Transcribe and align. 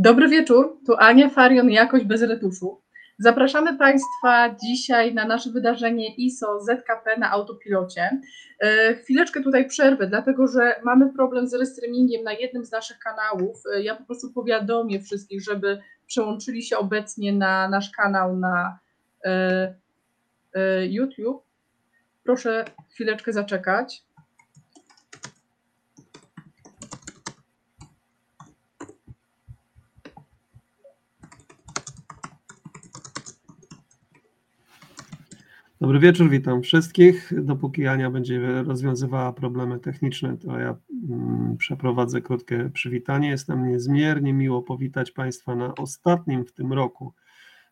Dobry 0.00 0.28
wieczór, 0.28 0.78
tu 0.86 0.94
Ania 0.98 1.28
Farion, 1.28 1.70
Jakość 1.70 2.04
bez 2.04 2.22
retuszu. 2.22 2.80
Zapraszamy 3.18 3.78
Państwa 3.78 4.56
dzisiaj 4.64 5.14
na 5.14 5.24
nasze 5.24 5.50
wydarzenie 5.50 6.14
ISO 6.14 6.60
ZKP 6.60 7.18
na 7.18 7.30
autopilocie. 7.30 8.20
E, 8.60 8.94
chwileczkę 8.94 9.42
tutaj 9.42 9.68
przerwę, 9.68 10.06
dlatego 10.06 10.46
że 10.46 10.80
mamy 10.84 11.12
problem 11.12 11.48
z 11.48 11.54
restreamingiem 11.54 12.24
na 12.24 12.32
jednym 12.32 12.64
z 12.64 12.72
naszych 12.72 12.98
kanałów. 12.98 13.62
E, 13.74 13.82
ja 13.82 13.96
po 13.96 14.04
prostu 14.04 14.32
powiadomię 14.32 15.00
wszystkich, 15.00 15.42
żeby 15.42 15.78
przełączyli 16.06 16.62
się 16.62 16.78
obecnie 16.78 17.32
na 17.32 17.68
nasz 17.68 17.90
kanał 17.90 18.36
na 18.36 18.78
e, 19.24 19.74
YouTube. 20.86 21.42
Proszę 22.24 22.64
chwileczkę 22.90 23.32
zaczekać. 23.32 24.07
Dobry 35.88 36.00
wieczór, 36.00 36.30
witam 36.30 36.62
wszystkich. 36.62 37.32
Dopóki 37.44 37.86
Ania 37.86 38.10
będzie 38.10 38.62
rozwiązywała 38.62 39.32
problemy 39.32 39.80
techniczne, 39.80 40.36
to 40.36 40.58
ja 40.58 40.76
mm, 41.10 41.56
przeprowadzę 41.56 42.20
krótkie 42.20 42.70
przywitanie. 42.74 43.28
Jest 43.28 43.48
nam 43.48 43.68
niezmiernie 43.68 44.32
miło 44.32 44.62
powitać 44.62 45.10
Państwa 45.10 45.54
na 45.56 45.74
ostatnim 45.74 46.44
w 46.44 46.52
tym 46.52 46.72
roku 46.72 47.14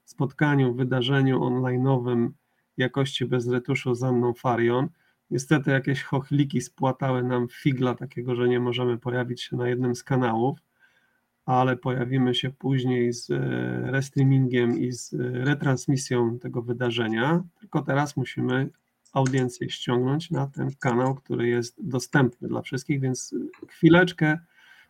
spotkaniu, 0.05 0.74
wydarzeniu 0.74 1.41
online'owym 1.41 2.29
jakości 2.77 3.27
bez 3.27 3.48
retuszu 3.48 3.95
z 3.95 4.02
Anną 4.02 4.35
Farion. 4.35 4.88
Niestety 5.30 5.71
jakieś 5.71 6.02
chochliki 6.02 6.60
spłatały 6.60 7.23
nam 7.23 7.48
figla 7.48 7.95
takiego, 7.95 8.35
że 8.35 8.48
nie 8.48 8.60
możemy 8.60 8.98
pojawić 8.98 9.43
się 9.43 9.57
na 9.57 9.69
jednym 9.69 9.95
z 9.95 10.02
kanałów 10.05 10.59
ale 11.46 11.77
pojawimy 11.77 12.34
się 12.34 12.50
później 12.50 13.12
z 13.12 13.30
e, 13.30 13.36
restreamingiem 13.91 14.79
i 14.79 14.93
z 14.93 15.15
e, 15.15 15.16
retransmisją 15.21 16.38
tego 16.38 16.62
wydarzenia. 16.62 17.43
Tylko 17.60 17.82
teraz 17.82 18.16
musimy 18.16 18.68
audiencję 19.12 19.71
ściągnąć 19.71 20.30
na 20.30 20.46
ten 20.46 20.71
kanał, 20.80 21.15
który 21.15 21.48
jest 21.48 21.74
dostępny 21.79 22.48
dla 22.48 22.62
wszystkich, 22.62 23.01
więc 23.01 23.34
chwileczkę 23.68 24.38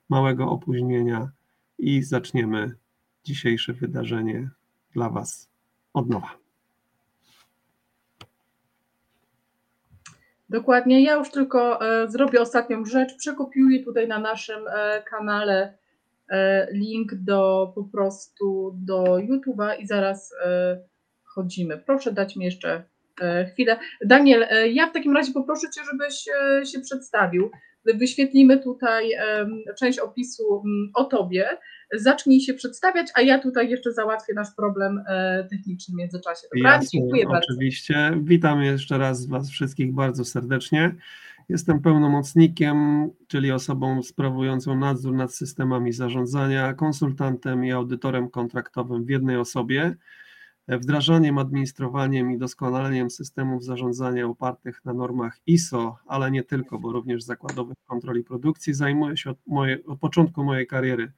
małego 0.09 0.51
opóźnienia 0.51 1.31
i 1.79 2.03
zaczniemy 2.03 2.75
dzisiejsze 3.25 3.73
wydarzenie 3.73 4.51
dla 4.93 5.11
Was 5.11 5.49
od 5.95 6.09
nowa. 6.09 6.31
Dokładnie. 10.49 11.03
Ja 11.03 11.15
już 11.15 11.31
tylko 11.31 11.87
e, 12.03 12.11
zrobię 12.11 12.41
ostatnią 12.41 12.85
rzecz. 12.85 13.17
Przekopiuję 13.17 13.85
tutaj 13.85 14.09
na 14.09 14.19
naszym 14.19 14.61
kanale 15.05 15.79
link 16.73 17.15
do 17.15 17.73
po 17.75 17.85
prostu 17.85 18.75
do 18.77 19.05
YouTube'a 19.05 19.81
i 19.81 19.87
zaraz 19.87 20.35
e, 20.45 20.79
chodzimy. 21.25 21.79
Proszę 21.79 22.13
dać 22.13 22.37
mi 22.37 22.45
jeszcze 22.45 22.85
e, 23.21 23.47
chwilę. 23.53 23.79
Daniel, 24.05 24.47
ja 24.73 24.87
w 24.87 24.93
takim 24.93 25.17
razie 25.17 25.33
poproszę 25.33 25.67
Cię, 25.75 25.81
żebyś 25.93 26.15
się 26.73 26.81
przedstawił. 26.81 27.51
Wyświetlimy 27.95 28.59
tutaj 28.59 29.11
część 29.79 29.99
opisu 29.99 30.63
o 30.95 31.05
Tobie. 31.05 31.49
Zacznij 31.93 32.41
się 32.41 32.55
przedstawiać, 32.55 33.07
a 33.15 33.23
ja 33.23 33.39
tutaj 33.39 33.71
jeszcze 33.71 33.93
załatwię 33.93 34.35
nasz 34.35 34.49
problem 34.57 35.05
techniczny 35.51 35.95
w 35.95 35.97
międzyczasie. 35.99 36.47
Dobra? 36.55 36.73
Jasne, 36.73 36.89
Dziękuję 36.93 37.25
bardzo. 37.25 37.47
Oczywiście. 37.51 38.13
Witam 38.23 38.63
jeszcze 38.63 38.99
raz 38.99 39.27
Was 39.27 39.51
wszystkich 39.51 39.95
bardzo 39.95 40.25
serdecznie. 40.25 40.95
Jestem 41.49 41.81
pełnomocnikiem, 41.81 43.11
czyli 43.27 43.53
osobą 43.53 44.03
sprawującą 44.03 44.77
nadzór 44.77 45.15
nad 45.15 45.35
systemami 45.35 45.93
zarządzania, 45.93 46.75
konsultantem 46.75 47.65
i 47.65 47.73
audytorem 47.73 48.31
kontraktowym 48.31 49.05
w 49.05 49.09
jednej 49.09 49.37
osobie. 49.37 49.97
Wdrażaniem, 50.69 51.39
administrowaniem 51.39 52.31
i 52.33 52.39
doskonaleniem 52.39 53.11
systemów 53.11 53.65
zarządzania 53.65 54.27
opartych 54.27 54.85
na 54.85 54.93
normach 54.93 55.39
ISO, 55.47 55.97
ale 56.07 56.31
nie 56.31 56.43
tylko, 56.43 56.79
bo 56.79 56.93
również 56.93 57.23
zakładowych 57.23 57.77
kontroli 57.87 58.25
produkcji, 58.25 58.75
zajmuję 58.75 59.17
się 59.17 59.31
od, 59.31 59.39
moje, 59.47 59.85
od 59.85 59.99
początku 59.99 60.45
mojej 60.45 60.67
kariery 60.67 61.13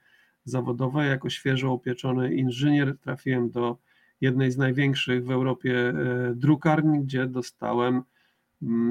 zawodowej. 0.45 1.09
Jako 1.09 1.31
świeżo 1.31 1.73
upieczony 1.73 2.35
inżynier 2.35 2.99
trafiłem 2.99 3.51
do 3.51 3.79
jednej 4.21 4.53
z 4.53 4.57
największych 4.57 5.25
w 5.25 5.31
Europie 5.31 5.89
e, 5.89 5.95
drukarni, 6.35 7.01
gdzie 7.01 7.27
dostałem 7.27 8.03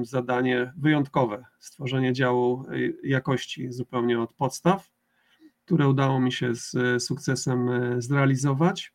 zadanie 0.01 0.73
wyjątkowe 0.78 1.45
stworzenie 1.59 2.13
działu 2.13 2.66
y, 2.72 2.97
jakości 3.03 3.72
zupełnie 3.72 4.22
od 4.22 4.33
podstaw, 4.33 4.91
które 5.66 5.88
udało 5.88 6.19
mi 6.19 6.31
się 6.31 6.55
z 6.55 6.73
sukcesem 7.03 7.69
y, 7.69 8.01
zrealizować. 8.01 8.94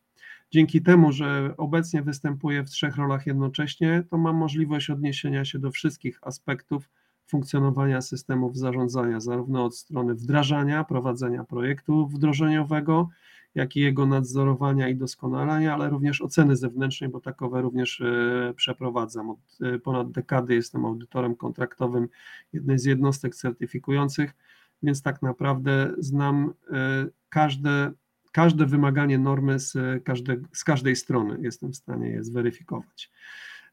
Dzięki 0.51 0.81
temu, 0.81 1.11
że 1.11 1.53
obecnie 1.57 2.01
występuję 2.01 2.63
w 2.63 2.69
trzech 2.69 2.95
rolach 2.95 3.27
jednocześnie, 3.27 4.03
to 4.09 4.17
mam 4.17 4.35
możliwość 4.35 4.89
odniesienia 4.89 5.45
się 5.45 5.59
do 5.59 5.71
wszystkich 5.71 6.19
aspektów 6.21 6.89
funkcjonowania 7.27 8.01
systemów 8.01 8.57
zarządzania, 8.57 9.19
zarówno 9.19 9.65
od 9.65 9.77
strony 9.77 10.15
wdrażania, 10.15 10.83
prowadzenia 10.83 11.43
projektu 11.43 12.07
wdrożeniowego, 12.07 13.09
jak 13.55 13.75
i 13.75 13.79
jego 13.79 14.05
nadzorowania 14.05 14.89
i 14.89 14.95
doskonalenia, 14.95 15.73
ale 15.73 15.89
również 15.89 16.21
oceny 16.21 16.55
zewnętrznej, 16.55 17.09
bo 17.09 17.19
takowe 17.19 17.61
również 17.61 18.01
e, 18.01 18.53
przeprowadzam. 18.55 19.29
Od 19.29 19.39
e, 19.61 19.79
ponad 19.79 20.11
dekady 20.11 20.55
jestem 20.55 20.85
audytorem 20.85 21.35
kontraktowym 21.35 22.07
jednej 22.53 22.79
z 22.79 22.85
jednostek 22.85 23.35
certyfikujących, 23.35 24.35
więc 24.83 25.01
tak 25.01 25.21
naprawdę 25.21 25.91
znam 25.97 26.53
e, 26.71 27.05
każde, 27.29 27.91
każde 28.31 28.65
wymaganie 28.65 29.17
normy 29.17 29.59
z, 29.59 30.03
każde, 30.03 30.37
z 30.51 30.63
każdej 30.63 30.95
strony, 30.95 31.37
jestem 31.41 31.71
w 31.71 31.75
stanie 31.75 32.09
je 32.09 32.23
zweryfikować. 32.23 33.11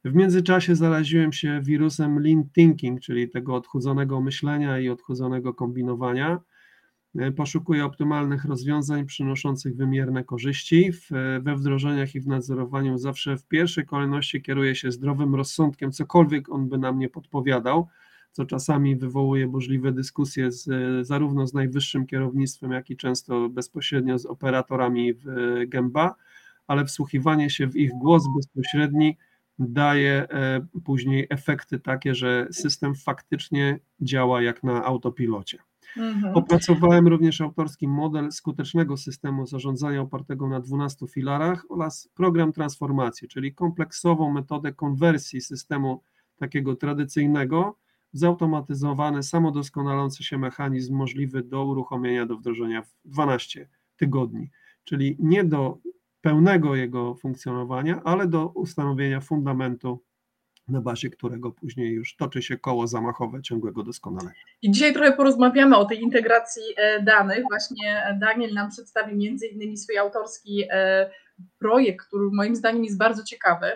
W 0.04 0.14
międzyczasie 0.14 0.76
zaraziłem 0.76 1.32
się 1.32 1.60
wirusem 1.62 2.18
lean 2.18 2.44
thinking, 2.54 3.00
czyli 3.00 3.30
tego 3.30 3.54
odchudzonego 3.54 4.20
myślenia 4.20 4.78
i 4.78 4.88
odchudzonego 4.88 5.54
kombinowania 5.54 6.40
E, 7.18 7.32
poszukuję 7.32 7.84
optymalnych 7.84 8.44
rozwiązań 8.44 9.06
przynoszących 9.06 9.76
wymierne 9.76 10.24
korzyści. 10.24 10.92
W, 10.92 11.08
we 11.42 11.56
wdrożeniach 11.56 12.14
i 12.14 12.20
w 12.20 12.26
nadzorowaniu 12.26 12.98
zawsze 12.98 13.36
w 13.36 13.46
pierwszej 13.46 13.86
kolejności 13.86 14.42
kieruję 14.42 14.74
się 14.74 14.92
zdrowym 14.92 15.34
rozsądkiem, 15.34 15.92
cokolwiek 15.92 16.48
on 16.48 16.68
by 16.68 16.78
nam 16.78 16.98
nie 16.98 17.08
podpowiadał, 17.08 17.88
co 18.32 18.44
czasami 18.44 18.96
wywołuje 18.96 19.46
burzliwe 19.46 19.92
dyskusje 19.92 20.52
z, 20.52 20.66
zarówno 21.06 21.46
z 21.46 21.54
najwyższym 21.54 22.06
kierownictwem, 22.06 22.72
jak 22.72 22.90
i 22.90 22.96
często 22.96 23.48
bezpośrednio 23.48 24.18
z 24.18 24.26
operatorami 24.26 25.14
w 25.14 25.24
gęba, 25.68 26.14
ale 26.66 26.84
wsłuchiwanie 26.84 27.50
się 27.50 27.66
w 27.66 27.76
ich 27.76 27.90
głos 28.00 28.24
bezpośredni 28.36 29.16
daje 29.58 30.28
e, 30.30 30.66
później 30.84 31.26
efekty 31.30 31.80
takie, 31.80 32.14
że 32.14 32.48
system 32.50 32.94
faktycznie 32.94 33.78
działa 34.00 34.42
jak 34.42 34.62
na 34.62 34.84
autopilocie. 34.84 35.58
Mhm. 35.96 36.34
Opracowałem 36.34 37.08
również 37.08 37.40
autorski 37.40 37.88
model 37.88 38.32
skutecznego 38.32 38.96
systemu 38.96 39.46
zarządzania 39.46 40.00
opartego 40.00 40.48
na 40.48 40.60
12 40.60 41.06
filarach 41.06 41.64
oraz 41.68 42.08
program 42.14 42.52
transformacji, 42.52 43.28
czyli 43.28 43.54
kompleksową 43.54 44.32
metodę 44.32 44.72
konwersji 44.72 45.40
systemu 45.40 46.02
takiego 46.36 46.76
tradycyjnego 46.76 47.78
w 48.12 48.18
zautomatyzowany, 48.18 49.22
samodoskonalący 49.22 50.24
się 50.24 50.38
mechanizm 50.38 50.94
możliwy 50.94 51.42
do 51.42 51.64
uruchomienia, 51.64 52.26
do 52.26 52.36
wdrożenia 52.36 52.82
w 52.82 52.92
12 53.04 53.68
tygodni, 53.96 54.50
czyli 54.84 55.16
nie 55.18 55.44
do 55.44 55.78
pełnego 56.20 56.76
jego 56.76 57.14
funkcjonowania, 57.14 58.00
ale 58.04 58.26
do 58.26 58.48
ustanowienia 58.48 59.20
fundamentu 59.20 60.02
na 60.70 60.80
bazie 60.80 61.10
którego 61.10 61.50
później 61.50 61.92
już 61.92 62.16
toczy 62.16 62.42
się 62.42 62.58
koło 62.58 62.86
zamachowe 62.86 63.42
ciągłego 63.42 63.82
doskonalenia. 63.82 64.34
I 64.62 64.70
dzisiaj 64.70 64.92
trochę 64.92 65.12
porozmawiamy 65.12 65.76
o 65.76 65.84
tej 65.84 66.00
integracji 66.00 66.62
e, 66.76 67.02
danych. 67.02 67.44
Właśnie 67.50 68.16
Daniel 68.20 68.54
nam 68.54 68.70
przedstawi 68.70 69.16
między 69.16 69.46
innymi 69.46 69.76
swój 69.76 69.98
autorski 69.98 70.64
e, 70.70 71.10
projekt, 71.58 72.06
który 72.06 72.24
moim 72.32 72.56
zdaniem 72.56 72.84
jest 72.84 72.98
bardzo 72.98 73.24
ciekawy. 73.24 73.66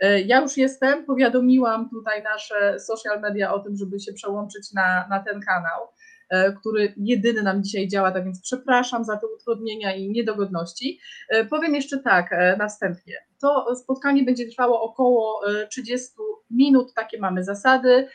E, 0.00 0.20
ja 0.20 0.40
już 0.40 0.56
jestem, 0.56 1.04
powiadomiłam 1.04 1.90
tutaj 1.90 2.22
nasze 2.22 2.80
social 2.80 3.20
media 3.20 3.54
o 3.54 3.58
tym, 3.58 3.76
żeby 3.76 4.00
się 4.00 4.12
przełączyć 4.12 4.72
na, 4.72 5.06
na 5.10 5.20
ten 5.20 5.40
kanał. 5.40 5.88
E, 6.30 6.52
który 6.52 6.94
jedyny 6.96 7.42
nam 7.42 7.64
dzisiaj 7.64 7.88
działa, 7.88 8.12
tak 8.12 8.24
więc 8.24 8.42
przepraszam 8.42 9.04
za 9.04 9.16
te 9.16 9.26
utrudnienia 9.26 9.94
i 9.94 10.10
niedogodności. 10.10 11.00
E, 11.28 11.44
powiem 11.44 11.74
jeszcze 11.74 11.98
tak 11.98 12.32
e, 12.32 12.56
następnie. 12.56 13.14
To 13.40 13.76
spotkanie 13.76 14.24
będzie 14.24 14.48
trwało 14.48 14.82
około 14.82 15.40
30 15.70 16.08
minut, 16.50 16.94
takie 16.94 17.18
mamy 17.20 17.44
zasady. 17.44 18.08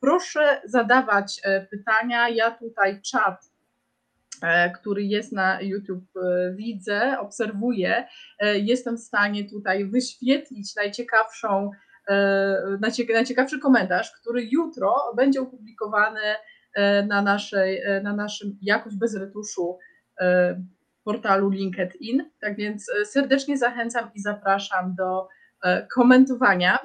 Proszę 0.00 0.60
zadawać 0.64 1.40
pytania. 1.70 2.28
Ja 2.28 2.50
tutaj 2.50 3.00
czat 3.02 3.54
który 4.74 5.02
jest 5.02 5.32
na 5.32 5.60
YouTube, 5.60 6.04
widzę, 6.54 7.16
obserwuję. 7.20 8.06
Jestem 8.54 8.96
w 8.96 9.00
stanie 9.00 9.50
tutaj 9.50 9.84
wyświetlić 9.84 10.76
najciekawszą, 10.76 11.70
najciekawszy 13.14 13.58
komentarz, 13.58 14.12
który 14.20 14.48
jutro 14.50 15.12
będzie 15.16 15.40
opublikowany 15.40 16.20
na, 17.06 17.22
naszej, 17.22 17.82
e, 17.82 18.00
na 18.02 18.16
naszym 18.16 18.58
jakoś 18.62 18.96
bez 18.96 19.16
retuszu 19.16 19.78
e, 20.20 20.60
portalu 21.04 21.50
LinkedIn. 21.50 22.30
Tak 22.40 22.56
więc 22.56 22.90
serdecznie 23.04 23.58
zachęcam 23.58 24.10
i 24.14 24.20
zapraszam 24.20 24.94
do 24.94 25.28
komentowania. 25.94 26.78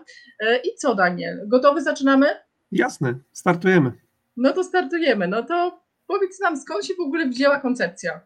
I 0.64 0.76
co, 0.76 0.96
Daniel? 0.96 1.48
Gotowy? 1.48 1.82
Zaczynamy? 1.82 2.28
Jasne, 2.72 3.14
startujemy. 3.32 3.92
No 4.38 4.54
to 4.54 4.64
startujemy. 4.64 5.28
No 5.28 5.44
to 5.44 5.82
powiedz 6.08 6.40
nam, 6.40 6.58
skąd 6.58 6.86
się 6.86 6.94
w 6.94 7.02
ogóle 7.02 7.30
wzięła 7.30 7.60
koncepcja? 7.60 8.22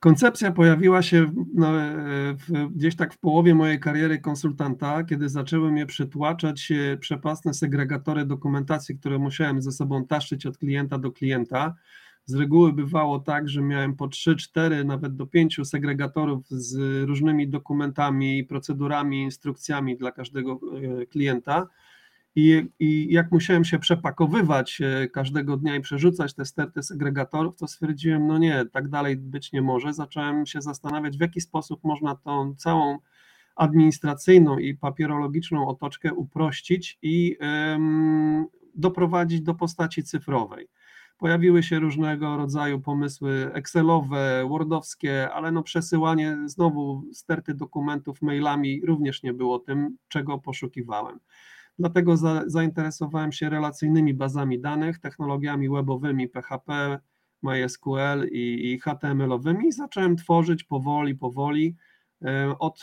Koncepcja 0.00 0.52
pojawiła 0.52 1.02
się 1.02 1.26
no, 1.54 1.72
w, 2.32 2.68
gdzieś 2.74 2.96
tak 2.96 3.14
w 3.14 3.18
połowie 3.18 3.54
mojej 3.54 3.80
kariery 3.80 4.18
konsultanta, 4.18 5.04
kiedy 5.04 5.28
zaczęły 5.28 5.72
mnie 5.72 5.86
przytłaczać 5.86 6.72
przepasne 7.00 7.54
segregatory 7.54 8.24
dokumentacji, 8.26 8.98
które 8.98 9.18
musiałem 9.18 9.62
ze 9.62 9.72
sobą 9.72 10.06
taszczyć 10.06 10.46
od 10.46 10.58
klienta 10.58 10.98
do 10.98 11.12
klienta. 11.12 11.74
Z 12.24 12.34
reguły 12.34 12.72
bywało 12.72 13.18
tak, 13.18 13.48
że 13.48 13.62
miałem 13.62 13.96
po 13.96 14.08
3, 14.08 14.36
4, 14.36 14.84
nawet 14.84 15.16
do 15.16 15.26
5 15.26 15.60
segregatorów 15.64 16.46
z 16.48 17.04
różnymi 17.08 17.48
dokumentami, 17.48 18.44
procedurami, 18.44 19.22
instrukcjami 19.22 19.96
dla 19.96 20.12
każdego 20.12 20.60
e, 21.02 21.06
klienta 21.06 21.66
i, 22.36 22.66
I 22.78 23.12
jak 23.12 23.32
musiałem 23.32 23.64
się 23.64 23.78
przepakowywać 23.78 24.80
e, 24.80 25.08
każdego 25.08 25.56
dnia 25.56 25.76
i 25.76 25.80
przerzucać 25.80 26.34
te 26.34 26.44
sterty 26.44 26.82
segregatorów, 26.82 27.56
to 27.56 27.68
stwierdziłem, 27.68 28.26
no 28.26 28.38
nie, 28.38 28.64
tak 28.72 28.88
dalej 28.88 29.16
być 29.16 29.52
nie 29.52 29.62
może. 29.62 29.92
Zacząłem 29.92 30.46
się 30.46 30.62
zastanawiać, 30.62 31.18
w 31.18 31.20
jaki 31.20 31.40
sposób 31.40 31.84
można 31.84 32.16
tą 32.16 32.54
całą 32.54 32.98
administracyjną 33.56 34.58
i 34.58 34.74
papierologiczną 34.74 35.68
otoczkę 35.68 36.14
uprościć 36.14 36.98
i 37.02 37.36
um, 37.40 38.46
doprowadzić 38.74 39.42
do 39.42 39.54
postaci 39.54 40.02
cyfrowej. 40.02 40.68
Pojawiły 41.18 41.62
się 41.62 41.78
różnego 41.78 42.36
rodzaju 42.36 42.80
pomysły 42.80 43.50
Excelowe, 43.52 44.46
Wordowskie, 44.48 45.30
ale 45.32 45.52
no 45.52 45.62
przesyłanie 45.62 46.38
znowu 46.46 47.04
sterty 47.12 47.54
dokumentów 47.54 48.22
mailami 48.22 48.80
również 48.86 49.22
nie 49.22 49.32
było 49.32 49.58
tym, 49.58 49.96
czego 50.08 50.38
poszukiwałem. 50.38 51.18
Dlatego 51.78 52.16
za, 52.16 52.42
zainteresowałem 52.46 53.32
się 53.32 53.50
relacyjnymi 53.50 54.14
bazami 54.14 54.60
danych, 54.60 54.98
technologiami 54.98 55.68
webowymi 55.68 56.28
PHP, 56.28 56.98
MySQL 57.42 58.28
i, 58.32 58.72
i 58.72 58.80
HTML-owymi 58.80 59.68
i 59.68 59.72
zacząłem 59.72 60.16
tworzyć 60.16 60.64
powoli, 60.64 61.14
powoli, 61.14 61.76
e, 62.24 62.58
od, 62.58 62.80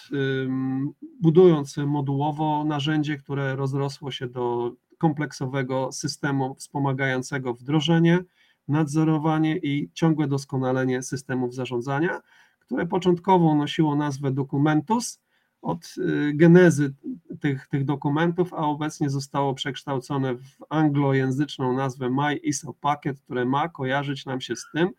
budując 1.22 1.78
modułowo 1.78 2.64
narzędzie, 2.64 3.18
które 3.18 3.56
rozrosło 3.56 4.12
się 4.12 4.28
do 4.28 4.72
kompleksowego 4.98 5.92
systemu 5.92 6.56
wspomagającego 6.56 7.54
wdrożenie, 7.54 8.20
nadzorowanie 8.68 9.58
i 9.58 9.90
ciągłe 9.94 10.28
doskonalenie 10.28 11.04
systemów 11.04 11.54
zarządzania, 11.54 12.22
które 12.60 12.86
początkowo 12.86 13.56
nosiło 13.56 13.96
nazwę 13.96 14.32
Documentus, 14.32 15.20
od 15.64 15.96
y, 15.98 16.34
genezy 16.34 16.94
tych, 17.40 17.68
tych 17.68 17.86
dokumentów, 17.86 18.54
a 18.54 18.58
obecnie 18.58 19.10
zostało 19.10 19.54
przekształcone 19.54 20.36
w 20.36 20.44
anglojęzyczną 20.70 21.74
nazwę 21.74 22.10
My 22.10 22.36
ISO 22.36 22.74
Packet, 22.74 23.22
które 23.22 23.46
ma 23.46 23.70
kojarzyć 23.70 24.26
nam 24.26 24.42
się 24.42 24.56
z 24.56 24.66
tym, 24.74 24.90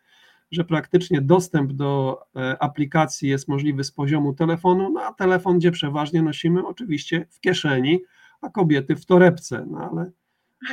że 0.51 0.65
praktycznie 0.65 1.21
dostęp 1.21 1.73
do 1.73 2.21
e, 2.37 2.63
aplikacji 2.63 3.29
jest 3.29 3.49
możliwy 3.49 3.85
z 3.85 3.93
poziomu 3.93 4.35
telefonu, 4.35 4.91
no 4.91 5.01
a 5.01 5.13
telefon, 5.13 5.59
gdzie 5.59 5.71
przeważnie 5.71 6.23
nosimy 6.23 6.67
oczywiście 6.67 7.27
w 7.31 7.41
kieszeni, 7.41 8.01
a 8.41 8.49
kobiety 8.49 8.97
w 8.97 9.07
torebce, 9.07 9.67
no 9.71 9.91
ale 9.91 10.11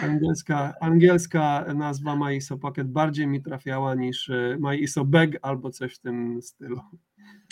angielska, 0.01 0.73
angielska 0.81 1.65
nazwa 1.75 2.15
My 2.15 2.35
ISO 2.35 2.57
Packet 2.57 2.87
bardziej 2.87 3.27
mi 3.27 3.41
trafiała 3.41 3.95
niż 3.95 4.29
e, 4.29 4.57
My 4.59 4.77
ISO 4.77 5.05
Bag 5.05 5.29
albo 5.41 5.71
coś 5.71 5.95
w 5.95 5.99
tym 5.99 6.41
stylu. 6.41 6.81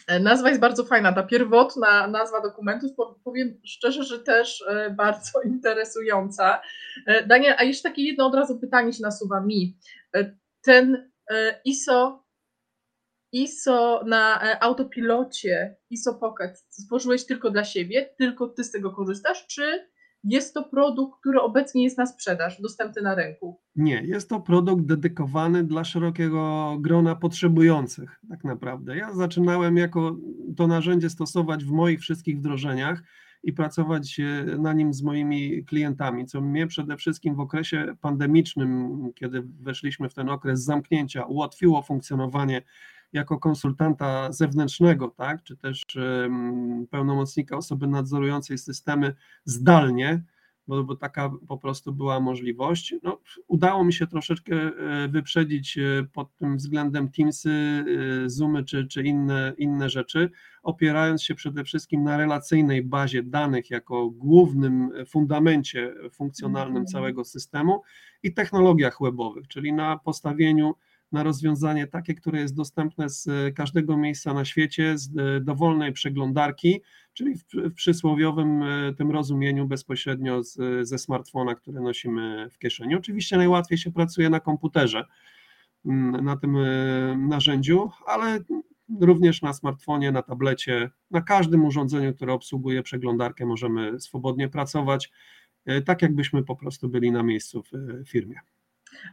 E, 0.07 0.19
nazwa 0.19 0.49
jest 0.49 0.61
bardzo 0.61 0.83
fajna. 0.83 1.13
Ta 1.13 1.23
pierwotna 1.23 2.07
nazwa 2.07 2.41
dokumentu, 2.41 2.87
powiem 3.23 3.61
szczerze, 3.65 4.03
że 4.03 4.19
też 4.19 4.63
e, 4.67 4.89
bardzo 4.89 5.41
interesująca. 5.53 6.61
E, 7.07 7.27
Daniel, 7.27 7.55
a 7.57 7.63
jeszcze 7.63 7.89
takie 7.89 8.03
jedno 8.03 8.25
od 8.25 8.35
razu 8.35 8.59
pytanie 8.59 8.93
się 8.93 9.03
nasuwa 9.03 9.41
mi. 9.41 9.77
Ten 10.61 11.11
ISO, 11.65 12.25
ISO 13.31 14.03
na 14.05 14.41
autopilocie, 14.59 15.75
ISO 15.89 16.13
Pocket 16.13 16.65
stworzyłeś 16.69 17.25
tylko 17.25 17.51
dla 17.51 17.63
siebie, 17.63 18.09
tylko 18.17 18.47
ty 18.47 18.63
z 18.63 18.71
tego 18.71 18.91
korzystasz, 18.91 19.47
czy 19.47 19.89
jest 20.23 20.53
to 20.53 20.63
produkt, 20.63 21.19
który 21.19 21.41
obecnie 21.41 21.83
jest 21.83 21.97
na 21.97 22.05
sprzedaż, 22.05 22.61
dostępny 22.61 23.01
na 23.01 23.15
rynku? 23.15 23.59
Nie, 23.75 24.03
jest 24.05 24.29
to 24.29 24.39
produkt 24.39 24.85
dedykowany 24.85 25.63
dla 25.63 25.83
szerokiego 25.83 26.77
grona 26.79 27.15
potrzebujących, 27.15 28.19
tak 28.29 28.43
naprawdę. 28.43 28.97
Ja 28.97 29.13
zaczynałem 29.13 29.77
jako 29.77 30.15
to 30.57 30.67
narzędzie 30.67 31.09
stosować 31.09 31.63
w 31.63 31.71
moich 31.71 31.99
wszystkich 31.99 32.37
wdrożeniach 32.37 33.03
i 33.43 33.53
pracować 33.53 34.19
e, 34.19 34.45
na 34.57 34.73
nim 34.73 34.93
z 34.93 35.01
moimi 35.01 35.65
klientami, 35.65 36.25
co 36.25 36.41
mnie 36.41 36.67
przede 36.67 36.97
wszystkim 36.97 37.35
w 37.35 37.39
okresie 37.39 37.95
pandemicznym, 38.01 38.97
kiedy 39.15 39.43
weszliśmy 39.59 40.09
w 40.09 40.13
ten 40.13 40.29
okres 40.29 40.63
zamknięcia, 40.63 41.23
ułatwiło 41.23 41.81
funkcjonowanie 41.81 42.61
jako 43.13 43.39
konsultanta 43.39 44.31
zewnętrznego, 44.31 45.07
tak, 45.07 45.43
czy 45.43 45.57
też 45.57 45.81
pełnomocnika 46.91 47.57
osoby 47.57 47.87
nadzorującej 47.87 48.57
systemy 48.57 49.15
zdalnie, 49.45 50.23
bo, 50.69 50.83
bo, 50.83 50.95
taka 50.95 51.31
po 51.47 51.57
prostu 51.57 51.93
była 51.93 52.19
możliwość. 52.19 52.95
No, 53.03 53.19
udało 53.47 53.83
mi 53.83 53.93
się 53.93 54.07
troszeczkę 54.07 54.55
e, 54.55 55.07
wyprzedzić 55.07 55.77
e, 55.77 55.81
pod 56.13 56.35
tym 56.35 56.57
względem 56.57 57.11
Teamsy, 57.11 57.49
e, 57.49 58.29
Zoomy 58.29 58.63
czy, 58.63 58.87
czy 58.87 59.03
inne, 59.03 59.53
inne 59.57 59.89
rzeczy, 59.89 60.29
opierając 60.63 61.23
się 61.23 61.35
przede 61.35 61.63
wszystkim 61.63 62.03
na 62.03 62.17
relacyjnej 62.17 62.83
bazie 62.83 63.23
danych 63.23 63.69
jako 63.69 64.09
głównym 64.09 64.91
fundamencie 65.07 65.93
funkcjonalnym 66.11 66.77
mhm. 66.77 66.85
całego 66.85 67.25
systemu 67.25 67.81
i 68.23 68.33
technologiach 68.33 68.97
webowych, 69.01 69.47
czyli 69.47 69.73
na 69.73 69.97
postawieniu 69.97 70.75
na 71.11 71.23
rozwiązanie 71.23 71.87
takie, 71.87 72.13
które 72.13 72.39
jest 72.39 72.55
dostępne 72.55 73.09
z 73.09 73.27
e, 73.27 73.51
każdego 73.51 73.97
miejsca 73.97 74.33
na 74.33 74.45
świecie, 74.45 74.97
z 74.97 75.17
e, 75.17 75.41
dowolnej 75.41 75.93
przeglądarki, 75.93 76.81
czyli 77.13 77.35
w, 77.35 77.43
w 77.53 77.73
przysłowiowym 77.73 78.63
e, 78.63 78.93
tym 78.93 79.11
rozumieniu 79.11 79.67
bezpośrednio 79.67 80.43
z, 80.43 80.57
ze 80.87 80.97
smartfona, 80.97 81.55
który 81.55 81.81
nosimy 81.81 82.49
w 82.51 82.57
kieszeni. 82.57 82.95
Oczywiście 82.95 83.37
najłatwiej 83.37 83.77
się 83.77 83.91
pracuje 83.91 84.29
na 84.29 84.39
komputerze, 84.39 85.05
mm, 85.85 86.25
na 86.25 86.37
tym 86.37 86.57
narzędziu, 87.27 87.89
ale 88.05 88.39
również 89.01 89.41
na 89.41 89.53
smartfonie, 89.53 90.11
na 90.11 90.21
tablecie, 90.21 90.89
na 91.11 91.21
każdym 91.21 91.65
urządzeniu, 91.65 92.13
które 92.13 92.33
obsługuje 92.33 92.83
przeglądarkę 92.83 93.45
możemy 93.45 93.99
swobodnie 93.99 94.49
pracować, 94.49 95.11
tak 95.85 96.01
jakbyśmy 96.01 96.43
po 96.43 96.55
prostu 96.55 96.89
byli 96.89 97.11
na 97.11 97.23
miejscu 97.23 97.63
w 97.63 98.09
firmie. 98.09 98.39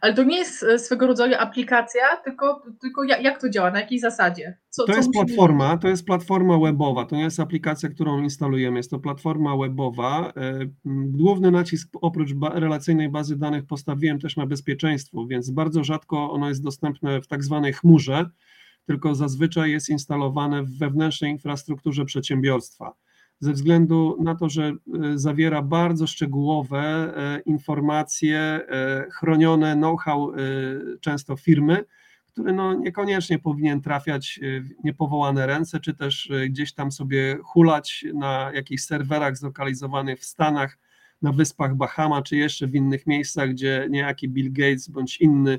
Ale 0.01 0.15
to 0.15 0.23
nie 0.23 0.37
jest 0.37 0.63
e, 0.63 0.79
swego 0.79 1.07
rodzaju 1.07 1.35
aplikacja, 1.39 2.03
tylko, 2.25 2.63
tylko 2.81 3.05
jak 3.05 3.41
to 3.41 3.49
działa, 3.49 3.71
na 3.71 3.81
jakiej 3.81 3.99
zasadzie? 3.99 4.59
Co, 4.71 4.87
to 4.87 4.93
co 4.93 4.99
jest 4.99 5.13
platforma, 5.13 5.77
to 5.77 5.89
jest 5.89 6.07
platforma 6.07 6.59
webowa, 6.59 7.05
to 7.05 7.17
nie 7.17 7.23
jest 7.23 7.41
aplikacja, 7.41 7.89
którą 7.89 8.23
instalujemy, 8.23 8.77
jest 8.77 8.91
to 8.91 8.99
platforma 8.99 9.57
webowa. 9.57 10.33
E, 10.37 10.59
główny 11.07 11.51
nacisk 11.51 11.89
oprócz 12.01 12.31
relacyjnej 12.53 13.09
bazy 13.09 13.37
danych 13.37 13.67
postawiłem 13.67 14.21
też 14.21 14.37
na 14.37 14.47
bezpieczeństwo, 14.47 15.27
więc 15.27 15.51
bardzo 15.51 15.85
rzadko 15.85 16.31
ono 16.31 16.49
jest 16.49 16.63
dostępne 16.63 17.21
w 17.23 17.27
tak 17.27 17.45
zwanej 17.45 17.73
chmurze, 17.73 18.31
tylko 18.87 19.15
zazwyczaj 19.15 19.71
jest 19.71 19.89
instalowane 19.89 20.63
w 20.63 20.79
wewnętrznej 20.79 21.31
infrastrukturze 21.31 22.05
przedsiębiorstwa 22.05 22.95
ze 23.41 23.53
względu 23.53 24.17
na 24.21 24.35
to, 24.35 24.49
że 24.49 24.65
e, 24.65 24.75
zawiera 25.19 25.63
bardzo 25.63 26.07
szczegółowe 26.07 26.79
e, 27.17 27.41
informacje, 27.41 28.39
e, 28.39 29.07
chronione 29.11 29.77
know-how 29.77 30.33
często 31.01 31.37
firmy, 31.37 31.85
który 32.27 32.53
no 32.53 32.75
niekoniecznie 32.75 33.39
powinien 33.39 33.81
trafiać 33.81 34.41
w 34.43 34.85
niepowołane 34.85 35.47
ręce, 35.47 35.81
czy 35.81 35.95
też 35.95 36.33
gdzieś 36.49 36.73
tam 36.73 36.93
sobie 36.93 37.39
hulać 37.45 38.05
na 38.15 38.51
jakichś 38.55 38.83
serwerach 38.83 39.37
zlokalizowanych 39.37 40.21
w 40.21 40.25
Stanach, 40.25 40.79
na 41.23 41.33
wyspach 41.33 41.75
Bahama, 41.75 42.23
czy 42.23 42.37
jeszcze 42.37 42.67
w 42.67 42.75
innych 42.75 43.07
miejscach, 43.07 43.51
gdzie 43.51 43.87
niejaki 43.91 44.29
Bill 44.29 44.53
Gates 44.53 44.89
bądź 44.89 45.21
inny 45.21 45.59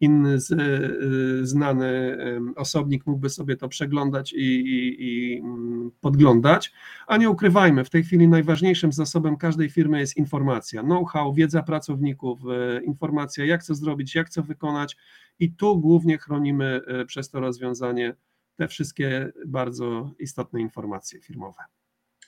inny 0.00 0.40
z, 0.40 0.50
y, 0.50 1.46
znany 1.46 2.18
osobnik 2.56 3.06
mógłby 3.06 3.30
sobie 3.30 3.56
to 3.56 3.68
przeglądać 3.68 4.32
i, 4.32 4.36
i, 4.36 4.96
i, 4.98 5.38
mm, 5.38 5.90
podglądać, 6.00 6.72
a 7.06 7.16
nie 7.16 7.30
ukrywajmy, 7.30 7.84
w 7.84 7.90
tej 7.90 8.04
chwili 8.04 8.28
najważniejszym 8.28 8.92
zasobem 8.92 9.36
każdej 9.36 9.70
firmy 9.70 10.00
jest 10.00 10.16
informacja, 10.16 10.82
know-how, 10.82 11.34
wiedza 11.34 11.62
pracowników, 11.62 12.40
e, 12.50 12.84
informacja 12.84 13.44
jak 13.44 13.62
co 13.62 13.74
zrobić, 13.74 14.14
jak 14.14 14.28
co 14.28 14.42
wykonać 14.42 14.96
i 15.38 15.52
tu 15.52 15.80
głównie 15.80 16.18
chronimy 16.18 16.80
e, 16.86 17.04
przez 17.04 17.30
to 17.30 17.40
rozwiązanie 17.40 18.14
te 18.56 18.68
wszystkie 18.68 19.32
bardzo 19.46 20.10
istotne 20.18 20.60
informacje 20.60 21.20
firmowe. 21.20 21.62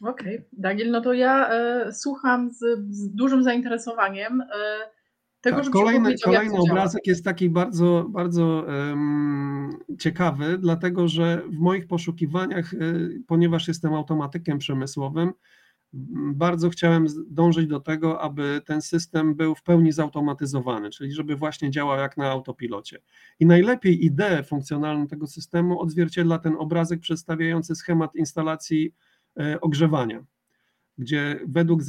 Okej, 0.02 0.37
okay. 0.38 0.49
Daniel, 0.52 0.90
no 0.90 1.00
to 1.00 1.12
ja 1.12 1.49
e, 1.50 1.92
słucham 1.92 2.50
z, 2.50 2.58
z, 2.90 3.14
dużym 3.14 3.42
zainteresowaniem. 3.42 4.40
E, 4.40 4.46
tego, 5.50 5.62
Tak, 5.62 5.70
kolejny, 5.70 6.14
kolejny 6.24 6.54
działa. 6.54 6.70
obrazek 6.70 7.06
jest 7.06 7.24
taki 7.24 7.50
bardzo, 7.50 8.06
bardzo 8.10 8.66
em, 8.90 9.70
ciekawy, 9.98 10.58
dlatego 10.58 11.08
że 11.08 11.42
w 11.48 11.58
moich 11.58 11.86
poszukiwaniach, 11.86 12.74
y, 12.74 13.22
ponieważ 13.26 13.68
jestem 13.68 13.94
automatykiem 13.94 14.58
przemysłowym, 14.58 15.32
bardzo 16.34 16.70
chciałem 16.70 17.06
dążyć 17.30 17.66
do 17.66 17.80
tego, 17.80 18.20
aby 18.20 18.60
ten 18.66 18.82
system 18.82 19.34
był 19.34 19.54
w 19.54 19.62
pełni 19.62 19.92
zautomatyzowany, 19.92 20.90
czyli 20.90 21.12
żeby 21.12 21.36
właśnie 21.36 21.70
działał 21.70 21.98
jak 21.98 22.16
na 22.16 22.30
autopilocie. 22.30 22.98
I 23.40 23.46
najlepiej 23.46 24.04
ideę 24.04 24.42
funkcjonalną 24.42 25.06
tego 25.06 25.26
systemu 25.26 25.80
odzwierciedla 25.80 26.38
ten 26.38 26.54
obrazek 26.58 27.00
przedstawiający 27.00 27.74
schemat 27.74 28.14
instalacji 28.14 28.94
e, 29.40 29.60
ogrzewania 29.60 30.24
gdzie 30.98 31.40
według 31.48 31.82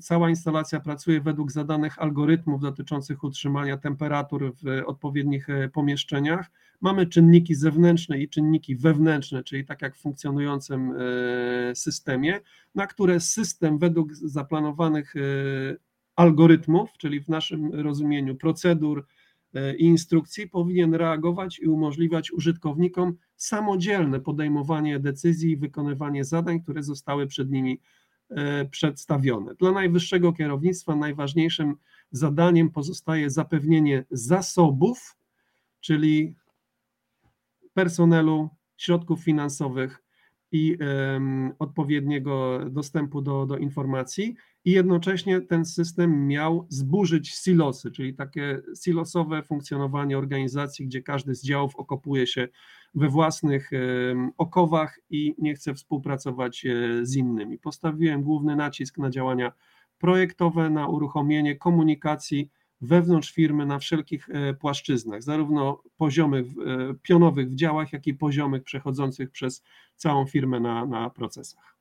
cała 0.00 0.30
instalacja 0.30 0.80
pracuje 0.80 1.20
według 1.20 1.52
zadanych 1.52 1.98
algorytmów 1.98 2.60
dotyczących 2.60 3.24
utrzymania 3.24 3.76
temperatur 3.76 4.54
w 4.62 4.82
odpowiednich 4.86 5.50
e, 5.50 5.68
pomieszczeniach. 5.68 6.50
Mamy 6.80 7.06
czynniki 7.06 7.54
zewnętrzne 7.54 8.18
i 8.18 8.28
czynniki 8.28 8.76
wewnętrzne, 8.76 9.44
czyli 9.44 9.64
tak 9.64 9.82
jak 9.82 9.96
w 9.96 10.00
funkcjonującym 10.00 10.92
e, 10.92 11.74
systemie, 11.74 12.40
na 12.74 12.86
które 12.86 13.20
system 13.20 13.78
według 13.78 14.14
zaplanowanych 14.14 15.16
e, 15.16 15.20
algorytmów, 16.16 16.90
czyli 16.98 17.20
w 17.20 17.28
naszym 17.28 17.74
rozumieniu 17.74 18.36
procedur 18.36 19.06
i 19.78 19.84
instrukcji, 19.84 20.48
powinien 20.48 20.94
reagować 20.94 21.58
i 21.58 21.68
umożliwiać 21.68 22.32
użytkownikom 22.32 23.16
samodzielne 23.36 24.20
podejmowanie 24.20 25.00
decyzji 25.00 25.50
i 25.50 25.56
wykonywanie 25.56 26.24
zadań, 26.24 26.60
które 26.60 26.82
zostały 26.82 27.26
przed 27.26 27.50
nimi 27.50 27.80
przedstawione. 28.70 29.54
Dla 29.54 29.72
najwyższego 29.72 30.32
kierownictwa 30.32 30.96
najważniejszym 30.96 31.76
zadaniem 32.10 32.70
pozostaje 32.70 33.30
zapewnienie 33.30 34.04
zasobów, 34.10 35.16
czyli 35.80 36.36
personelu, 37.74 38.48
środków 38.76 39.24
finansowych 39.24 40.02
i 40.52 40.78
odpowiedniego 41.58 42.60
dostępu 42.70 43.22
do, 43.22 43.46
do 43.46 43.56
informacji, 43.56 44.36
i 44.64 44.70
jednocześnie 44.70 45.40
ten 45.40 45.64
system 45.64 46.26
miał 46.26 46.66
zburzyć 46.68 47.28
silosy, 47.28 47.90
czyli 47.90 48.14
takie 48.14 48.62
silosowe 48.82 49.42
funkcjonowanie 49.42 50.18
organizacji, 50.18 50.86
gdzie 50.86 51.02
każdy 51.02 51.34
z 51.34 51.44
działów 51.44 51.76
okopuje 51.76 52.26
się 52.26 52.48
we 52.98 53.08
własnych 53.08 53.70
okowach 54.38 55.00
i 55.10 55.34
nie 55.38 55.54
chce 55.54 55.74
współpracować 55.74 56.66
e, 56.66 56.70
z 57.06 57.16
innymi. 57.16 57.58
Postawiłem 57.58 58.22
główny 58.22 58.56
nacisk 58.56 58.98
na 58.98 59.10
działania 59.10 59.52
projektowe, 59.98 60.70
na 60.70 60.88
uruchomienie 60.88 61.56
komunikacji 61.56 62.50
wewnątrz 62.80 63.32
firmy 63.32 63.66
na 63.66 63.78
wszelkich 63.78 64.30
e, 64.30 64.54
płaszczyznach, 64.54 65.22
zarówno 65.22 65.82
poziomych, 65.96 66.46
e, 66.46 66.94
pionowych 67.02 67.50
w 67.50 67.54
działach, 67.54 67.92
jak 67.92 68.06
i 68.06 68.14
poziomych 68.14 68.62
przechodzących 68.62 69.30
przez 69.30 69.64
całą 69.96 70.26
firmę 70.26 70.60
na, 70.60 70.86
na 70.86 71.10
procesach. 71.10 71.76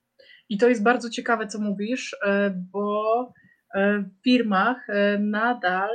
I 0.49 0.57
to 0.57 0.69
jest 0.69 0.83
bardzo 0.83 1.09
ciekawe, 1.09 1.47
co 1.47 1.59
mówisz, 1.59 2.15
bo 2.71 3.33
w 3.75 4.23
firmach 4.23 4.87
nadal 5.19 5.89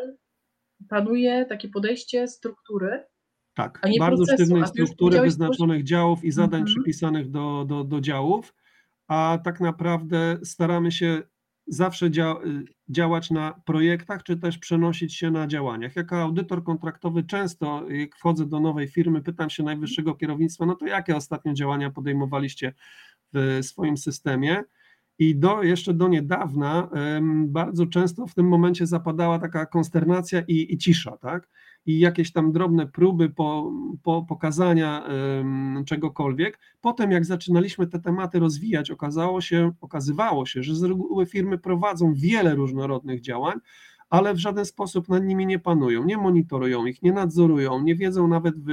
panuje 0.89 1.45
takie 1.45 1.69
podejście 1.69 2.29
struktury, 2.29 3.05
Tak, 3.55 3.81
bardzo 3.99 4.17
procesu, 4.17 4.35
sztywnej 4.35 4.61
już 4.61 4.69
struktury 4.69 5.21
wyznaczonych 5.21 5.85
działów 5.85 6.25
i 6.25 6.31
zadań 6.31 6.61
Mhm. 6.61 6.67
przypisanych 6.67 7.31
do, 7.31 7.65
do, 7.69 7.85
do 7.85 8.01
działów, 8.01 8.55
a 9.09 9.39
tak 9.45 9.61
naprawdę 9.61 10.39
staramy 10.45 10.93
się 10.93 11.23
zawsze 11.67 12.11
dzia, 12.11 12.35
y, 12.47 12.65
działać 12.89 13.31
na 13.31 13.61
projektach, 13.65 14.23
czy 14.23 14.37
też 14.37 14.59
przenosić 14.59 15.15
się 15.15 15.31
na 15.31 15.47
działaniach. 15.47 15.97
Jako 15.97 16.17
audytor 16.17 16.65
kontraktowy 16.65 17.23
często, 17.23 17.91
jak 17.91 18.17
wchodzę 18.17 18.47
do 18.47 18.61
nowej 18.61 18.89
firmy, 18.89 19.23
pytam 19.23 19.51
się 19.51 19.63
najwyższego 19.63 20.15
kierownictwa, 20.15 20.67
no 20.67 20.75
to 20.75 20.87
jakie 20.87 21.17
ostatnio 21.17 21.53
działania 21.55 21.91
podejmowaliście 21.91 22.75
w 23.33 23.59
swoim 23.63 23.97
systemie? 23.97 24.65
I 25.19 25.37
do, 25.37 25.63
jeszcze 25.63 25.95
do 25.95 26.09
niedawna 26.09 26.89
bardzo 27.47 27.87
często 27.87 28.27
w 28.27 28.35
tym 28.35 28.49
momencie 28.49 28.87
zapadała 28.87 29.39
taka 29.39 29.67
konsternacja 29.67 30.43
i, 30.49 30.75
i 30.75 30.79
cisza, 30.79 31.17
tak? 31.17 31.49
I 31.87 31.99
jakieś 31.99 32.33
tam 32.33 32.53
drobne 32.53 32.87
próby 32.87 33.31
po, 33.31 33.73
po 34.03 34.23
pokazania 34.29 35.07
czegokolwiek. 35.87 36.59
Potem, 36.81 37.11
jak 37.11 37.25
zaczynaliśmy 37.25 37.87
te 37.87 37.99
tematy 37.99 38.39
rozwijać, 38.39 38.91
okazało 38.91 39.41
się, 39.41 39.73
okazywało 39.81 40.47
się, 40.47 40.63
że 40.63 40.75
z 40.75 40.83
reguły 40.83 41.27
firmy 41.27 41.59
prowadzą 41.59 42.15
wiele 42.15 42.55
różnorodnych 42.55 43.21
działań, 43.21 43.59
ale 44.11 44.35
w 44.35 44.39
żaden 44.39 44.65
sposób 44.65 45.09
nad 45.09 45.25
nimi 45.25 45.47
nie 45.47 45.59
panują, 45.59 46.05
nie 46.05 46.17
monitorują 46.17 46.87
ich, 46.87 47.03
nie 47.03 47.13
nadzorują, 47.13 47.83
nie 47.83 47.95
wiedzą 47.95 48.29
nawet 48.29 48.55
w, 48.59 48.69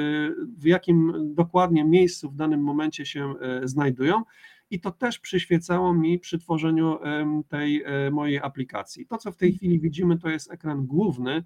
w 0.58 0.66
jakim 0.66 1.14
dokładnie 1.36 1.86
miejscu 1.86 2.30
w 2.30 2.36
danym 2.36 2.62
momencie 2.62 3.06
się 3.06 3.34
e, 3.42 3.68
znajdują 3.68 4.24
i 4.72 4.80
to 4.80 4.92
też 4.92 5.20
przyświecało 5.20 5.94
mi 5.94 6.20
przy 6.20 6.40
tworzeniu 6.40 6.98
tej 7.48 7.84
e, 7.84 8.12
mojej 8.12 8.40
aplikacji. 8.40 9.06
To, 9.06 9.18
co 9.18 9.32
w 9.32 9.38
tej 9.38 9.54
chwili 9.54 9.80
widzimy, 9.80 10.18
to 10.18 10.30
jest 10.30 10.52
ekran 10.52 10.86
główny, 10.86 11.44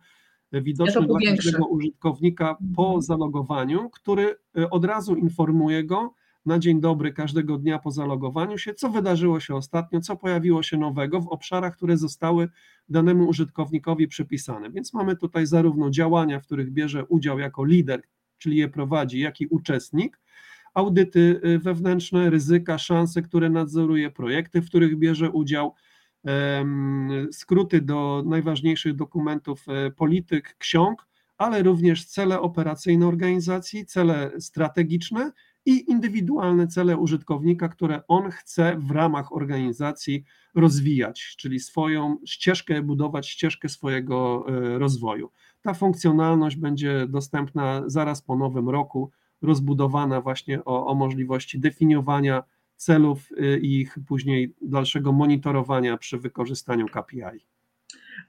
widoczny 0.62 1.08
dla 1.08 1.20
każdego 1.36 1.68
użytkownika 1.68 2.58
po 2.76 2.84
Mhm. 2.86 3.02
zalogowaniu, 3.02 3.90
który 3.90 4.36
e, 4.58 4.70
od 4.70 4.86
razu 4.86 5.16
informuje 5.16 5.84
go 5.84 6.14
na 6.46 6.60
dzień 6.60 6.82
dobry 6.82 7.14
każdego 7.14 7.58
dnia 7.58 7.80
po 7.80 7.92
zalogowaniu 7.92 8.58
się, 8.58 8.74
co 8.74 8.90
wydarzyło 8.90 9.40
się 9.40 9.56
ostatnio, 9.56 10.02
co 10.02 10.16
pojawiło 10.16 10.64
się 10.64 10.78
nowego 10.78 11.22
w 11.22 11.28
obszarach, 11.28 11.76
które 11.76 11.98
zostały 11.98 12.50
danemu 12.90 13.28
użytkownikowi 13.28 14.08
przypisane. 14.08 14.72
Więc 14.72 14.94
mamy 14.94 15.16
tutaj 15.16 15.46
zarówno 15.46 15.90
działania, 15.90 16.40
w 16.40 16.44
których 16.46 16.72
bierze 16.72 17.06
udział 17.06 17.40
jako 17.40 17.66
lider, 17.66 18.02
czyli 18.38 18.58
je 18.58 18.70
prowadzi, 18.70 19.20
jak 19.20 19.42
i 19.42 19.48
uczestnik, 19.48 20.20
audyty 20.74 21.42
y, 21.46 21.60
wewnętrzne, 21.60 22.30
ryzyka, 22.30 22.78
szanse, 22.78 23.22
które 23.22 23.50
nadzoruje, 23.50 24.12
projekty, 24.12 24.62
w 24.62 24.70
których 24.70 24.98
bierze 24.98 25.32
udział, 25.32 25.74
skróty 27.32 27.82
do 27.82 28.24
najważniejszych 28.26 28.96
dokumentów 28.96 29.66
e, 29.68 29.92
polityk, 29.92 30.56
ksiąg, 30.58 31.08
ale 31.38 31.64
również 31.64 32.06
cele 32.06 32.42
operacyjne 32.42 33.08
organizacji, 33.08 33.86
cele 33.86 34.32
strategiczne 34.40 35.32
i 35.66 35.92
indywidualne 35.92 36.68
cele 36.68 36.98
użytkownika, 36.98 37.70
które 37.70 38.02
on 38.08 38.32
chce 38.32 38.76
w 38.80 38.92
ramach 38.92 39.34
organizacji 39.34 40.24
rozwijać, 40.56 41.36
czyli 41.38 41.60
swoją 41.60 42.18
ścieżkę, 42.26 42.82
budować 42.82 43.30
ścieżkę 43.30 43.70
swojego 43.70 44.46
e, 44.48 44.80
rozwoju. 44.80 45.32
Ta 45.62 45.74
funkcjonalność 45.74 46.56
będzie 46.56 47.08
dostępna 47.08 47.84
zaraz 47.86 48.22
po 48.22 48.36
nowym 48.36 48.70
roku, 48.70 49.12
rozbudowana 49.42 50.22
właśnie 50.22 50.66
o, 50.66 50.88
o 50.88 50.96
możliwości 50.96 51.60
definiowania 51.60 52.44
celów 52.76 53.32
y, 53.32 53.60
i 53.60 53.82
ich 53.82 53.98
później 54.08 54.56
dalszego 54.62 55.12
monitorowania 55.12 55.98
przy 55.98 56.18
wykorzystaniu 56.18 56.86
KPI. 56.88 57.46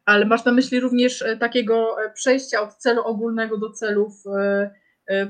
ale 0.05 0.27
masz 0.27 0.45
na 0.45 0.53
myśli 0.53 0.81
również 0.81 1.23
e, 1.23 1.37
takiego 1.37 1.97
e, 2.05 2.13
przejścia 2.13 2.63
od 2.63 2.75
celu 2.75 3.03
ogólnego 3.03 3.59
do 3.59 3.71
celów 3.71 4.27
e, 4.27 4.71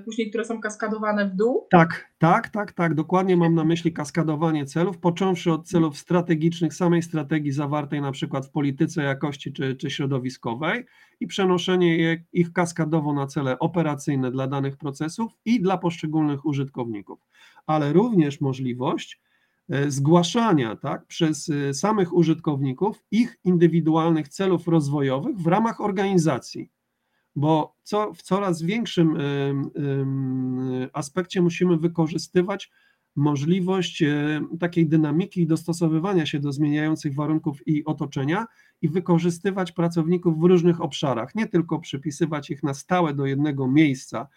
później, 0.05 0.29
które 0.29 0.45
są 0.45 0.61
kaskadowane 0.61 1.29
w 1.29 1.37
dół? 1.37 1.67
Tak, 1.71 2.13
tak, 2.19 2.49
tak, 2.49 2.73
tak. 2.73 2.95
Dokładnie 2.95 3.37
mam 3.37 3.55
na 3.55 3.65
myśli 3.65 3.93
kaskadowanie 3.93 4.67
celów, 4.67 4.99
począwszy 4.99 5.53
od 5.53 5.69
celów 5.69 5.99
strategicznych, 5.99 6.75
samej 6.75 7.03
strategii 7.03 7.53
zawartej 7.53 8.01
na 8.01 8.13
przykład 8.13 8.47
w 8.47 8.51
polityce 8.51 9.03
jakości 9.03 9.53
czy, 9.53 9.77
czy 9.77 9.91
środowiskowej 9.91 10.85
i 11.21 11.27
przenoszenie 11.27 11.97
je, 11.97 12.25
ich 12.33 12.53
kaskadowo 12.53 13.13
na 13.13 13.27
cele 13.27 13.59
operacyjne 13.59 14.31
dla 14.31 14.47
danych 14.47 14.77
procesów 14.77 15.33
i 15.45 15.61
dla 15.61 15.79
poszczególnych 15.79 16.47
użytkowników, 16.47 17.21
ale 17.67 17.93
również 17.93 18.41
możliwość 18.41 19.21
e, 19.71 19.91
zgłaszania 19.91 20.77
tak, 20.77 21.07
przez 21.07 21.49
e, 21.49 21.75
samych 21.75 22.15
użytkowników 22.15 23.05
ich 23.11 23.39
indywidualnych 23.45 24.29
celów 24.29 24.69
rozwojowych 24.69 25.37
w 25.37 25.47
ramach 25.47 25.81
organizacji 25.81 26.71
bo 27.37 27.77
co, 27.83 28.15
w 28.15 28.23
coraz 28.23 28.63
większym 28.63 29.17
aspekcie 30.93 31.43
musimy 31.43 31.77
wykorzystywać 31.77 32.71
możliwość 33.17 34.03
e, 34.03 34.41
takiej 34.61 34.87
dynamiki 34.87 35.41
i 35.41 35.47
dostosowywania 35.47 36.27
się 36.27 36.41
do 36.41 36.53
zmieniających 36.53 37.15
warunków 37.15 37.69
i 37.69 37.85
otoczenia 37.85 38.47
i 38.83 38.89
wykorzystywać 38.89 39.73
pracowników 39.73 40.41
w 40.41 40.45
różnych 40.45 40.81
obszarach, 40.81 41.35
nie 41.35 41.47
tylko 41.47 41.79
przypisywać 41.79 42.51
ich 42.51 42.63
na 42.63 42.75
stałe 42.75 43.15
do 43.15 43.27
jednego 43.27 43.69
miejsca 43.69 44.29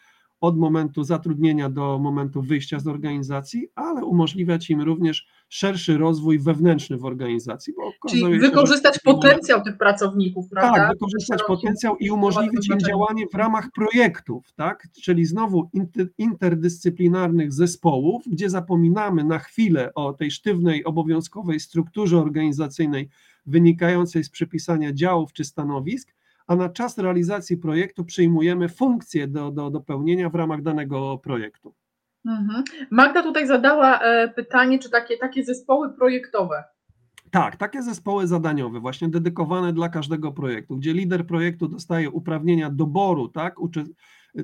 od 0.41 0.57
momentu 0.57 1.03
zatrudnienia 1.03 1.69
do 1.69 1.99
momentu 1.99 2.41
wyjścia 2.41 2.79
z 2.79 2.87
organizacji, 2.87 3.67
ale 3.75 4.05
umożliwiać 4.05 4.69
im 4.69 4.81
również 4.81 5.27
szerszy 5.49 5.97
rozwój 5.97 6.39
wewnętrzny 6.39 6.97
w 6.97 7.05
organizacji. 7.05 7.73
Bo 7.73 8.09
Czyli 8.09 8.23
okazuje 8.23 8.41
się, 8.41 8.49
wykorzystać 8.49 8.99
potencjał 8.99 9.63
tych 9.63 9.77
pracowników, 9.77 10.49
prawda? 10.49 10.77
tak, 10.77 10.89
wykorzystać 10.89 11.39
potencjał 11.47 11.97
i 11.97 12.11
umożliwić 12.11 12.69
im 12.69 12.79
działanie 12.79 13.27
w 13.27 13.35
ramach 13.35 13.71
projektów, 13.75 14.53
tak? 14.53 14.87
Czyli 15.03 15.25
znowu 15.25 15.69
inter, 15.73 16.07
interdyscyplinarnych 16.17 17.53
zespołów, 17.53 18.23
gdzie 18.27 18.49
zapominamy 18.49 19.23
na 19.23 19.39
chwilę 19.39 19.93
o 19.93 20.13
tej 20.13 20.31
sztywnej, 20.31 20.85
obowiązkowej 20.85 21.59
strukturze 21.59 22.17
organizacyjnej 22.17 23.09
wynikającej 23.45 24.23
z 24.23 24.29
przypisania 24.29 24.93
działów 24.93 25.33
czy 25.33 25.43
stanowisk, 25.43 26.13
a 26.47 26.55
na 26.55 26.69
czas 26.69 26.97
realizacji 26.97 27.57
projektu 27.57 28.05
przyjmujemy 28.05 28.69
funkcje 28.69 29.27
do, 29.27 29.51
do, 29.51 29.69
do 29.69 29.81
pełnienia 29.81 30.29
w 30.29 30.35
ramach 30.35 30.61
danego 30.61 31.17
projektu. 31.17 31.73
Mhm. 32.27 32.63
Magda 32.91 33.23
tutaj 33.23 33.47
zadała 33.47 33.99
e, 33.99 34.27
pytanie, 34.27 34.79
czy 34.79 34.89
takie, 34.89 35.17
takie 35.17 35.43
zespoły 35.43 35.93
projektowe. 35.93 36.63
Tak, 37.31 37.55
takie 37.55 37.83
zespoły 37.83 38.27
zadaniowe, 38.27 38.79
właśnie 38.79 39.09
dedykowane 39.09 39.73
dla 39.73 39.89
każdego 39.89 40.31
projektu, 40.31 40.77
gdzie 40.77 40.93
lider 40.93 41.27
projektu 41.27 41.67
dostaje 41.67 42.09
uprawnienia 42.09 42.69
doboru 42.69 43.27
tak, 43.27 43.55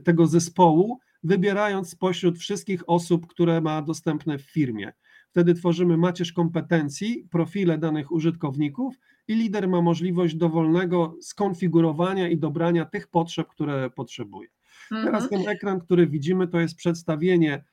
tego 0.03 0.27
zespołu, 0.27 0.99
wybierając 1.23 1.89
spośród 1.89 2.37
wszystkich 2.37 2.89
osób, 2.89 3.27
które 3.27 3.61
ma 3.61 3.81
dostępne 3.81 4.37
w 4.37 4.41
firmie. 4.41 4.93
Wtedy 5.29 5.53
tworzymy 5.53 5.97
macierz 5.97 6.33
kompetencji, 6.33 7.27
profile 7.31 7.77
danych 7.77 8.11
użytkowników 8.11 8.95
i 9.27 9.35
lider 9.35 9.67
ma 9.67 9.81
możliwość 9.81 10.35
dowolnego 10.35 11.17
skonfigurowania 11.21 12.29
i 12.29 12.37
dobrania 12.37 12.85
tych 12.85 13.07
potrzeb, 13.07 13.47
które 13.47 13.89
potrzebuje. 13.89 14.49
Mhm. 14.91 15.05
Teraz 15.05 15.29
ten 15.29 15.49
ekran, 15.49 15.79
który 15.79 16.07
widzimy, 16.07 16.47
to 16.47 16.59
jest 16.59 16.75
przedstawienie 16.75 17.53
e, 17.53 17.63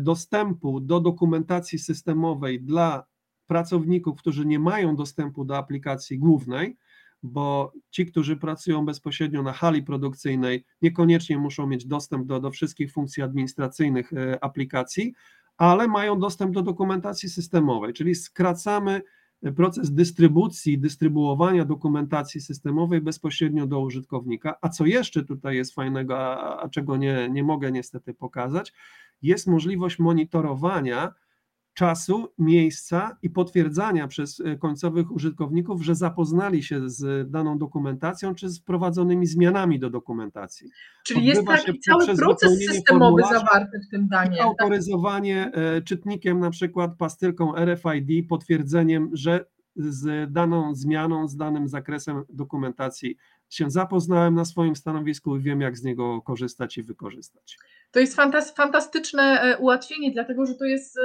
dostępu 0.00 0.80
do 0.80 1.00
dokumentacji 1.00 1.78
systemowej 1.78 2.62
dla 2.62 3.06
pracowników, 3.46 4.18
którzy 4.18 4.46
nie 4.46 4.58
mają 4.58 4.96
dostępu 4.96 5.44
do 5.44 5.56
aplikacji 5.56 6.18
głównej, 6.18 6.76
bo 7.22 7.72
ci, 7.90 8.06
którzy 8.06 8.36
pracują 8.36 8.84
bezpośrednio 8.84 9.42
na 9.42 9.52
hali 9.52 9.82
produkcyjnej, 9.82 10.64
niekoniecznie 10.82 11.38
muszą 11.38 11.66
mieć 11.66 11.86
dostęp 11.86 12.26
do, 12.26 12.40
do 12.40 12.50
wszystkich 12.50 12.92
funkcji 12.92 13.22
administracyjnych 13.22 14.12
e, 14.12 14.44
aplikacji, 14.44 15.14
ale 15.56 15.88
mają 15.88 16.18
dostęp 16.18 16.54
do 16.54 16.62
dokumentacji 16.62 17.28
systemowej, 17.28 17.92
czyli 17.92 18.14
skracamy 18.14 19.02
proces 19.56 19.92
dystrybucji, 19.92 20.78
dystrybuowania 20.78 21.64
dokumentacji 21.64 22.40
systemowej 22.40 23.00
bezpośrednio 23.00 23.66
do 23.66 23.80
użytkownika. 23.80 24.58
A 24.60 24.68
co 24.68 24.86
jeszcze 24.86 25.24
tutaj 25.24 25.56
jest 25.56 25.74
fajnego, 25.74 26.18
a, 26.18 26.62
a 26.62 26.68
czego 26.68 26.96
nie, 26.96 27.28
nie 27.30 27.42
mogę 27.42 27.72
niestety 27.72 28.14
pokazać, 28.14 28.72
jest 29.22 29.46
możliwość 29.46 29.98
monitorowania 29.98 31.14
czasu, 31.76 32.32
miejsca 32.38 33.16
i 33.22 33.30
potwierdzania 33.30 34.08
przez 34.08 34.40
e, 34.40 34.56
końcowych 34.56 35.12
użytkowników, 35.12 35.82
że 35.82 35.94
zapoznali 35.94 36.62
się 36.62 36.90
z 36.90 37.30
daną 37.30 37.58
dokumentacją 37.58 38.34
czy 38.34 38.48
z 38.48 38.58
wprowadzonymi 38.58 39.26
zmianami 39.26 39.78
do 39.78 39.90
dokumentacji. 39.90 40.70
Czyli 41.04 41.30
Odbywa 41.30 41.52
jest 41.52 41.66
taki 41.66 41.80
cały 41.80 42.16
proces 42.16 42.58
systemowy 42.70 43.22
zawarty 43.32 43.80
w 43.86 43.90
tym 43.90 44.08
daniu. 44.08 44.36
Tak? 44.36 44.46
Autoryzowanie 44.46 45.50
tak? 45.54 45.84
czytnikiem 45.84 46.40
na 46.40 46.50
przykład 46.50 46.96
pastylką 46.98 47.54
RFID, 47.54 48.28
potwierdzeniem, 48.28 49.10
że 49.12 49.44
z 49.76 50.32
daną 50.32 50.74
zmianą, 50.74 51.28
z 51.28 51.36
danym 51.36 51.68
zakresem 51.68 52.24
dokumentacji 52.28 53.16
się 53.48 53.70
zapoznałem 53.70 54.34
na 54.34 54.44
swoim 54.44 54.76
stanowisku 54.76 55.36
i 55.36 55.40
wiem, 55.40 55.60
jak 55.60 55.78
z 55.78 55.84
niego 55.84 56.22
korzystać 56.22 56.78
i 56.78 56.82
wykorzystać. 56.82 57.58
To 57.96 58.00
jest 58.00 58.16
fantastyczne 58.56 59.22
e, 59.22 59.58
ułatwienie, 59.58 60.10
dlatego 60.10 60.46
że 60.46 60.54
to 60.54 60.64
jest 60.64 60.98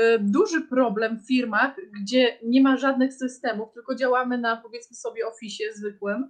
Y, 0.00 0.18
duży 0.18 0.60
problem 0.60 1.18
w 1.18 1.26
firmach, 1.26 1.76
gdzie 2.00 2.38
nie 2.42 2.62
ma 2.62 2.76
żadnych 2.76 3.14
systemów, 3.14 3.72
tylko 3.74 3.94
działamy 3.94 4.38
na 4.38 4.56
powiedzmy 4.56 4.96
sobie 4.96 5.26
Office 5.26 5.64
zwykłym 5.74 6.28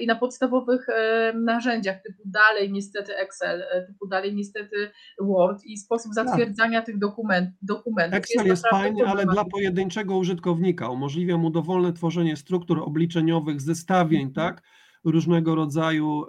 i 0.00 0.06
na 0.06 0.16
podstawowych 0.16 0.86
narzędziach 1.34 2.02
typu 2.02 2.22
dalej 2.24 2.72
niestety 2.72 3.16
Excel, 3.16 3.64
typu 3.86 4.06
dalej 4.06 4.34
niestety 4.34 4.90
Word 5.20 5.64
i 5.64 5.76
sposób 5.76 6.12
tak. 6.14 6.26
zatwierdzania 6.26 6.78
tak. 6.78 6.86
tych 6.86 6.98
dokument, 6.98 7.50
dokumentów. 7.62 8.18
Excel 8.18 8.46
jest, 8.46 8.48
jest 8.48 8.66
fajny, 8.68 9.06
ale 9.06 9.26
dla 9.26 9.44
pojedynczego 9.44 10.16
użytkownika 10.16 10.88
umożliwia 10.88 11.36
mu 11.36 11.50
dowolne 11.50 11.92
tworzenie 11.92 12.36
struktur 12.36 12.78
obliczeniowych, 12.78 13.60
zestawień, 13.60 14.22
mhm. 14.22 14.34
tak? 14.34 14.62
Różnego 15.04 15.54
rodzaju 15.54 16.24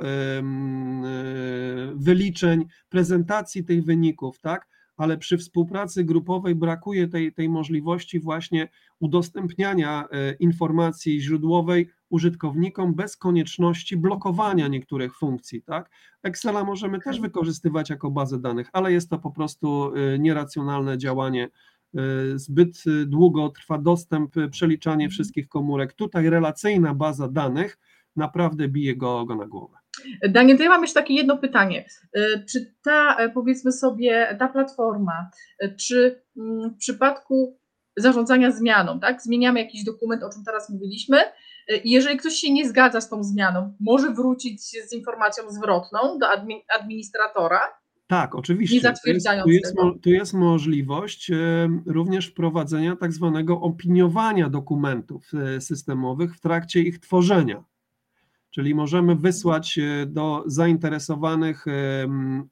wyliczeń, 1.95 2.65
prezentacji 2.89 3.63
tych 3.63 3.83
wyników, 3.83 4.39
tak? 4.39 4.67
ale 4.97 5.17
przy 5.17 5.37
współpracy 5.37 6.03
grupowej 6.03 6.55
brakuje 6.55 7.07
tej, 7.07 7.33
tej 7.33 7.49
możliwości 7.49 8.19
właśnie 8.19 8.67
udostępniania 8.99 10.05
e, 10.11 10.33
informacji 10.33 11.21
źródłowej 11.21 11.89
użytkownikom 12.09 12.93
bez 12.95 13.17
konieczności 13.17 13.97
blokowania 13.97 14.67
niektórych 14.67 15.17
funkcji. 15.17 15.61
Tak? 15.61 15.89
Excela 16.23 16.63
możemy 16.63 16.99
też 16.99 17.19
wykorzystywać 17.19 17.89
jako 17.89 18.11
bazę 18.11 18.39
danych, 18.39 18.69
ale 18.73 18.91
jest 18.91 19.09
to 19.09 19.19
po 19.19 19.31
prostu 19.31 19.91
e, 19.95 20.19
nieracjonalne 20.19 20.97
działanie. 20.97 21.49
E, 21.95 21.99
zbyt 22.35 22.83
długo 23.05 23.49
trwa 23.49 23.77
dostęp, 23.77 24.35
przeliczanie 24.51 25.05
mhm. 25.05 25.11
wszystkich 25.11 25.47
komórek. 25.47 25.93
Tutaj 25.93 26.29
relacyjna 26.29 26.93
baza 26.93 27.27
danych 27.27 27.77
naprawdę 28.15 28.67
bije 28.67 28.95
go, 28.95 29.25
go 29.25 29.35
na 29.35 29.47
głowę. 29.47 29.77
Daniel, 30.29 30.57
to 30.57 30.63
ja 30.63 30.69
mam 30.69 30.81
jeszcze 30.81 30.99
takie 30.99 31.13
jedno 31.13 31.37
pytanie. 31.37 31.85
E, 32.13 32.43
czy 32.43 32.73
ta, 32.83 33.15
e, 33.17 33.29
powiedzmy 33.29 33.71
sobie, 33.71 34.35
ta 34.39 34.47
platforma, 34.47 35.29
e, 35.59 35.75
czy 35.75 36.23
mm, 36.37 36.69
w 36.69 36.77
przypadku 36.77 37.59
zarządzania 37.97 38.51
zmianą, 38.51 38.99
tak, 38.99 39.21
zmieniamy 39.21 39.59
jakiś 39.59 39.83
dokument, 39.83 40.23
o 40.23 40.29
czym 40.29 40.43
teraz 40.43 40.69
mówiliśmy, 40.69 41.17
i 41.83 41.91
jeżeli 41.91 42.17
ktoś 42.17 42.33
się 42.33 42.53
nie 42.53 42.69
zgadza 42.69 43.01
z 43.01 43.09
tą 43.09 43.23
zmianą, 43.23 43.73
może 43.79 44.13
wrócić 44.13 44.61
z 44.61 44.93
informacją 44.93 45.43
zwrotną 45.49 46.17
do 46.19 46.27
administratora? 46.79 47.59
Tak, 48.07 48.35
oczywiście. 48.35 48.75
Nie 48.75 48.81
zatwierdzając 48.81 49.43
tu 49.45 49.51
jest, 49.51 49.75
tu 49.75 49.85
jest, 49.87 50.03
tu 50.03 50.09
jest 50.09 50.33
możliwość 50.33 51.31
również 51.85 52.27
wprowadzenia 52.27 52.95
tak 52.95 53.13
zwanego 53.13 53.61
opiniowania 53.61 54.49
dokumentów 54.49 55.31
systemowych 55.59 56.35
w 56.35 56.39
trakcie 56.39 56.81
ich 56.81 56.99
tworzenia. 56.99 57.63
Czyli 58.55 58.75
możemy 58.75 59.15
wysłać 59.15 59.77
e, 59.77 60.05
do 60.05 60.43
zainteresowanych 60.45 61.65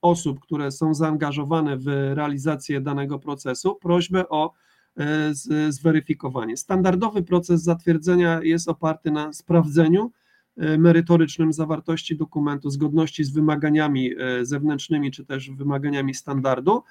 osób, 0.01 0.39
które 0.39 0.71
są 0.71 0.93
zaangażowane 0.93 1.77
w 1.77 1.87
realizację 2.13 2.81
danego 2.81 3.19
procesu, 3.19 3.75
prośbę 3.75 4.29
o 4.29 4.53
e, 4.97 5.31
zweryfikowanie. 5.69 6.57
Standardowy 6.57 7.23
proces 7.23 7.63
zatwierdzenia 7.63 8.39
jest 8.43 8.69
oparty 8.69 9.11
na 9.11 9.33
sprawdzeniu 9.33 10.11
e, 10.57 10.77
merytorycznym 10.77 11.53
zawartości 11.53 12.17
dokumentu, 12.17 12.69
zgodności 12.69 13.23
z 13.23 13.31
wymaganiami 13.31 14.11
zewnętrznymi 14.41 15.11
czy 15.11 15.25
też 15.25 15.51
wymaganiami 15.51 16.13
standardu. 16.13 16.83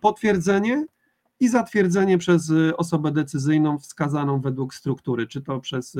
Potwierdzenie 0.00 0.86
i 1.40 1.48
zatwierdzenie 1.48 2.18
przez 2.18 2.50
y, 2.50 2.76
osobę 2.76 3.12
decyzyjną 3.12 3.78
wskazaną 3.78 4.40
według 4.40 4.74
struktury, 4.74 5.26
czy 5.26 5.42
to 5.42 5.60
przez 5.60 5.94
y, 5.94 5.98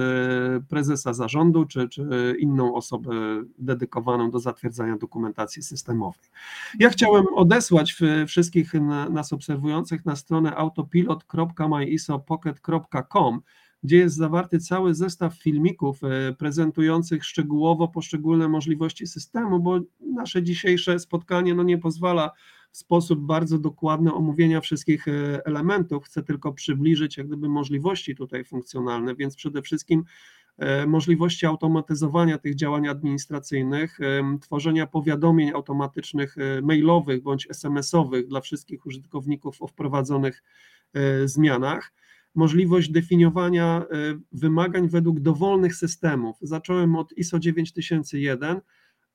prezesa 0.68 1.12
zarządu, 1.12 1.66
czy, 1.66 1.88
czy 1.88 2.36
inną 2.38 2.74
osobę 2.74 3.10
dedykowaną 3.58 4.30
do 4.30 4.40
zatwierdzania 4.40 4.96
dokumentacji 4.96 5.62
systemowej. 5.62 6.20
Ja 6.78 6.90
chciałem 6.90 7.24
odesłać 7.34 7.96
wszystkich 8.26 8.72
nas 9.10 9.32
obserwujących 9.32 10.04
na 10.04 10.16
stronę 10.16 10.56
autopilot.myisopocket.com, 10.56 13.40
gdzie 13.82 13.96
jest 13.96 14.16
zawarty 14.16 14.58
cały 14.58 14.94
zestaw 14.94 15.34
filmików 15.34 16.00
y, 16.02 16.34
prezentujących 16.34 17.24
szczegółowo 17.24 17.88
poszczególne 17.88 18.48
możliwości 18.48 19.06
systemu, 19.06 19.60
bo 19.60 19.80
nasze 20.00 20.42
dzisiejsze 20.42 20.98
spotkanie 20.98 21.54
no, 21.54 21.62
nie 21.62 21.78
pozwala 21.78 22.30
sposób 22.72 23.20
bardzo 23.20 23.58
dokładny 23.58 24.14
omówienia 24.14 24.60
wszystkich 24.60 25.08
e, 25.08 25.46
elementów. 25.46 26.04
Chcę 26.04 26.22
tylko 26.22 26.52
przybliżyć 26.52 27.16
jak 27.16 27.26
gdyby 27.26 27.48
możliwości 27.48 28.16
tutaj 28.16 28.44
funkcjonalne, 28.44 29.14
więc 29.14 29.36
przede 29.36 29.62
wszystkim 29.62 30.04
e, 30.58 30.86
możliwości 30.86 31.46
automatyzowania 31.46 32.38
tych 32.38 32.54
działań 32.54 32.88
administracyjnych, 32.88 33.98
tworzenia 34.40 34.86
powiadomień 34.86 35.50
automatycznych 35.50 36.38
e, 36.38 36.62
mailowych 36.62 37.22
bądź 37.22 37.46
SMS-owych 37.50 38.26
dla 38.26 38.40
wszystkich 38.40 38.86
użytkowników 38.86 39.62
o 39.62 39.66
wprowadzonych 39.66 40.42
zmianach, 41.24 41.92
możliwość 42.34 42.90
definiowania 42.90 43.84
wymagań 44.32 44.88
według 44.88 45.20
dowolnych 45.20 45.74
systemów. 45.74 46.36
Zacząłem 46.42 46.96
od 46.96 47.12
ISO 47.12 47.38
9001, 47.38 48.60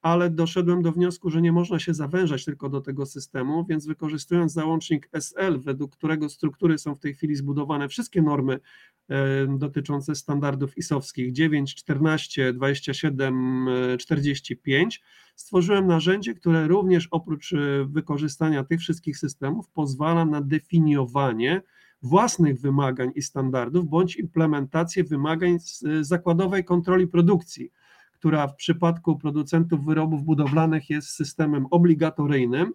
ale 0.06 0.30
doszedłem 0.30 0.82
do 0.82 0.92
wniosku, 0.92 1.30
że 1.30 1.42
nie 1.42 1.52
można 1.52 1.78
się 1.78 1.94
zawężać 1.94 2.44
tylko 2.44 2.68
do 2.68 2.80
tego 2.80 3.06
systemu, 3.06 3.66
więc 3.68 3.86
wykorzystując 3.86 4.52
załącznik 4.52 5.08
SL, 5.12 5.60
według 5.60 5.96
którego 5.96 6.28
struktury 6.28 6.78
są 6.78 6.94
w 6.94 7.00
tej 7.00 7.14
chwili 7.14 7.36
zbudowane 7.36 7.88
wszystkie 7.88 8.22
normy 8.22 8.60
e, 9.08 9.58
dotyczące 9.58 10.14
standardów 10.14 10.78
ISowskich 10.78 11.32
9, 11.32 11.74
14, 11.74 12.52
27, 12.52 13.68
45, 13.98 15.02
stworzyłem 15.36 15.86
narzędzie, 15.86 16.34
które 16.34 16.68
również 16.68 17.08
oprócz 17.10 17.52
e, 17.52 17.56
wykorzystania 17.84 18.64
tych 18.64 18.80
wszystkich 18.80 19.18
systemów 19.18 19.68
pozwala 19.68 20.24
na 20.24 20.40
definiowanie 20.40 21.62
własnych 22.02 22.60
wymagań 22.60 23.10
i 23.14 23.22
standardów 23.22 23.88
bądź 23.88 24.16
implementację 24.16 25.04
wymagań 25.04 25.58
z 25.60 25.84
zakładowej 26.00 26.64
kontroli 26.64 27.06
produkcji 27.06 27.70
która 28.18 28.48
w 28.48 28.56
przypadku 28.56 29.18
producentów 29.18 29.84
wyrobów 29.84 30.24
budowlanych 30.24 30.90
jest 30.90 31.08
systemem 31.08 31.66
obligatoryjnym, 31.70 32.72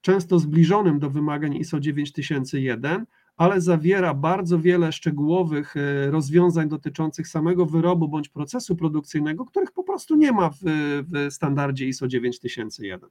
często 0.00 0.38
zbliżonym 0.38 0.98
do 0.98 1.10
wymagań 1.10 1.56
ISO 1.56 1.80
9001, 1.80 3.06
ale 3.36 3.60
zawiera 3.60 4.14
bardzo 4.14 4.58
wiele 4.58 4.92
szczegółowych 4.92 5.74
e, 5.76 6.10
rozwiązań 6.10 6.68
dotyczących 6.68 7.28
samego 7.28 7.66
wyrobu 7.66 8.08
bądź 8.08 8.28
procesu 8.28 8.76
produkcyjnego, 8.76 9.44
których 9.44 9.72
po 9.72 9.84
prostu 9.84 10.16
nie 10.16 10.32
ma 10.32 10.50
w, 10.50 10.58
w 11.12 11.32
standardzie 11.32 11.86
ISO 11.86 12.08
9001. 12.08 13.10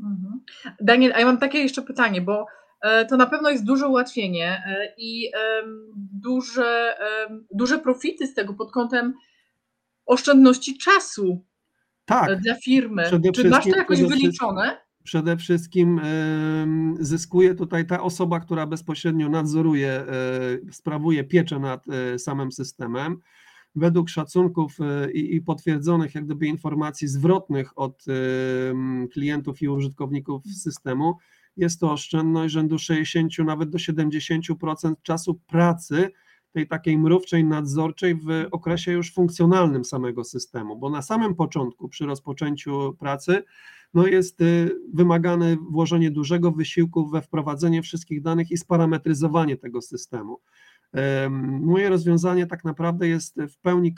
Mhm. 0.00 0.40
Daniel, 0.80 1.12
a 1.14 1.20
ja 1.20 1.26
mam 1.26 1.38
takie 1.38 1.58
jeszcze 1.58 1.82
pytanie, 1.82 2.20
bo 2.20 2.46
e, 2.82 3.06
to 3.06 3.16
na 3.16 3.26
pewno 3.26 3.50
jest 3.50 3.64
duże 3.64 3.88
ułatwienie 3.88 4.62
e, 4.66 4.94
i 4.98 5.30
duże, 6.22 6.96
duże 7.50 7.78
profity 7.78 8.26
z 8.26 8.34
tego 8.34 8.54
pod 8.54 8.72
kątem 8.72 9.14
oszczędności 10.06 10.78
czasu 10.78 11.44
tak, 12.04 12.40
dla 12.40 12.54
firmy. 12.54 13.04
Czy 13.34 13.48
masz 13.48 13.64
to 13.64 13.76
jakoś 13.76 14.02
wyliczone? 14.02 14.78
Przede 15.04 15.36
wszystkim 15.36 16.00
zyskuje 17.00 17.54
tutaj 17.54 17.86
ta 17.86 18.02
osoba, 18.02 18.40
która 18.40 18.66
bezpośrednio 18.66 19.28
nadzoruje, 19.28 19.90
e, 19.90 20.06
sprawuje 20.72 21.24
pieczę 21.24 21.58
nad 21.58 21.84
e, 21.88 22.18
samym 22.18 22.52
systemem. 22.52 23.16
Według 23.74 24.08
szacunków 24.08 24.76
e, 24.80 25.10
i, 25.10 25.40
potwierdzonych 25.40 26.14
jak 26.14 26.24
gdyby 26.24 26.46
informacji 26.46 27.08
zwrotnych 27.08 27.78
od 27.78 28.04
klientów 29.12 29.62
i 29.62 29.68
użytkowników 29.68 30.42
systemu, 30.62 31.18
jest 31.56 31.80
to 31.80 31.92
oszczędność 31.92 32.54
rzędu 32.54 32.78
60 32.78 33.38
nawet 33.38 33.70
do 33.70 33.78
70% 33.78 34.94
czasu 35.02 35.34
pracy 35.34 36.10
tej 36.52 36.68
takiej 36.68 36.98
mrówczej, 36.98 37.44
nadzorczej 37.44 38.14
w 38.14 38.46
okresie 38.50 38.92
już 38.92 39.14
funkcjonalnym 39.14 39.84
samego 39.84 40.24
systemu, 40.24 40.76
bo 40.78 40.90
na 40.90 41.02
samym 41.02 41.34
początku, 41.34 41.88
przy 41.88 42.06
rozpoczęciu 42.06 42.96
pracy, 42.98 43.42
no 43.94 44.06
jest 44.06 44.40
y, 44.40 44.70
wymagane 44.94 45.56
włożenie 45.70 46.10
dużego 46.10 46.52
wysiłku 46.52 47.06
we 47.06 47.22
wprowadzenie 47.22 47.82
wszystkich 47.82 48.22
danych 48.22 48.50
i 48.50 48.56
sparametryzowanie 48.56 49.56
tego 49.56 49.82
systemu. 49.82 50.40
Moje 51.60 51.88
rozwiązanie 51.88 52.46
tak 52.46 52.64
naprawdę 52.64 53.08
jest 53.08 53.36
w 53.48 53.58
pełni 53.58 53.94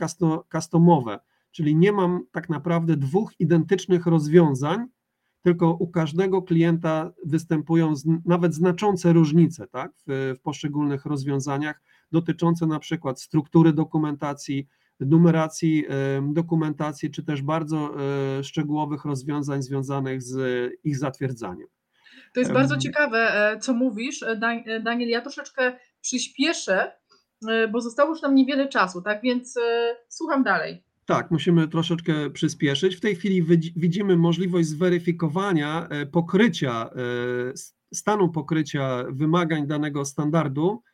customowe, 0.53 1.21
czyli 1.51 1.77
nie 1.77 1.93
mam 1.93 2.27
tak 2.33 2.49
naprawdę 2.49 2.97
dwóch 2.97 3.33
identycznych 3.41 4.07
rozwiązań, 4.07 4.87
tylko 5.43 5.73
u 5.73 5.89
każdego 5.89 6.43
klienta 6.43 7.13
występują 7.25 7.95
nawet 8.25 8.55
znaczące 8.55 9.13
różnice 9.13 9.67
tak, 9.67 9.93
w, 10.07 10.35
w 10.39 10.41
poszczególnych 10.41 11.05
rozwiązaniach 11.05 11.83
dotyczące 12.13 12.67
na 12.67 12.79
przykład 12.79 13.21
struktury 13.21 13.73
dokumentacji, 13.73 14.67
numeracji 15.01 15.85
dokumentacji, 16.33 17.11
czy 17.11 17.25
też 17.25 17.43
bardzo 17.43 17.95
e, 18.39 18.45
szczegółowych 18.45 19.05
rozwiązań 19.05 19.63
związanych 19.63 20.23
z 20.23 20.71
ich 20.85 20.99
zatwierdzaniem. 20.99 21.69
To 22.35 22.41
jest 22.41 22.53
bardzo 22.53 22.77
ciekawe, 22.77 23.19
e, 23.19 23.59
co 23.59 23.75
mówisz, 23.75 24.23
e, 24.23 24.37
Daniel. 24.85 25.09
Ja 25.09 25.21
troszeczkę 25.21 25.77
przyspieszę, 26.01 26.93
bo 27.73 27.81
zostało 27.81 28.11
już 28.11 28.23
nam 28.23 28.35
niewiele 28.35 28.69
czasu, 28.69 29.03
tak 29.03 29.23
więc 29.23 29.59
słucham 30.09 30.43
dalej. 30.43 30.85
Tak, 31.07 31.31
musimy 31.31 31.69
troszeczkę 31.69 32.31
przyspieszyć. 32.31 32.97
W 32.97 33.01
tej 33.01 33.17
chwili 33.17 33.43
widzimy 33.77 34.17
możliwość 34.17 34.69
zweryfikowania 34.69 35.89
pokrycia, 36.13 36.91
stanu 37.95 38.29
pokrycia 38.29 39.05
wymagań 39.11 39.67
danego 39.67 40.05
standardu 40.05 40.83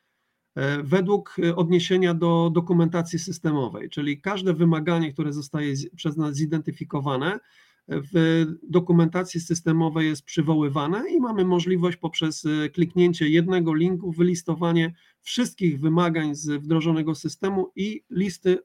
według 0.83 1.35
e, 1.43 1.55
odniesienia 1.55 2.13
do 2.13 2.51
dokumentacji 2.53 3.19
systemowej, 3.19 3.89
czyli 3.89 4.21
każde 4.21 4.53
wymaganie, 4.53 5.13
które 5.13 5.33
zostaje 5.33 5.73
przez 5.95 6.17
nas 6.17 6.35
zidentyfikowane, 6.35 7.33
e, 7.33 7.39
w 7.87 8.45
dokumentacji 8.63 9.39
systemowej 9.39 10.07
jest 10.07 10.23
przywoływane 10.23 11.09
i 11.11 11.19
mamy 11.19 11.45
możliwość 11.45 11.97
poprzez 11.97 12.43
kliknięcie 12.73 13.29
jednego 13.29 13.73
linku 13.73 14.11
wylistowanie 14.11 14.93
wszystkich 15.21 15.79
wymagań 15.79 16.35
z 16.35 16.49
wdrożonego 16.49 17.15
systemu 17.15 17.71
i 17.75 18.03
listy 18.09 18.59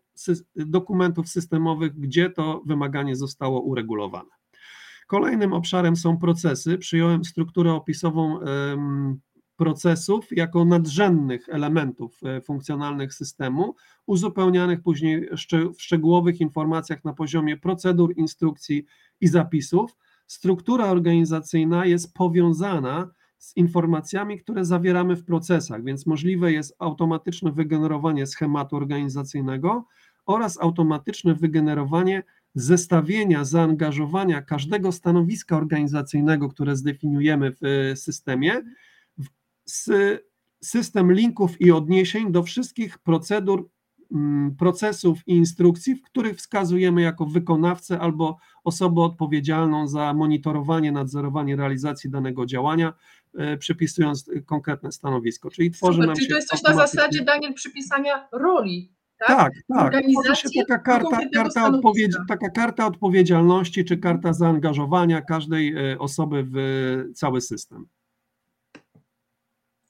dokumentów 0.57 1.29
systemowych, 1.29 1.99
gdzie 1.99 2.31
to 2.31 2.63
wymaganie 2.67 3.17
zostało 3.17 3.61
uregulowane. 3.61 4.31
Kolejnym 5.07 5.53
obszarem 5.53 5.97
są 5.97 6.19
procesy. 6.19 6.79
Przyjąłem 6.79 7.25
strukturę 7.25 7.73
opisową 7.73 8.41
procesów 9.57 10.27
jako 10.31 10.65
nadrzędnych 10.65 11.49
elementów 11.49 12.21
e, 12.25 12.41
funkcjonalnych 12.41 13.15
systemu, 13.15 13.75
uzupełnianych 14.07 14.83
później 14.83 15.29
w 15.77 15.83
szczegółowych 15.83 16.41
informacjach 16.41 17.05
na 17.05 17.13
poziomie 17.13 17.57
procedur, 17.57 18.15
instrukcji 18.17 18.87
i 19.21 19.29
zapisów. 19.29 19.97
Struktura 20.27 20.87
organizacyjna 20.87 21.87
jest 21.87 22.15
powiązana 22.15 23.11
z 23.39 23.57
informacjami, 23.57 24.39
które 24.39 24.65
zawieramy 24.65 25.17
w 25.17 25.25
procesach, 25.25 25.85
więc 25.85 26.07
możliwe 26.07 26.53
jest 26.53 26.77
automatyczne 26.79 27.53
wygenerowanie 27.53 28.27
schematu 28.27 28.77
organizacyjnego 28.77 29.87
oraz 30.27 30.61
automatyczne 30.61 31.35
wygenerowanie 31.35 32.23
zestawienia 32.55 33.45
zaangażowania 33.45 34.43
każdego 34.43 34.93
stanowiska 34.93 35.57
organizacyjnego, 35.57 36.49
które 36.49 36.77
zdefiniujemy 36.77 37.53
w 37.53 37.65
e, 37.65 37.97
systemie 37.97 38.63
system 40.61 41.13
linków 41.13 41.61
i 41.61 41.73
odniesień 41.73 42.33
do 42.33 42.43
wszystkich 42.43 42.99
procedur, 42.99 43.69
mm, 44.13 44.57
procesów 44.57 45.19
i 45.27 45.37
instrukcji, 45.37 45.95
w 45.95 46.03
których 46.03 46.37
wskazujemy 46.37 47.03
jako 47.03 47.27
wykonawcę 47.27 48.01
albo 48.01 48.39
osobę 48.65 49.03
odpowiedzialną 49.03 49.89
za 49.89 50.15
monitorowanie, 50.15 50.93
nadzorowanie 50.93 51.57
realizacji 51.57 52.11
danego 52.11 52.47
działania, 52.47 52.93
e, 53.39 53.57
przypisując 53.57 54.31
konkretne 54.47 54.93
stanowisko. 54.93 55.51
Czyli 55.51 55.71
tworzy 55.71 55.93
Super, 55.93 56.07
nam 56.07 56.17
czyli 56.17 56.29
to 56.29 56.37
jest 56.37 56.49
coś 56.49 56.63
na 56.63 56.75
zasadzie, 56.75 57.25
Daniel, 57.25 57.55
przypisania 57.55 58.29
roli. 58.33 58.97
Tak, 59.19 59.53
tak. 59.69 59.93
tak. 59.93 60.37
Się 60.37 60.49
taka 60.69 60.79
karta, 60.79 61.19
karta, 61.35 61.67
odpowiedzi, 61.67 62.17
taka 62.29 62.51
karta 62.51 62.87
odpowiedzialności 62.87 63.85
czy 63.85 63.97
karta 63.97 64.33
zaangażowania 64.33 65.21
każdej 65.21 65.93
e, 65.93 65.99
osoby 65.99 66.47
w 66.51 66.57
cały 67.15 67.41
system. 67.41 67.87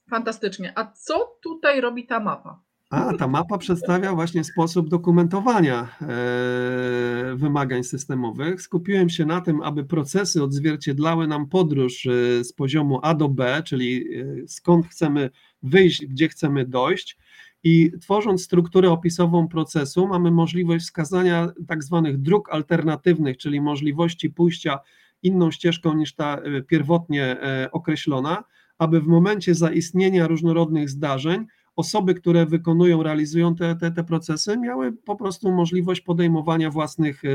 Fantastycznie. 0.09 0.73
A 0.75 0.91
co 0.91 1.37
tutaj 1.43 1.81
robi 1.81 2.05
ta 2.05 2.19
mapa? 2.19 2.67
A, 2.89 3.13
ta 3.13 3.27
mapa 3.27 3.57
przedstawia 3.57 4.13
właśnie 4.13 4.43
sposób 4.43 4.89
dokumentowania 4.89 5.87
e, 6.01 7.35
wymagań 7.35 7.83
systemowych. 7.83 8.61
Skupiłem 8.61 9.09
się 9.09 9.25
na 9.25 9.41
tym, 9.41 9.61
aby 9.61 9.83
procesy 9.83 10.43
odzwierciedlały 10.43 11.27
nam 11.27 11.49
podróż 11.49 12.05
e, 12.05 12.43
z 12.43 12.53
poziomu 12.53 12.99
A 13.03 13.13
do 13.13 13.29
B, 13.29 13.63
czyli 13.65 14.05
e, 14.19 14.47
skąd 14.47 14.87
chcemy 14.87 15.29
wyjść, 15.63 16.05
gdzie 16.05 16.27
chcemy 16.27 16.65
dojść. 16.65 17.17
I 17.63 17.91
tworząc 18.01 18.43
strukturę 18.43 18.91
opisową 18.91 19.47
procesu, 19.47 20.07
mamy 20.07 20.31
możliwość 20.31 20.85
wskazania 20.85 21.51
tak 21.67 21.83
zwanych 21.83 22.21
dróg 22.21 22.49
alternatywnych, 22.53 23.37
czyli 23.37 23.61
możliwości 23.61 24.29
pójścia 24.29 24.79
inną 25.23 25.51
ścieżką 25.51 25.93
niż 25.93 26.15
ta 26.15 26.41
pierwotnie 26.67 27.37
określona 27.71 28.43
aby 28.77 29.01
w 29.01 29.07
momencie 29.07 29.55
zaistnienia 29.55 30.27
różnorodnych 30.27 30.89
zdarzeń 30.89 31.45
osoby, 31.75 32.13
które 32.13 32.45
wykonują, 32.45 33.03
realizują 33.03 33.55
te, 33.55 33.75
te, 33.75 33.91
te 33.91 34.03
procesy, 34.03 34.57
miały 34.57 34.93
po 34.93 35.15
prostu 35.15 35.51
możliwość 35.51 36.01
podejmowania 36.01 36.69
własnych 36.69 37.25
e, 37.25 37.29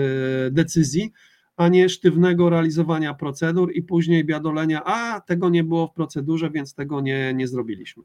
decyzji, 0.50 1.12
a 1.56 1.68
nie 1.68 1.88
sztywnego 1.88 2.50
realizowania 2.50 3.14
procedur 3.14 3.72
i 3.72 3.82
później 3.82 4.24
biadolenia, 4.24 4.84
a 4.84 5.20
tego 5.20 5.48
nie 5.48 5.64
było 5.64 5.86
w 5.86 5.92
procedurze, 5.92 6.50
więc 6.50 6.74
tego 6.74 7.00
nie, 7.00 7.34
nie 7.34 7.48
zrobiliśmy. 7.48 8.02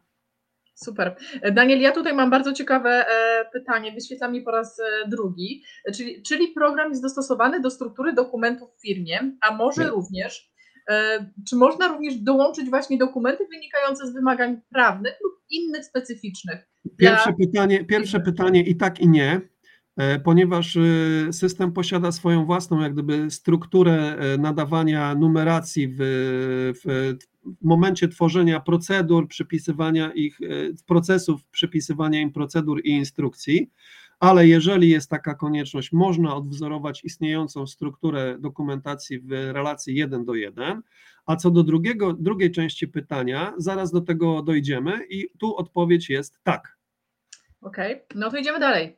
Super. 0.75 1.15
Daniel, 1.53 1.79
ja 1.79 1.91
tutaj 1.91 2.13
mam 2.13 2.29
bardzo 2.29 2.53
ciekawe 2.53 2.89
e, 2.89 3.45
pytanie, 3.53 3.91
wyświetlam 3.91 4.33
mi 4.33 4.41
po 4.41 4.51
raz 4.51 4.79
e, 4.79 5.09
drugi. 5.09 5.63
Czyli, 5.95 6.21
czyli 6.21 6.47
program 6.47 6.89
jest 6.89 7.01
dostosowany 7.01 7.59
do 7.59 7.71
struktury 7.71 8.13
dokumentów 8.13 8.69
w 8.77 8.81
firmie, 8.81 9.31
a 9.41 9.55
może 9.55 9.83
nie. 9.83 9.89
również 9.89 10.51
czy 11.49 11.55
można 11.55 11.87
również 11.87 12.15
dołączyć 12.15 12.69
właśnie 12.69 12.97
dokumenty 12.97 13.47
wynikające 13.51 14.07
z 14.07 14.13
wymagań 14.13 14.61
prawnych 14.69 15.13
lub 15.23 15.33
innych 15.49 15.85
specyficznych? 15.85 16.69
Pierwsze, 16.97 17.33
dla... 17.37 17.47
pytanie, 17.47 17.85
pierwsze 17.85 18.19
pytanie 18.19 18.63
i 18.63 18.75
tak 18.75 18.99
i 18.99 19.07
nie, 19.07 19.41
e, 19.97 20.19
ponieważ 20.19 20.77
e, 20.77 21.33
system 21.33 21.71
posiada 21.71 22.11
swoją 22.11 22.45
własną 22.45 22.81
jak 22.81 22.93
gdyby 22.93 23.31
strukturę 23.31 24.17
nadawania 24.39 25.15
numeracji 25.15 25.87
w, 25.87 25.97
w 26.83 27.65
momencie 27.65 28.07
tworzenia 28.07 28.59
procedur, 28.59 29.27
przypisywania 29.27 30.11
ich, 30.11 30.39
procesów, 30.85 31.45
przypisywania 31.45 32.21
im 32.21 32.31
procedur 32.31 32.81
i 32.83 32.89
instrukcji 32.89 33.71
ale 34.19 34.47
jeżeli 34.47 34.89
jest 34.89 35.09
taka 35.09 35.35
konieczność, 35.35 35.91
można 35.91 36.35
odwzorować 36.35 37.03
istniejącą 37.03 37.67
strukturę 37.67 38.37
dokumentacji 38.39 39.19
w 39.19 39.31
relacji 39.31 39.95
1 39.95 40.25
do 40.25 40.35
1. 40.35 40.81
A 41.25 41.35
co 41.35 41.51
do 41.51 41.63
drugiego, 41.63 42.13
drugiej 42.13 42.51
części 42.51 42.87
pytania, 42.87 43.53
zaraz 43.57 43.91
do 43.91 44.01
tego 44.01 44.41
dojdziemy 44.41 45.05
i 45.09 45.29
tu 45.39 45.57
odpowiedź 45.57 46.09
jest 46.09 46.39
tak. 46.43 46.77
Okej, 47.61 47.93
okay. 47.93 48.05
no 48.15 48.31
to 48.31 48.37
idziemy 48.37 48.59
dalej. 48.59 48.97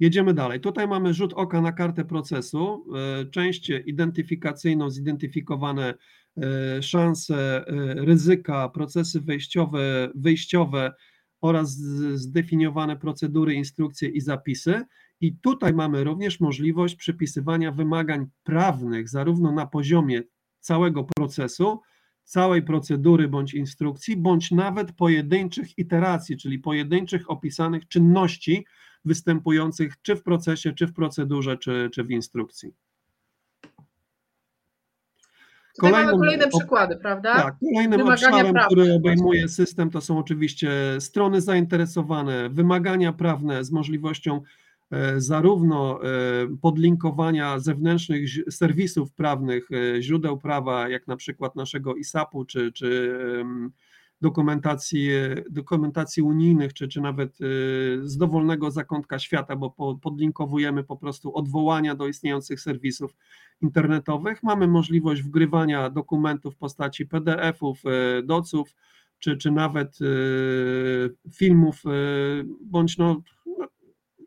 Jedziemy 0.00 0.34
dalej. 0.34 0.60
Tutaj 0.60 0.88
mamy 0.88 1.14
rzut 1.14 1.32
oka 1.32 1.60
na 1.60 1.72
kartę 1.72 2.04
procesu. 2.04 2.86
E, 3.20 3.24
część 3.24 3.70
identyfikacyjną, 3.86 4.90
zidentyfikowane 4.90 5.94
e, 6.36 6.82
szanse, 6.82 7.64
e, 7.66 7.94
ryzyka, 7.94 8.68
procesy 8.68 9.20
wejściowe, 9.20 10.10
wyjściowe 10.14 10.92
oraz 11.44 11.76
zdefiniowane 12.14 12.96
procedury, 12.96 13.54
instrukcje 13.54 14.08
i 14.08 14.20
zapisy. 14.20 14.82
I 15.20 15.36
tutaj 15.36 15.74
mamy 15.74 16.04
również 16.04 16.40
możliwość 16.40 16.94
przypisywania 16.96 17.72
wymagań 17.72 18.26
prawnych, 18.42 19.08
zarówno 19.08 19.52
na 19.52 19.66
poziomie 19.66 20.22
całego 20.60 21.04
procesu, 21.16 21.80
całej 22.24 22.62
procedury 22.62 23.28
bądź 23.28 23.54
instrukcji, 23.54 24.16
bądź 24.16 24.50
nawet 24.50 24.92
pojedynczych 24.92 25.78
iteracji, 25.78 26.36
czyli 26.36 26.58
pojedynczych 26.58 27.30
opisanych 27.30 27.88
czynności 27.88 28.66
występujących 29.04 29.94
czy 30.02 30.16
w 30.16 30.22
procesie, 30.22 30.72
czy 30.72 30.86
w 30.86 30.92
procedurze, 30.92 31.58
czy, 31.58 31.90
czy 31.92 32.04
w 32.04 32.10
instrukcji. 32.10 32.74
Kolejnym, 35.78 36.06
mamy 36.06 36.18
kolejne 36.18 36.48
przykłady, 36.48 36.96
prawda? 36.96 37.34
Tak, 37.34 37.54
kolejnym 37.58 38.00
Wymagania 38.00 38.28
obszarem, 38.28 38.52
prawne. 38.52 38.74
który 38.74 38.92
obejmuje 38.92 39.48
system, 39.48 39.90
to 39.90 40.00
są 40.00 40.18
oczywiście 40.18 40.70
strony 40.98 41.40
zainteresowane, 41.40 42.48
wymagania 42.50 43.12
prawne 43.12 43.64
z 43.64 43.70
możliwością 43.70 44.40
E, 44.94 45.20
zarówno 45.20 46.00
e, 46.02 46.08
podlinkowania 46.62 47.58
zewnętrznych 47.58 48.28
serwisów 48.50 49.12
prawnych, 49.12 49.68
e, 49.72 50.02
źródeł 50.02 50.38
prawa, 50.38 50.88
jak 50.88 51.06
na 51.06 51.16
przykład 51.16 51.56
naszego 51.56 51.94
ISAP-u, 51.94 52.44
czy, 52.44 52.72
czy 52.72 53.18
dokumentacji, 54.24 55.08
dokumentacji 55.50 56.22
unijnych, 56.22 56.74
czy, 56.74 56.88
czy 56.88 57.00
nawet 57.00 57.36
z 58.02 58.16
dowolnego 58.16 58.70
zakątka 58.70 59.18
świata, 59.18 59.56
bo 59.56 59.96
podlinkowujemy 60.02 60.84
po 60.84 60.96
prostu 60.96 61.36
odwołania 61.36 61.94
do 61.94 62.08
istniejących 62.08 62.60
serwisów 62.60 63.16
internetowych. 63.60 64.42
Mamy 64.42 64.68
możliwość 64.68 65.22
wgrywania 65.22 65.90
dokumentów 65.90 66.54
w 66.54 66.58
postaci 66.58 67.06
PDF-ów, 67.06 67.82
doców, 68.24 68.74
czy, 69.18 69.36
czy 69.36 69.50
nawet 69.50 69.98
filmów, 71.34 71.82
bądź 72.60 72.98
no, 72.98 73.22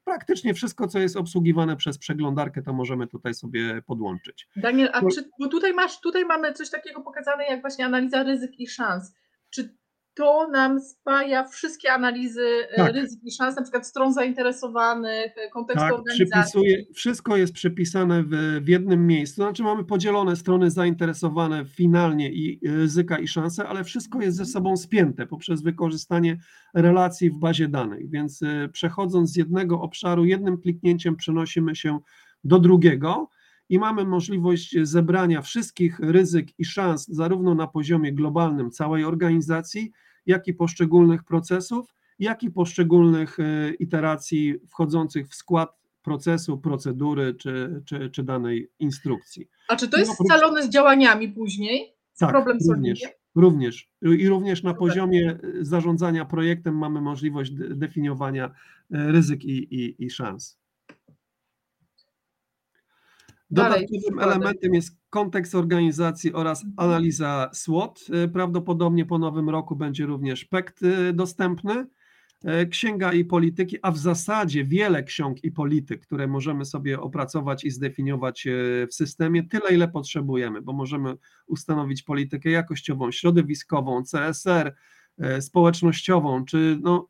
praktycznie 0.03 0.53
wszystko, 0.53 0.87
co 0.87 0.99
jest 0.99 1.17
obsługiwane 1.17 1.75
przez 1.75 1.97
przeglądarkę, 1.97 2.61
to 2.61 2.73
możemy 2.73 3.07
tutaj 3.07 3.33
sobie 3.33 3.81
podłączyć. 3.81 4.47
Daniel, 4.55 4.89
a 4.93 5.01
czy, 5.01 5.29
bo 5.39 5.47
tutaj 5.47 5.73
masz, 5.73 6.01
tutaj 6.01 6.25
mamy 6.25 6.53
coś 6.53 6.69
takiego 6.69 7.01
pokazane 7.01 7.43
jak 7.43 7.61
właśnie 7.61 7.85
analiza 7.85 8.23
ryzyk 8.23 8.59
i 8.59 8.67
szans. 8.67 9.13
Czy 9.49 9.75
to 10.17 10.47
nam 10.51 10.79
spaja 10.81 11.47
wszystkie 11.47 11.93
analizy 11.93 12.67
e, 12.71 12.75
tak. 12.75 12.93
ryzyk 12.93 13.19
i 13.23 13.31
szans, 13.31 13.55
na 13.55 13.61
przykład 13.61 13.87
stron 13.87 14.13
zainteresowanych, 14.13 15.37
e, 15.37 15.49
kontekstu 15.49 15.83
tak, 15.83 15.93
organizacji. 15.93 16.61
Wszystko 16.95 17.37
jest 17.37 17.53
przypisane 17.53 18.23
w, 18.23 18.29
w 18.61 18.67
jednym 18.67 19.07
miejscu. 19.07 19.35
Znaczy 19.35 19.63
mamy 19.63 19.83
podzielone 19.83 20.35
strony 20.35 20.71
zainteresowane 20.71 21.65
finalnie 21.65 22.31
i 22.31 22.59
ryzyka 22.67 23.17
i 23.19 23.27
szanse, 23.27 23.67
ale 23.67 23.83
wszystko 23.83 24.21
jest 24.21 24.37
ze 24.37 24.43
mhm. 24.43 24.53
sobą 24.53 24.77
spięte 24.77 25.27
poprzez 25.27 25.61
wykorzystanie 25.61 26.37
relacji 26.73 27.29
w 27.29 27.39
bazie 27.39 27.67
danych. 27.67 28.09
Więc 28.09 28.43
e, 28.43 28.69
przechodząc 28.69 29.31
z 29.31 29.35
jednego 29.35 29.81
obszaru, 29.81 30.25
jednym 30.25 30.57
kliknięciem 30.57 31.15
przenosimy 31.15 31.75
się 31.75 31.99
do 32.43 32.59
drugiego 32.59 33.29
i 33.69 33.79
mamy 33.79 34.05
możliwość 34.05 34.75
zebrania 34.81 35.41
wszystkich 35.41 35.99
ryzyk 35.99 36.59
i 36.59 36.65
szans, 36.65 37.07
zarówno 37.07 37.55
na 37.55 37.67
poziomie 37.67 38.13
globalnym 38.13 38.71
całej 38.71 39.03
organizacji, 39.03 39.91
jak 40.27 40.47
i 40.47 40.53
poszczególnych 40.53 41.23
procesów, 41.23 41.95
jak 42.19 42.43
i 42.43 42.51
poszczególnych 42.51 43.39
e, 43.39 43.73
iteracji 43.73 44.55
wchodzących 44.67 45.27
w 45.27 45.35
skład 45.35 45.77
procesu, 46.01 46.57
procedury 46.57 47.33
czy, 47.33 47.81
czy, 47.85 48.09
czy 48.09 48.23
danej 48.23 48.69
instrukcji. 48.79 49.49
A 49.67 49.75
czy 49.75 49.87
to 49.87 49.97
jest 49.97 50.11
oprócz... 50.11 50.27
scalone 50.27 50.63
z 50.63 50.69
działaniami 50.69 51.29
później? 51.29 51.93
Z 52.13 52.19
tak, 52.19 52.29
problem 52.29 52.57
również, 52.69 53.01
również. 53.35 53.89
I 54.01 54.27
również 54.27 54.63
na 54.63 54.73
poziomie 54.73 55.39
zarządzania 55.61 56.25
projektem 56.25 56.77
mamy 56.77 57.01
możliwość 57.01 57.51
definiowania 57.55 58.45
e, 58.45 58.51
ryzyk 58.89 59.45
i, 59.45 59.75
i, 59.75 60.05
i 60.05 60.09
szans. 60.09 60.57
Dodatkowym 63.49 64.19
elementem 64.19 64.73
jest 64.73 64.97
kontekst 65.09 65.55
organizacji 65.55 66.33
oraz 66.33 66.65
analiza 66.77 67.49
SWOT. 67.53 68.05
Y, 68.25 68.27
prawdopodobnie 68.27 69.05
po 69.05 69.19
nowym 69.19 69.49
roku 69.49 69.75
będzie 69.75 70.05
również 70.05 70.45
PECT 70.45 70.83
y, 70.83 71.13
dostępny. 71.13 71.87
Y, 72.63 72.67
księga 72.67 73.13
i 73.13 73.25
polityki, 73.25 73.77
a 73.81 73.91
w 73.91 73.97
zasadzie 73.97 74.63
wiele 74.63 75.03
ksiąg 75.03 75.43
i 75.43 75.51
polityk, 75.51 76.01
które 76.01 76.27
możemy 76.27 76.65
sobie 76.65 76.99
opracować 76.99 77.63
i 77.63 77.71
zdefiniować 77.71 78.47
w 78.89 78.93
systemie, 78.93 79.43
tyle 79.43 79.69
ile 79.75 79.87
potrzebujemy, 79.87 80.61
bo 80.61 80.73
możemy 80.73 81.15
ustanowić 81.47 82.03
politykę 82.03 82.49
jakościową, 82.49 83.11
środowiskową, 83.11 84.03
CSR, 84.03 84.75
społecznościową, 85.39 86.45
czy 86.45 86.79
no, 86.81 87.09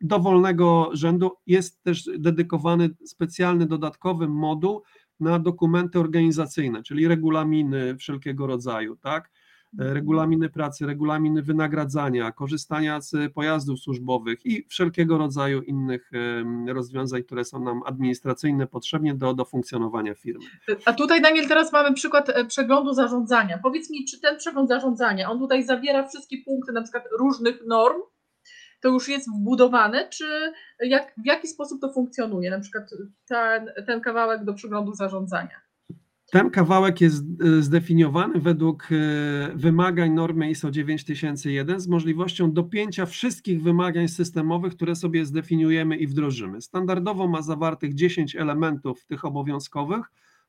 dowolnego 0.00 0.90
rzędu. 0.92 1.30
Jest 1.46 1.82
też 1.82 2.10
dedykowany 2.18 2.90
specjalny 3.04 3.66
dodatkowy 3.66 4.28
moduł 4.28 4.82
na 5.20 5.38
dokumenty 5.38 5.98
organizacyjne, 6.00 6.82
czyli 6.82 7.08
regulaminy 7.08 7.96
wszelkiego 7.96 8.46
rodzaju, 8.46 8.96
tak? 8.96 9.30
Mhm. 9.74 9.94
Regulaminy 9.94 10.48
pracy, 10.48 10.86
regulaminy 10.86 11.42
wynagradzania, 11.42 12.32
korzystania 12.32 13.00
z 13.00 13.32
pojazdów 13.34 13.80
służbowych 13.80 14.46
i 14.46 14.64
wszelkiego 14.68 15.18
rodzaju 15.18 15.62
innych 15.62 16.10
rozwiązań, 16.66 17.22
które 17.22 17.44
są 17.44 17.64
nam 17.64 17.80
administracyjne 17.86 18.66
potrzebne 18.66 19.14
do, 19.14 19.34
do 19.34 19.44
funkcjonowania 19.44 20.14
firmy. 20.14 20.44
A 20.84 20.92
tutaj, 20.92 21.22
Daniel, 21.22 21.48
teraz 21.48 21.72
mamy 21.72 21.94
przykład 21.94 22.28
e, 22.28 22.44
przeglądu 22.44 22.94
zarządzania. 22.94 23.58
Powiedz 23.62 23.90
mi, 23.90 24.04
czy 24.04 24.20
ten 24.20 24.36
przegląd 24.36 24.68
zarządzania, 24.68 25.30
on 25.30 25.38
tutaj 25.38 25.64
zawiera 25.64 26.08
wszystkie 26.08 26.36
punkty 26.44 26.72
na 26.72 26.82
przykład 26.82 27.04
różnych 27.18 27.66
norm, 27.66 27.96
to 28.80 28.88
już 28.88 29.08
jest 29.08 29.28
wbudowane, 29.30 30.08
czy 30.08 30.52
jak, 30.80 31.14
w 31.22 31.26
jaki 31.26 31.48
sposób 31.48 31.80
to 31.80 31.92
funkcjonuje, 31.92 32.50
na 32.50 32.60
przykład 32.60 32.90
ten, 33.28 33.70
ten 33.86 34.00
kawałek 34.00 34.44
do 34.44 34.54
przeglądu 34.54 34.94
zarządzania? 34.94 35.60
Ten 36.32 36.50
kawałek 36.50 37.00
jest 37.00 37.24
e, 37.24 37.62
zdefiniowany 37.62 38.40
według 38.40 38.88
e, 38.92 38.96
wymagań 39.54 40.12
normy 40.12 40.50
ISO 40.50 40.70
9001 40.70 41.80
z 41.80 41.88
możliwością 41.88 42.52
dopięcia 42.52 43.06
wszystkich 43.06 43.62
wymagań 43.62 44.08
systemowych, 44.08 44.74
które 44.74 44.96
sobie 44.96 45.24
zdefiniujemy 45.24 45.96
i 45.96 46.06
wdrożymy. 46.06 46.62
Standardowo 46.62 47.28
ma 47.28 47.42
zawartych 47.42 47.94
10 47.94 48.36
elementów 48.36 49.06
tych 49.06 49.24
obowiązkowych, 49.24 50.06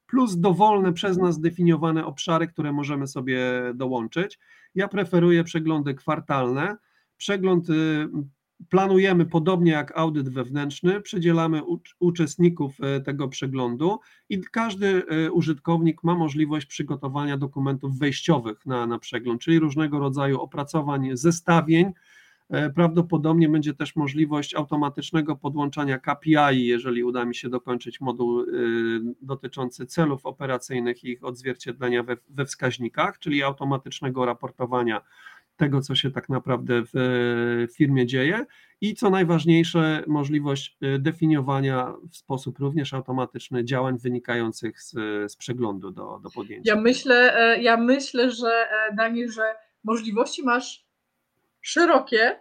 plus 0.07 0.37
dowolne 0.37 0.93
przez 0.93 1.17
nas 1.17 1.35
zdefiniowane 1.35 2.05
obszary, 2.05 2.47
które 2.47 2.71
możemy 2.71 3.07
sobie 3.07 3.39
dołączyć. 3.75 4.39
Ja 4.75 4.87
preferuję 4.87 5.43
przeglądy 5.43 5.93
kwartalne 5.93 6.77
Przegląd 7.19 7.69
y, 7.69 7.73
planujemy 8.69 9.25
podobnie 9.25 9.71
jak 9.71 9.97
audyt 9.97 10.29
wewnętrzny, 10.29 11.01
przydzielamy 11.01 11.61
uczestników 11.99 12.77
y, 12.97 13.01
tego 13.01 13.27
przeglądu 13.27 13.99
i 14.29 14.41
każdy 14.41 15.03
y, 15.25 15.31
użytkownik 15.31 16.03
ma 16.03 16.15
możliwość 16.15 16.65
przygotowania 16.65 17.37
dokumentów 17.37 17.99
wejściowych 17.99 18.65
na, 18.65 18.87
na 18.87 18.99
przegląd, 18.99 19.41
czyli 19.41 19.59
różnego 19.59 19.99
rodzaju 19.99 20.41
opracowań, 20.41 21.09
zestawień. 21.13 21.93
Prawdopodobnie 22.75 23.49
będzie 23.49 23.73
też 23.73 23.95
możliwość 23.95 24.55
automatycznego 24.55 25.35
podłączania 25.35 25.99
KPI, 25.99 26.65
jeżeli 26.65 27.03
uda 27.03 27.25
mi 27.25 27.35
się 27.35 27.49
dokończyć 27.49 28.01
moduł 28.01 28.45
dotyczący 29.21 29.85
celów 29.85 30.25
operacyjnych 30.25 31.03
i 31.03 31.09
ich 31.09 31.23
odzwierciedlenia 31.23 32.03
we, 32.03 32.17
we 32.29 32.45
wskaźnikach, 32.45 33.19
czyli 33.19 33.43
automatycznego 33.43 34.25
raportowania 34.25 35.01
tego, 35.59 35.81
co 35.81 35.95
się 35.95 36.11
tak 36.11 36.29
naprawdę 36.29 36.83
w 36.93 37.67
firmie 37.75 38.05
dzieje 38.05 38.45
i 38.81 38.95
co 38.95 39.09
najważniejsze, 39.09 40.03
możliwość 40.07 40.77
y, 40.83 40.99
definiowania 40.99 41.93
w 42.11 42.17
sposób 42.17 42.59
również 42.59 42.93
automatyczny 42.93 43.65
działań 43.65 43.97
wynikających 43.97 44.81
z, 44.81 44.91
z 45.31 45.35
przeglądu 45.35 45.91
do, 45.91 46.19
do 46.23 46.29
podjęcia. 46.29 46.75
Ja 46.75 46.81
myślę, 46.81 47.37
e, 47.37 47.61
ja 47.61 47.77
myślę, 47.77 48.31
że 48.31 48.47
e, 48.47 48.95
Daniel, 48.95 49.31
że 49.31 49.55
możliwości 49.83 50.43
masz 50.43 50.85
szerokie, 51.61 52.39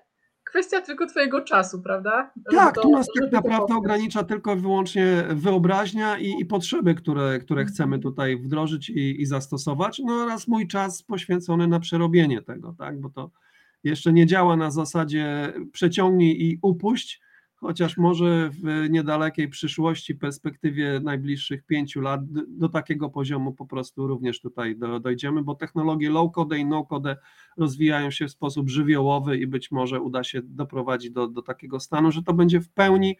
kwestia 0.50 0.80
tylko 0.80 1.06
Twojego 1.06 1.40
czasu, 1.40 1.82
prawda? 1.82 2.32
Tak, 2.52 2.74
to, 2.74 2.82
tu 2.82 2.90
nas 2.90 3.06
tak 3.20 3.32
naprawdę 3.32 3.74
ogranicza 3.74 4.24
tylko 4.24 4.54
i 4.54 4.60
wyłącznie 4.60 5.24
wyobraźnia 5.30 6.18
i, 6.18 6.40
i 6.40 6.46
potrzeby, 6.46 6.94
które, 6.94 7.38
które 7.38 7.60
mhm. 7.60 7.74
chcemy 7.74 7.98
tutaj 7.98 8.36
wdrożyć 8.36 8.90
i, 8.90 9.22
i 9.22 9.26
zastosować, 9.26 10.02
no 10.04 10.12
oraz 10.12 10.48
mój 10.48 10.66
czas 10.66 11.02
poświęcony 11.02 11.68
na 11.68 11.80
przerobienie 11.80 12.42
tego, 12.42 12.74
tak, 12.78 13.00
bo 13.00 13.10
to 13.10 13.30
jeszcze 13.84 14.12
nie 14.12 14.26
działa 14.26 14.56
na 14.56 14.70
zasadzie 14.70 15.52
przeciągnij 15.72 16.42
i 16.42 16.58
upuść, 16.62 17.20
chociaż 17.60 17.96
może 17.96 18.50
w 18.50 18.90
niedalekiej 18.90 19.48
przyszłości, 19.48 20.14
perspektywie 20.14 21.00
najbliższych 21.00 21.62
pięciu 21.62 22.00
lat 22.00 22.20
do 22.48 22.68
takiego 22.68 23.10
poziomu 23.10 23.52
po 23.52 23.66
prostu 23.66 24.06
również 24.06 24.40
tutaj 24.40 24.76
do, 24.76 25.00
dojdziemy, 25.00 25.42
bo 25.42 25.54
technologie 25.54 26.10
low-code 26.10 26.58
i 26.58 26.66
no-code 26.66 27.16
rozwijają 27.56 28.10
się 28.10 28.26
w 28.26 28.30
sposób 28.30 28.68
żywiołowy 28.68 29.38
i 29.38 29.46
być 29.46 29.70
może 29.70 30.00
uda 30.00 30.24
się 30.24 30.40
doprowadzić 30.42 31.10
do, 31.10 31.28
do 31.28 31.42
takiego 31.42 31.80
stanu, 31.80 32.12
że 32.12 32.22
to 32.22 32.32
będzie 32.32 32.60
w 32.60 32.70
pełni 32.70 33.16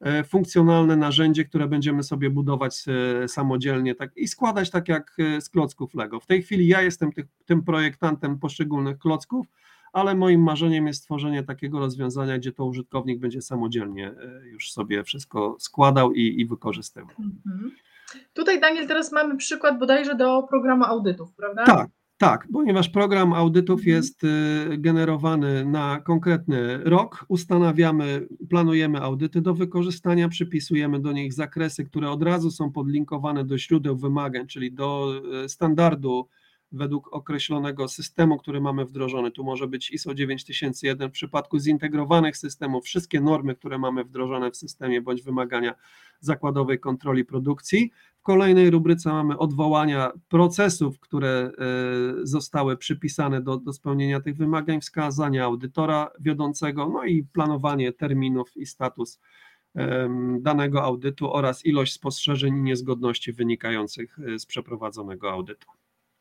e, 0.00 0.24
funkcjonalne 0.24 0.96
narzędzie, 0.96 1.44
które 1.44 1.68
będziemy 1.68 2.02
sobie 2.02 2.30
budować 2.30 2.84
e, 2.88 3.28
samodzielnie 3.28 3.94
tak, 3.94 4.16
i 4.16 4.28
składać 4.28 4.70
tak 4.70 4.88
jak 4.88 5.16
e, 5.18 5.40
z 5.40 5.48
klocków 5.48 5.94
Lego. 5.94 6.20
W 6.20 6.26
tej 6.26 6.42
chwili 6.42 6.68
ja 6.68 6.82
jestem 6.82 7.12
tych, 7.12 7.26
tym 7.46 7.62
projektantem 7.62 8.38
poszczególnych 8.38 8.98
klocków, 8.98 9.46
ale 9.92 10.14
moim 10.14 10.42
marzeniem 10.42 10.86
jest 10.86 11.00
stworzenie 11.00 11.42
takiego 11.42 11.78
rozwiązania, 11.78 12.38
gdzie 12.38 12.52
to 12.52 12.64
użytkownik 12.64 13.20
będzie 13.20 13.42
samodzielnie 13.42 14.14
już 14.44 14.72
sobie 14.72 15.04
wszystko 15.04 15.56
składał 15.58 16.12
i, 16.12 16.40
i 16.40 16.46
wykorzystywał. 16.46 17.16
Mhm. 17.18 17.70
Tutaj, 18.32 18.60
Daniel, 18.60 18.86
teraz 18.86 19.12
mamy 19.12 19.36
przykład 19.36 19.78
bodajże 19.78 20.14
do 20.14 20.42
programu 20.42 20.84
audytów, 20.84 21.34
prawda? 21.34 21.64
Tak, 21.64 21.88
tak, 22.18 22.48
ponieważ 22.52 22.88
program 22.88 23.32
audytów 23.32 23.80
mhm. 23.80 23.96
jest 23.96 24.24
y, 24.24 24.28
generowany 24.78 25.64
na 25.64 26.00
konkretny 26.00 26.78
rok, 26.78 27.24
ustanawiamy, 27.28 28.26
planujemy 28.50 29.00
audyty 29.00 29.40
do 29.40 29.54
wykorzystania, 29.54 30.28
przypisujemy 30.28 31.00
do 31.00 31.12
nich 31.12 31.32
zakresy, 31.32 31.84
które 31.84 32.10
od 32.10 32.22
razu 32.22 32.50
są 32.50 32.72
podlinkowane 32.72 33.44
do 33.44 33.58
źródeł 33.58 33.96
wymagań, 33.96 34.46
czyli 34.46 34.72
do 34.72 35.12
y, 35.44 35.48
standardu 35.48 36.28
według 36.72 37.12
określonego 37.12 37.88
systemu, 37.88 38.38
który 38.38 38.60
mamy 38.60 38.84
wdrożony. 38.84 39.30
Tu 39.30 39.44
może 39.44 39.68
być 39.68 39.90
ISO 39.90 40.14
9001 40.14 41.08
w 41.08 41.12
przypadku 41.12 41.58
zintegrowanych 41.58 42.36
systemów, 42.36 42.84
wszystkie 42.84 43.20
normy, 43.20 43.54
które 43.54 43.78
mamy 43.78 44.04
wdrożone 44.04 44.50
w 44.50 44.56
systemie 44.56 45.02
bądź 45.02 45.22
wymagania 45.22 45.74
zakładowej 46.20 46.80
kontroli 46.80 47.24
produkcji. 47.24 47.92
W 48.18 48.22
kolejnej 48.22 48.70
rubryce 48.70 49.12
mamy 49.12 49.38
odwołania 49.38 50.12
procesów, 50.28 51.00
które 51.00 51.28
e, 51.28 51.50
zostały 52.22 52.76
przypisane 52.76 53.42
do, 53.42 53.56
do 53.56 53.72
spełnienia 53.72 54.20
tych 54.20 54.36
wymagań, 54.36 54.80
wskazania 54.80 55.44
audytora 55.44 56.10
wiodącego, 56.20 56.88
no 56.88 57.04
i 57.04 57.24
planowanie 57.24 57.92
terminów 57.92 58.56
i 58.56 58.66
status 58.66 59.20
danego 60.40 60.82
audytu 60.82 61.32
oraz 61.32 61.66
ilość 61.66 61.92
spostrzeżeń 61.92 62.56
i 62.58 62.62
niezgodności 62.62 63.32
wynikających 63.32 64.18
e, 64.18 64.38
z 64.38 64.46
przeprowadzonego 64.46 65.32
audytu. 65.32 65.68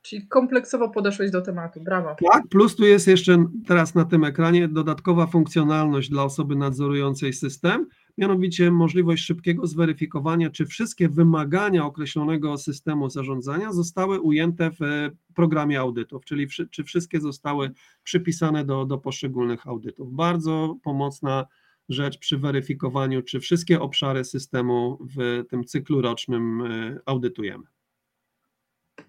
Czyli 0.07 0.27
kompleksowo 0.27 0.89
podeszłeś 0.89 1.31
do 1.31 1.41
tematu, 1.41 1.81
brawo. 1.81 2.15
Tak, 2.31 2.47
plus 2.47 2.75
tu 2.75 2.85
jest 2.85 3.07
jeszcze 3.07 3.45
teraz 3.67 3.95
na 3.95 4.05
tym 4.05 4.23
ekranie 4.23 4.67
dodatkowa 4.67 5.27
funkcjonalność 5.27 6.09
dla 6.09 6.23
osoby 6.23 6.55
nadzorującej 6.55 7.33
system, 7.33 7.87
mianowicie 8.17 8.71
możliwość 8.71 9.23
szybkiego 9.23 9.67
zweryfikowania, 9.67 10.49
czy 10.49 10.65
wszystkie 10.65 11.09
wymagania 11.09 11.85
określonego 11.85 12.57
systemu 12.57 13.09
zarządzania 13.09 13.73
zostały 13.73 14.21
ujęte 14.21 14.71
w 14.71 14.81
e, 14.81 15.11
programie 15.35 15.79
audytów, 15.79 16.25
czyli 16.25 16.47
czy 16.71 16.83
wszystkie 16.83 17.21
zostały 17.21 17.71
przypisane 18.03 18.65
do, 18.65 18.85
do 18.85 18.97
poszczególnych 18.97 19.67
audytów. 19.67 20.13
Bardzo 20.13 20.75
pomocna 20.83 21.45
rzecz 21.89 22.17
przy 22.17 22.37
weryfikowaniu, 22.37 23.21
czy 23.21 23.39
wszystkie 23.39 23.79
obszary 23.79 24.23
systemu 24.23 24.97
w 25.17 25.43
tym 25.49 25.63
cyklu 25.63 26.01
rocznym 26.01 26.61
e, 26.61 26.99
audytujemy. 27.05 27.63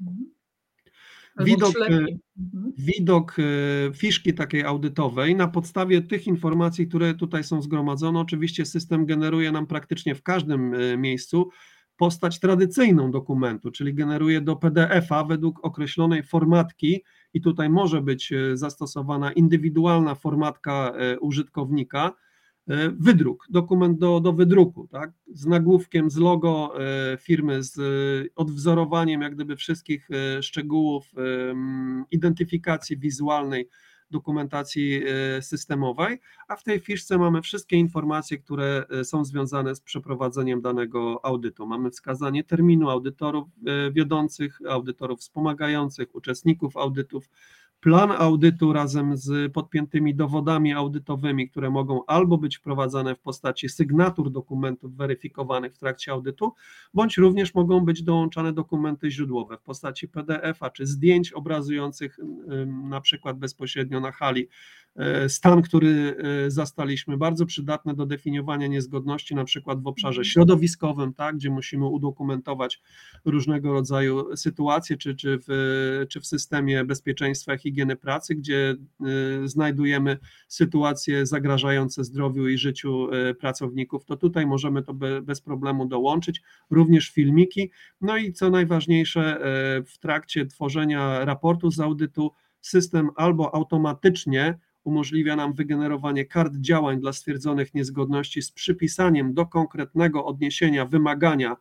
Mhm. 0.00 0.37
Widok, 1.44 1.76
e, 1.76 1.86
mhm. 1.86 2.72
widok 2.78 3.36
e, 3.38 3.42
fiszki 3.94 4.34
takiej 4.34 4.64
audytowej 4.64 5.36
na 5.36 5.48
podstawie 5.48 6.02
tych 6.02 6.26
informacji, 6.26 6.88
które 6.88 7.14
tutaj 7.14 7.44
są 7.44 7.62
zgromadzone, 7.62 8.20
oczywiście 8.20 8.66
system 8.66 9.06
generuje 9.06 9.52
nam 9.52 9.66
praktycznie 9.66 10.14
w 10.14 10.22
każdym 10.22 10.74
e, 10.74 10.96
miejscu 10.96 11.48
postać 11.96 12.40
tradycyjną 12.40 13.10
dokumentu, 13.10 13.70
czyli 13.70 13.94
generuje 13.94 14.40
do 14.40 14.56
PDF-a 14.56 15.24
według 15.24 15.64
określonej 15.64 16.22
formatki 16.22 17.04
i 17.34 17.40
tutaj 17.40 17.70
może 17.70 18.02
być 18.02 18.32
zastosowana 18.54 19.32
indywidualna 19.32 20.14
formatka 20.14 20.92
użytkownika, 21.20 22.12
wydruk, 22.98 23.46
dokument 23.50 23.98
do, 23.98 24.20
do 24.20 24.32
wydruku, 24.32 24.88
tak, 24.88 25.12
z 25.32 25.46
nagłówkiem, 25.46 26.10
z 26.10 26.16
logo 26.16 26.74
e, 26.80 27.16
firmy, 27.16 27.62
z 27.62 27.78
e, 27.78 27.82
odwzorowaniem 28.36 29.22
jak 29.22 29.34
gdyby 29.34 29.56
wszystkich 29.56 30.08
szczegółów 30.40 31.12
identyfikacji 32.10 32.98
wizualnej, 32.98 33.68
dokumentacji 34.10 35.02
systemowej, 35.40 36.20
a 36.48 36.56
w 36.56 36.62
tej 36.62 36.80
fiszce 36.80 37.18
mamy 37.18 37.42
wszystkie 37.42 37.76
informacje, 37.76 38.38
które 38.38 38.84
są 39.02 39.24
związane 39.24 39.74
z 39.74 39.80
przeprowadzeniem 39.80 40.60
danego 40.60 41.24
audytu. 41.24 41.66
Mamy 41.66 41.90
wskazanie 41.90 42.44
terminu 42.44 42.90
audytorów 42.90 43.48
wiodących, 43.92 44.58
audytorów 44.68 45.20
wspomagających, 45.20 46.14
uczestników 46.14 46.76
audytów, 46.76 47.30
plan 47.80 48.12
audytu 48.18 48.72
razem 48.72 49.16
z 49.16 49.52
podpiętymi 49.52 50.14
dowodami 50.14 50.72
audytowymi, 50.72 51.50
które 51.50 51.70
mogą 51.70 52.00
albo 52.06 52.38
być 52.38 52.56
wprowadzane 52.56 53.14
w 53.14 53.20
postaci 53.20 53.68
sygnatur 53.68 54.30
dokumentów 54.30 54.96
weryfikowanych 54.96 55.74
w 55.74 55.78
trakcie 55.78 56.12
audytu, 56.12 56.54
bądź 56.94 57.16
również 57.16 57.54
mogą 57.54 57.80
być 57.80 58.02
dołączane 58.02 58.52
dokumenty 58.52 59.10
źródłowe 59.10 59.56
w 59.56 59.62
postaci 59.62 60.08
PDF-a 60.08 60.70
czy 60.70 60.86
zdjęć 60.86 61.32
obrazujących 61.32 62.18
na 62.66 63.00
przykład 63.00 63.38
bezpośrednio 63.38 64.00
na 64.00 64.12
hali. 64.12 64.48
E, 64.98 65.28
stan, 65.28 65.62
który 65.62 66.16
e, 66.46 66.50
zastaliśmy, 66.50 67.16
bardzo 67.16 67.46
przydatne 67.46 67.94
do 67.94 68.06
definiowania 68.06 68.66
niezgodności, 68.66 69.34
na 69.34 69.44
przykład 69.44 69.82
w 69.82 69.86
obszarze 69.86 70.24
środowiskowym, 70.24 71.14
tak, 71.14 71.36
gdzie 71.36 71.50
musimy 71.50 71.86
udokumentować 71.86 72.82
różnego 73.24 73.72
rodzaju 73.72 74.36
sytuacje, 74.36 74.96
czy, 74.96 75.14
czy, 75.14 75.38
w, 75.48 76.06
czy 76.08 76.20
w 76.20 76.26
systemie 76.26 76.84
bezpieczeństwa 76.84 77.56
higieny 77.68 77.96
pracy, 77.96 78.34
gdzie 78.34 78.76
e, 79.44 79.48
znajdujemy 79.48 80.18
sytuacje 80.48 81.26
zagrażające 81.26 82.04
zdrowiu 82.04 82.48
i 82.48 82.58
życiu 82.58 83.08
pracowników, 83.40 84.04
to 84.04 84.16
tutaj 84.16 84.46
możemy 84.46 84.82
to 84.82 84.94
bez 85.22 85.40
problemu 85.40 85.86
dołączyć, 85.86 86.42
również 86.70 87.10
filmiki. 87.10 87.70
No 88.00 88.16
i 88.16 88.32
co 88.32 88.50
najważniejsze, 88.50 89.40
w 89.86 89.98
trakcie 89.98 90.46
tworzenia 90.46 91.24
raportu 91.24 91.70
z 91.70 91.80
audytu, 91.80 92.32
system 92.60 93.10
albo 93.16 93.54
automatycznie 93.54 94.58
umożliwia 94.84 95.36
nam 95.36 95.52
wygenerowanie 95.52 96.24
kart 96.24 96.56
działań 96.56 97.00
dla 97.00 97.12
stwierdzonych 97.12 97.74
niezgodności 97.74 98.42
z 98.42 98.52
przypisaniem 98.52 99.34
do 99.34 99.46
konkretnego 99.46 100.24
odniesienia 100.24 100.86
wymagania, 100.86 101.56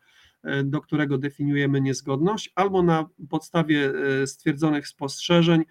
do 0.64 0.82
którego 0.82 1.18
definiujemy 1.18 1.82
niezgodność, 1.82 2.52
albo 2.56 2.84
na 2.84 3.10
podstawie 3.30 3.94
stwierdzonych 4.26 4.88
spostrzeżeń 4.88 5.64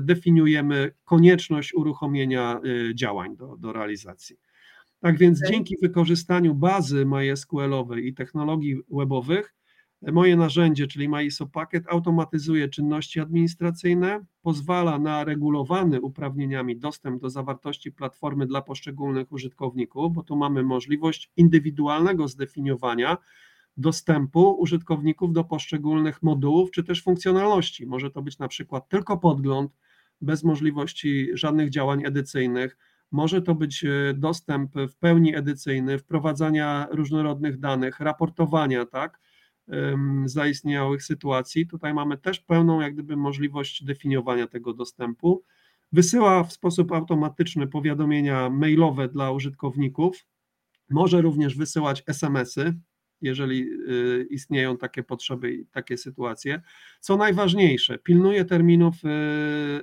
definiujemy 0.00 0.90
konieczność 1.04 1.74
uruchomienia 1.74 2.60
działań 2.94 3.36
do, 3.36 3.56
do 3.56 3.72
realizacji. 3.72 4.36
Tak 5.00 5.18
więc 5.18 5.38
okay. 5.38 5.50
dzięki 5.50 5.76
wykorzystaniu 5.82 6.54
bazy 6.54 7.06
MySQL-owej 7.06 8.06
i 8.06 8.14
technologii 8.14 8.76
webowych 8.90 9.54
Moje 10.02 10.36
narzędzie, 10.36 10.86
czyli 10.86 11.08
MyISO 11.08 11.46
Packet, 11.46 11.84
automatyzuje 11.88 12.68
czynności 12.68 13.20
administracyjne, 13.20 14.24
pozwala 14.42 14.98
na 14.98 15.24
regulowany 15.24 16.00
uprawnieniami 16.00 16.76
dostęp 16.76 17.20
do 17.22 17.30
zawartości 17.30 17.92
platformy 17.92 18.46
dla 18.46 18.62
poszczególnych 18.62 19.32
użytkowników, 19.32 20.12
bo 20.12 20.22
tu 20.22 20.36
mamy 20.36 20.62
możliwość 20.62 21.30
indywidualnego 21.36 22.28
zdefiniowania 22.28 23.18
dostępu 23.78 24.60
użytkowników 24.60 25.32
do 25.32 25.44
poszczególnych 25.44 26.22
modułów 26.22 26.70
czy 26.70 26.84
też 26.84 27.02
funkcjonalności. 27.02 27.86
Może 27.86 28.10
to 28.10 28.22
być 28.22 28.38
na 28.38 28.48
przykład 28.48 28.88
tylko 28.88 29.18
podgląd, 29.18 29.76
bez 30.20 30.44
możliwości 30.44 31.28
żadnych 31.34 31.70
działań 31.70 32.02
edycyjnych. 32.04 32.76
Może 33.10 33.42
to 33.42 33.54
być 33.54 33.84
e, 33.84 34.14
dostęp 34.14 34.74
w 34.74 34.96
pełni 34.96 35.36
edycyjny, 35.36 35.98
wprowadzania 35.98 36.88
różnorodnych 36.90 37.58
danych, 37.58 38.00
raportowania, 38.00 38.86
tak? 38.86 39.20
zaistniałych 40.24 41.02
sytuacji. 41.02 41.66
Tutaj 41.66 41.94
mamy 41.94 42.18
też 42.18 42.40
pełną 42.40 42.80
jak 42.80 42.94
gdyby 42.94 43.16
możliwość 43.16 43.84
definiowania 43.84 44.46
tego 44.46 44.74
dostępu. 44.74 45.44
Wysyła 45.92 46.44
w 46.44 46.52
sposób 46.52 46.92
automatyczny 46.92 47.66
powiadomienia 47.66 48.50
mailowe 48.50 49.08
dla 49.08 49.30
użytkowników. 49.30 50.26
Może 50.90 51.20
również 51.20 51.56
wysyłać 51.56 52.02
SMS-y, 52.06 52.74
jeżeli 53.22 53.62
y, 53.62 54.26
istnieją 54.30 54.76
takie 54.76 55.02
potrzeby 55.02 55.52
i 55.52 55.66
takie 55.66 55.96
sytuacje. 55.96 56.62
Co 57.00 57.16
najważniejsze, 57.16 57.98
pilnuje 57.98 58.44
terminów 58.44 58.94
y, 59.04 59.08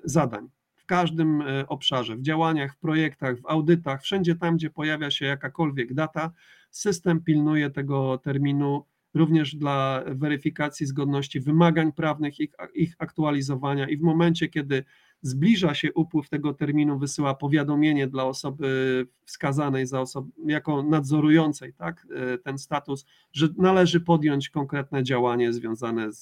zadań 0.04 0.50
w 0.76 0.86
każdym 0.86 1.41
y, 1.41 1.67
obszarze, 1.67 2.15
w 2.15 2.21
działaniach, 2.21 2.74
w 2.74 2.78
projektach, 2.78 3.39
w 3.39 3.45
audytach, 3.45 4.04
wszędzie 4.04 4.36
tam, 4.36 4.56
gdzie 4.56 4.69
pojawia 4.69 5.12
się 5.12 5.26
jakakolwiek 5.26 5.93
data, 5.93 6.32
system 6.71 7.24
pilnuje 7.24 7.69
tego 7.69 8.17
terminu 8.17 8.86
również 9.14 9.55
dla 9.55 10.03
weryfikacji 10.07 10.86
zgodności 10.86 11.39
wymagań 11.39 11.91
prawnych, 11.91 12.39
ich, 12.39 12.53
ich 12.74 12.95
aktualizowania 12.99 13.88
i 13.89 13.97
w 13.97 14.01
momencie, 14.01 14.47
kiedy 14.47 14.84
zbliża 15.26 15.73
się 15.73 15.93
upływ 15.93 16.30
tego 16.30 16.53
terminu, 16.53 16.99
wysyła 16.99 17.36
powiadomienie 17.36 18.07
dla 18.07 18.23
osoby 18.23 19.07
wskazanej 19.26 19.88
za 19.88 20.01
osob- 20.01 20.30
jako 20.45 20.84
nadzorującej 20.84 21.73
tak, 21.73 22.07
e, 22.15 22.38
ten 22.38 22.57
status, 22.57 23.05
że 23.34 23.47
należy 23.57 23.99
podjąć 23.99 24.49
konkretne 24.49 25.03
działanie 25.03 25.53
związane 25.53 26.11
z, 26.13 26.21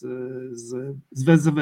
z, 0.52 0.98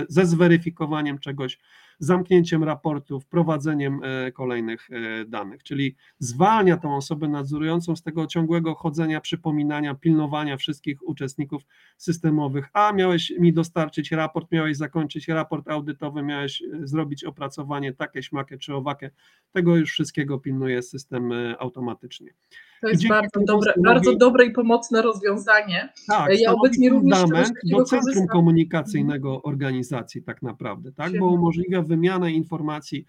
ze 0.09 0.25
zweryfikowaniem 0.25 1.19
czegoś 1.19 1.59
zamknięciem 2.01 2.63
raportów, 2.63 3.25
prowadzeniem 3.25 4.01
e, 4.03 4.31
kolejnych 4.31 4.89
e, 4.91 5.25
danych, 5.25 5.63
czyli 5.63 5.95
zwalnia 6.19 6.77
tą 6.77 6.95
osobę 6.95 7.27
nadzorującą 7.27 7.95
z 7.95 8.03
tego 8.03 8.27
ciągłego 8.27 8.75
chodzenia, 8.75 9.21
przypominania, 9.21 9.95
pilnowania 9.95 10.57
wszystkich 10.57 11.07
uczestników 11.07 11.61
systemowych. 11.97 12.69
A 12.73 12.93
miałeś 12.93 13.33
mi 13.39 13.53
dostarczyć 13.53 14.11
raport, 14.11 14.51
miałeś 14.51 14.77
zakończyć 14.77 15.27
raport 15.27 15.69
audytowy, 15.69 16.23
miałeś 16.23 16.61
e, 16.61 16.87
zrobić 16.87 17.23
opracowanie 17.23 17.93
takie, 17.93 18.23
śmakie 18.23 18.57
czy 18.57 18.75
owakie. 18.75 19.11
Tego 19.51 19.75
już 19.75 19.91
wszystkiego 19.91 20.39
pilnuje 20.39 20.81
system 20.81 21.31
automatycznie. 21.59 22.33
To 22.82 22.88
jest 22.88 23.07
bardzo 23.07 23.39
dobre, 23.47 23.73
bardzo 23.77 24.15
dobre 24.15 24.45
i 24.45 24.51
pomocne 24.51 25.01
rozwiązanie. 25.01 25.89
Tak, 26.07 26.39
ja 26.39 26.53
obecnie 26.53 26.89
również 26.89 27.19
do 27.63 27.84
centrum 27.84 28.27
komunikacyjnego 28.27 29.41
organizacji 29.41 30.23
tak 30.23 30.41
naprawdę, 30.41 30.91
tak, 30.91 31.19
bo 31.19 31.29
umożliwia 31.29 31.82
wymianę 31.82 32.32
informacji 32.32 33.05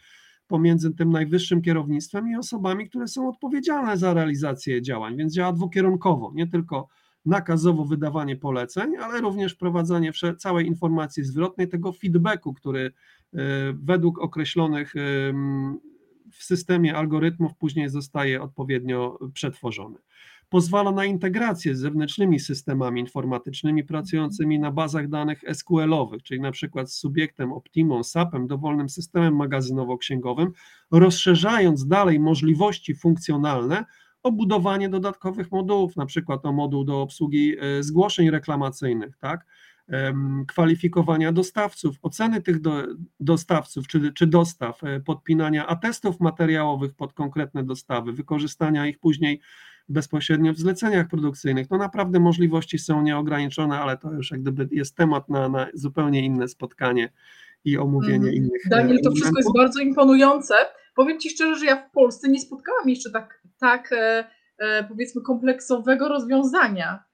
pomiędzy 0.46 0.94
tym 0.94 1.10
najwyższym 1.10 1.62
kierownictwem 1.62 2.28
i 2.28 2.36
osobami, 2.36 2.88
które 2.88 3.08
są 3.08 3.28
odpowiedzialne 3.28 3.96
za 3.96 4.14
realizację 4.14 4.82
działań, 4.82 5.16
więc 5.16 5.34
działa 5.34 5.52
dwukierunkowo, 5.52 6.32
nie 6.34 6.46
tylko 6.46 6.88
nakazowo 7.26 7.84
wydawanie 7.84 8.36
poleceń, 8.36 8.96
ale 8.96 9.20
również 9.20 9.54
wprowadzanie 9.54 10.12
całej 10.38 10.66
informacji 10.66 11.24
zwrotnej, 11.24 11.68
tego 11.68 11.92
feedbacku, 11.92 12.54
który 12.54 12.80
e, 12.84 13.38
według 13.72 14.18
określonych 14.18 14.94
w 16.32 16.42
systemie 16.42 16.96
algorytmów 16.96 17.56
później 17.56 17.88
zostaje 17.88 18.42
odpowiednio 18.42 19.18
przetworzony. 19.34 19.98
Pozwala 20.48 20.92
na 20.92 21.04
integrację 21.04 21.76
z 21.76 21.80
zewnętrznymi 21.80 22.40
systemami 22.40 23.00
informatycznymi 23.00 23.84
pracującymi 23.84 24.58
na 24.58 24.70
bazach 24.70 25.08
danych 25.08 25.44
SQL-owych, 25.52 26.22
czyli 26.22 26.40
na 26.40 26.50
przykład 26.50 26.92
z 26.92 26.96
subiektem 26.96 27.52
Optimą, 27.52 28.02
SAP-em, 28.02 28.46
dowolnym 28.46 28.88
systemem 28.88 29.34
magazynowo-księgowym, 29.34 30.50
rozszerzając 30.90 31.86
dalej 31.86 32.20
możliwości 32.20 32.94
funkcjonalne 32.94 33.84
o 34.22 34.32
budowanie 34.32 34.88
dodatkowych 34.88 35.52
modułów, 35.52 35.96
na 35.96 36.06
przykład 36.06 36.46
o 36.46 36.52
moduł 36.52 36.84
do 36.84 37.02
obsługi 37.02 37.56
e, 37.60 37.82
zgłoszeń 37.82 38.30
reklamacyjnych, 38.30 39.16
tak? 39.16 39.46
Kwalifikowania 40.48 41.32
dostawców, 41.32 41.96
oceny 42.02 42.42
tych 42.42 42.60
do, 42.60 42.82
dostawców 43.20 43.88
czy, 43.88 44.12
czy 44.12 44.26
dostaw, 44.26 44.84
e, 44.84 45.00
podpinania 45.00 45.66
atestów 45.66 46.20
materiałowych 46.20 46.94
pod 46.94 47.12
konkretne 47.12 47.64
dostawy, 47.64 48.12
wykorzystania 48.12 48.86
ich 48.86 48.98
później 48.98 49.40
bezpośrednio 49.88 50.52
w 50.52 50.58
zleceniach 50.58 51.08
produkcyjnych. 51.08 51.70
No 51.70 51.78
naprawdę 51.78 52.20
możliwości 52.20 52.78
są 52.78 53.02
nieograniczone, 53.02 53.80
ale 53.80 53.98
to 53.98 54.12
już 54.12 54.30
jak 54.30 54.42
gdyby 54.42 54.68
jest 54.70 54.96
temat 54.96 55.28
na, 55.28 55.48
na 55.48 55.66
zupełnie 55.74 56.24
inne 56.24 56.48
spotkanie 56.48 57.12
i 57.64 57.78
omówienie 57.78 58.28
mm. 58.28 58.34
innych. 58.34 58.66
E, 58.66 58.70
Daniel, 58.70 58.98
to 59.04 59.10
wszystko 59.12 59.38
jest 59.38 59.52
bardzo 59.56 59.80
imponujące. 59.80 60.54
Powiem 60.94 61.20
Ci 61.20 61.30
szczerze, 61.30 61.56
że 61.56 61.66
ja 61.66 61.76
w 61.76 61.90
Polsce 61.90 62.28
nie 62.28 62.40
spotkałam 62.40 62.88
jeszcze 62.88 63.10
tak, 63.10 63.42
tak 63.58 63.92
e, 63.92 64.24
e, 64.58 64.84
powiedzmy 64.84 65.22
kompleksowego 65.22 66.08
rozwiązania 66.08 67.04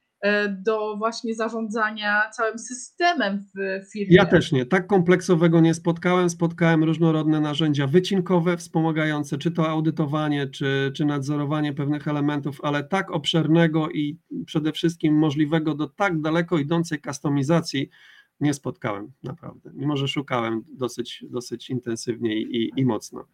do 0.48 0.96
właśnie 0.96 1.34
zarządzania 1.34 2.30
całym 2.30 2.58
systemem 2.58 3.44
w 3.54 3.90
firmie. 3.92 4.16
Ja 4.16 4.26
też 4.26 4.52
nie. 4.52 4.66
Tak 4.66 4.86
kompleksowego 4.86 5.60
nie 5.60 5.74
spotkałem. 5.74 6.30
Spotkałem 6.30 6.84
różnorodne 6.84 7.40
narzędzia 7.40 7.86
wycinkowe, 7.86 8.56
wspomagające 8.56 9.38
czy 9.38 9.50
to 9.50 9.68
audytowanie, 9.68 10.46
czy, 10.46 10.92
czy 10.96 11.04
nadzorowanie 11.04 11.72
pewnych 11.72 12.08
elementów, 12.08 12.60
ale 12.62 12.84
tak 12.84 13.10
obszernego 13.10 13.90
i 13.90 14.18
przede 14.46 14.72
wszystkim 14.72 15.14
możliwego 15.14 15.74
do 15.74 15.88
tak 15.88 16.20
daleko 16.20 16.58
idącej 16.58 17.00
kustomizacji 17.00 17.90
nie 18.40 18.54
spotkałem 18.54 19.12
naprawdę. 19.22 19.70
Mimo, 19.74 19.96
że 19.96 20.08
szukałem 20.08 20.64
dosyć, 20.68 21.24
dosyć 21.30 21.70
intensywnie 21.70 22.40
i, 22.40 22.70
i 22.76 22.84
mocno. 22.84 23.24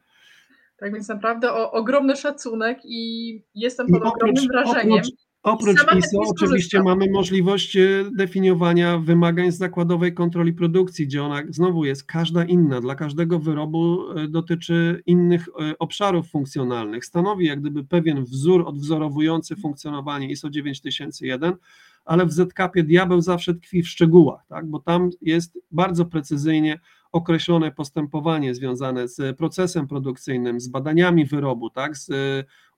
Tak 0.77 0.93
więc 0.93 1.09
naprawdę 1.09 1.53
o, 1.53 1.73
ogromny 1.73 2.17
szacunek 2.17 2.79
i 2.85 3.43
jestem 3.55 3.87
pod 3.87 4.05
I 4.05 4.07
ogromnym 4.07 4.49
wrażeniem. 4.49 4.99
Oprócz, 4.99 5.13
Oprócz 5.45 5.79
ISO 5.99 6.19
oczywiście 6.29 6.83
mamy 6.83 7.11
możliwość 7.11 7.77
e, 7.77 8.11
definiowania 8.17 8.99
wymagań 8.99 9.53
z 9.53 9.59
zakładowej 9.59 10.15
kontroli 10.15 10.53
produkcji, 10.53 11.07
gdzie 11.07 11.25
ona 11.25 11.43
znowu 11.49 11.85
jest 11.85 12.05
każda 12.05 12.45
inna, 12.45 12.81
dla 12.81 12.95
każdego 12.95 13.39
wyrobu 13.39 14.13
e, 14.13 14.29
dotyczy 14.29 15.03
innych 15.07 15.49
e, 15.49 15.79
obszarów 15.79 16.31
funkcjonalnych. 16.31 17.05
Stanowi 17.05 17.47
jak 17.47 17.61
gdyby 17.61 17.85
pewien 17.85 18.25
wzór 18.25 18.63
odwzorowujący 18.67 19.57
funkcjonowanie 19.57 20.31
ISO 20.31 20.51
9001, 20.51 21.53
ale 22.05 22.27
w 22.27 22.33
ZKP 22.33 22.83
diabeł 22.83 23.21
zawsze 23.21 23.55
tkwi 23.55 23.83
w 23.83 23.89
szczegółach, 23.89 24.47
tak? 24.49 24.67
bo 24.67 24.79
tam 24.79 25.11
jest 25.21 25.59
bardzo 25.71 26.05
precyzyjnie 26.05 26.81
określone 27.15 27.73
postępowanie 27.73 28.55
związane 28.55 29.09
z 29.09 29.39
procesem 29.39 29.87
produkcyjnym, 29.87 30.61
z 30.61 30.69
badaniami 30.69 31.25
wyrobu, 31.25 31.71
tak, 31.71 31.97
z 31.97 32.11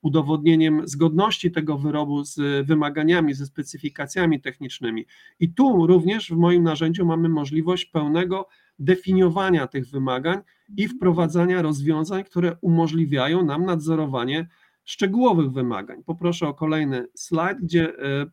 udowodnieniem 0.03 0.89
zgodności 0.89 1.51
tego 1.51 1.79
wyrobu 1.79 2.25
z 2.25 2.67
wymaganiami, 2.67 3.35
ze 3.35 3.47
specyfikacjami 3.47 4.41
technicznymi. 4.41 5.07
I 5.41 5.53
tu 5.53 5.87
również 5.87 6.31
w 6.31 6.37
moim 6.37 6.63
narzędziu 6.63 7.07
mamy 7.07 7.29
możliwość 7.29 7.85
pełnego 7.85 8.49
definiowania 8.79 9.67
tych 9.67 9.87
wymagań 9.91 10.39
i 10.77 10.89
wprowadzania 10.89 11.63
rozwiązań, 11.63 12.25
które 12.25 12.57
umożliwiają 12.61 13.45
nam 13.45 13.65
nadzorowanie 13.65 14.49
szczegółowych 14.85 15.53
wymagań. 15.53 16.03
Poproszę 16.05 16.49
o 16.49 16.55
kolejny 16.55 17.07
slajd, 17.15 17.59
gdzie 17.59 17.99
e, 17.99 18.27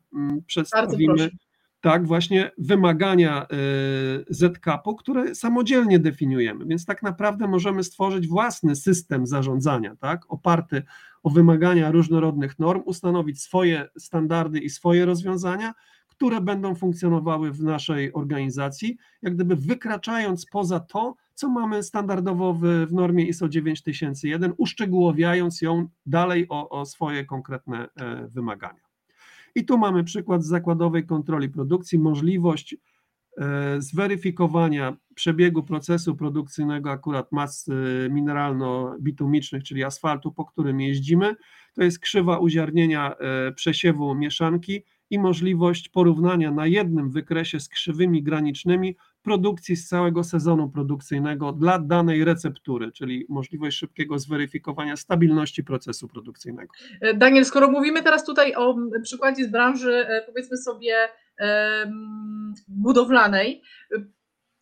przedstawimy 0.45 1.29
tak, 1.83 2.07
właśnie 2.07 2.51
wymagania 2.57 3.43
y, 3.43 4.25
ZKP-u, 4.29 4.95
które 4.95 5.35
samodzielnie 5.35 5.99
definiujemy, 5.99 6.65
więc 6.65 6.85
tak 6.85 7.03
naprawdę 7.03 7.47
możemy 7.47 7.83
stworzyć 7.83 8.27
własny 8.27 8.75
system 8.75 9.27
zarządzania, 9.27 9.95
tak, 9.95 10.21
oparty 10.27 10.83
o 11.23 11.29
wymagania 11.29 11.91
różnorodnych 11.91 12.59
norm, 12.59 12.81
ustanowić 12.85 13.41
swoje 13.41 13.89
standardy 13.97 14.59
i 14.59 14.69
swoje 14.69 15.05
rozwiązania, 15.05 15.73
które 16.07 16.41
będą 16.41 16.75
funkcjonowały 16.75 17.51
w 17.51 17.63
naszej 17.63 18.13
organizacji, 18.13 18.97
jak 19.21 19.35
gdyby 19.35 19.55
wykraczając 19.55 20.45
poza 20.45 20.79
to, 20.79 21.15
co 21.33 21.49
mamy 21.49 21.83
standardowo 21.83 22.53
w, 22.53 22.61
w 22.61 22.93
normie 22.93 23.25
ISO 23.25 23.49
9001, 23.49 24.53
uszczegółowiając 24.57 25.61
ją 25.61 25.87
dalej 26.05 26.45
o, 26.49 26.69
o 26.69 26.85
swoje 26.85 27.25
konkretne 27.25 27.89
e, 27.95 28.27
wymagania. 28.27 28.92
I 29.55 29.65
tu 29.65 29.77
mamy 29.77 30.03
przykład 30.03 30.43
z 30.43 30.47
zakładowej 30.47 31.05
kontroli 31.05 31.49
produkcji, 31.49 31.99
możliwość 31.99 32.75
e, 33.37 33.81
zweryfikowania 33.81 34.97
przebiegu 35.15 35.63
procesu 35.63 36.15
produkcyjnego 36.15 36.91
akurat 36.91 37.31
mas 37.31 37.69
e, 37.69 37.73
mineralno-bitumicznych, 38.09 39.63
czyli 39.63 39.83
asfaltu, 39.83 40.31
po 40.31 40.45
którym 40.45 40.81
jeździmy. 40.81 41.35
To 41.73 41.83
jest 41.83 41.99
krzywa 41.99 42.37
uziarnienia 42.37 43.15
e, 43.15 43.51
przesiewu 43.51 44.15
mieszanki 44.15 44.83
i 45.09 45.19
możliwość 45.19 45.89
porównania 45.89 46.51
na 46.51 46.67
jednym 46.67 47.11
wykresie 47.11 47.59
z 47.59 47.69
krzywymi 47.69 48.23
granicznymi 48.23 48.95
produkcji 49.23 49.75
z 49.75 49.87
całego 49.87 50.23
sezonu 50.23 50.69
produkcyjnego 50.69 51.51
dla 51.51 51.79
danej 51.79 52.25
receptury, 52.25 52.91
czyli 52.91 53.25
możliwość 53.29 53.77
szybkiego 53.77 54.19
zweryfikowania 54.19 54.97
stabilności 54.97 55.63
procesu 55.63 56.07
produkcyjnego. 56.07 56.73
Daniel, 57.15 57.45
skoro 57.45 57.71
mówimy 57.71 58.03
teraz 58.03 58.25
tutaj 58.25 58.55
o 58.55 58.75
przykładzie 59.03 59.45
z 59.45 59.51
branży, 59.51 59.91
e, 59.91 60.23
powiedzmy 60.25 60.57
sobie, 60.57 60.93
budowlanej, 62.67 63.61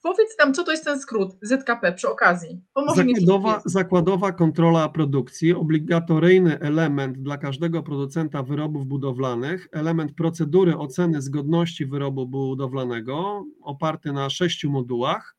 Powiedz 0.02 0.38
nam, 0.40 0.54
co 0.54 0.64
to 0.64 0.72
jest 0.72 0.86
ten 0.86 1.00
skrót 1.00 1.38
ZKP 1.42 1.94
przy 1.94 2.10
okazji. 2.10 2.62
zakładowa, 2.96 3.62
zakładowa 3.66 4.32
kontrola 4.32 4.90
produkcji, 4.90 5.54
obligatoryjny 5.54 6.60
element 6.60 7.18
dla 7.18 7.38
każdego 7.38 7.84
producenta 7.84 8.44
wyrobów 8.44 8.88
budowlanych, 8.88 9.68
element 9.72 10.14
procedury 10.14 10.78
oceny 10.78 11.22
zgodności 11.22 11.86
wyrobu 11.86 12.28
budowlanego, 12.28 13.46
oparty 13.62 14.12
na 14.12 14.30
sześciu 14.30 14.72
modułach, 14.72 15.36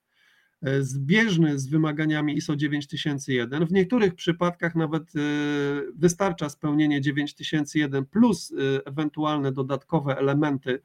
e, 0.62 0.82
zbieżny 0.82 1.58
z 1.58 1.68
wymaganiami 1.68 2.36
ISO 2.36 2.56
9001. 2.56 3.66
W 3.66 3.72
niektórych 3.72 4.14
przypadkach 4.14 4.74
nawet 4.74 5.02
e, 5.02 5.20
wystarcza 5.94 6.48
spełnienie 6.48 7.00
9001 7.00 8.06
plus 8.06 8.52
e, 8.52 8.86
ewentualne 8.86 9.52
dodatkowe 9.52 10.18
elementy 10.18 10.82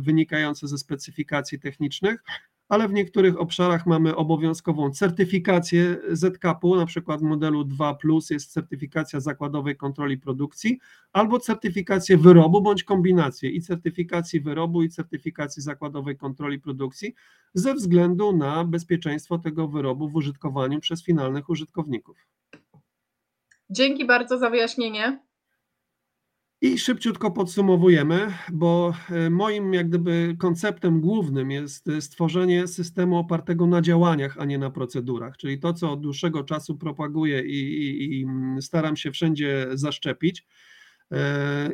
wynikające 0.00 0.68
ze 0.68 0.78
specyfikacji 0.78 1.60
technicznych 1.60 2.22
ale 2.68 2.88
w 2.88 2.92
niektórych 2.92 3.40
obszarach 3.40 3.86
mamy 3.86 4.16
obowiązkową 4.16 4.90
certyfikację 4.90 5.96
ZKP-u, 6.12 6.76
na 6.76 6.86
przykład 6.86 7.20
w 7.20 7.24
modelu 7.24 7.64
2 7.64 7.98
jest 8.30 8.52
certyfikacja 8.52 9.20
zakładowej 9.20 9.76
kontroli 9.76 10.18
produkcji, 10.18 10.78
albo 11.12 11.40
certyfikację 11.40 12.16
wyrobu 12.16 12.62
bądź 12.62 12.84
kombinację 12.84 13.50
i 13.50 13.62
certyfikacji 13.62 14.40
wyrobu 14.40 14.82
i 14.82 14.88
certyfikacji 14.88 15.62
zakładowej 15.62 16.16
kontroli 16.16 16.60
produkcji 16.60 17.14
ze 17.54 17.74
względu 17.74 18.36
na 18.36 18.64
bezpieczeństwo 18.64 19.38
tego 19.38 19.68
wyrobu 19.68 20.08
w 20.08 20.16
użytkowaniu 20.16 20.80
przez 20.80 21.04
finalnych 21.04 21.48
użytkowników. 21.48 22.26
Dzięki 23.70 24.06
bardzo 24.06 24.38
za 24.38 24.50
wyjaśnienie. 24.50 25.26
I 26.60 26.78
szybciutko 26.78 27.30
podsumowujemy, 27.30 28.32
bo 28.52 28.94
e, 29.10 29.30
moim 29.30 29.74
jak 29.74 29.88
gdyby 29.88 30.36
konceptem 30.38 31.00
głównym 31.00 31.50
jest 31.50 31.88
e, 31.88 32.00
stworzenie 32.00 32.66
systemu 32.66 33.18
opartego 33.18 33.66
na 33.66 33.82
działaniach, 33.82 34.36
a 34.38 34.44
nie 34.44 34.58
na 34.58 34.70
procedurach, 34.70 35.36
czyli 35.36 35.58
to, 35.58 35.72
co 35.72 35.92
od 35.92 36.00
dłuższego 36.00 36.44
czasu 36.44 36.76
propaguję 36.76 37.40
i, 37.40 37.58
i, 37.58 38.20
i 38.20 38.26
staram 38.60 38.96
się 38.96 39.12
wszędzie 39.12 39.66
zaszczepić. 39.72 40.46
E, 41.12 41.72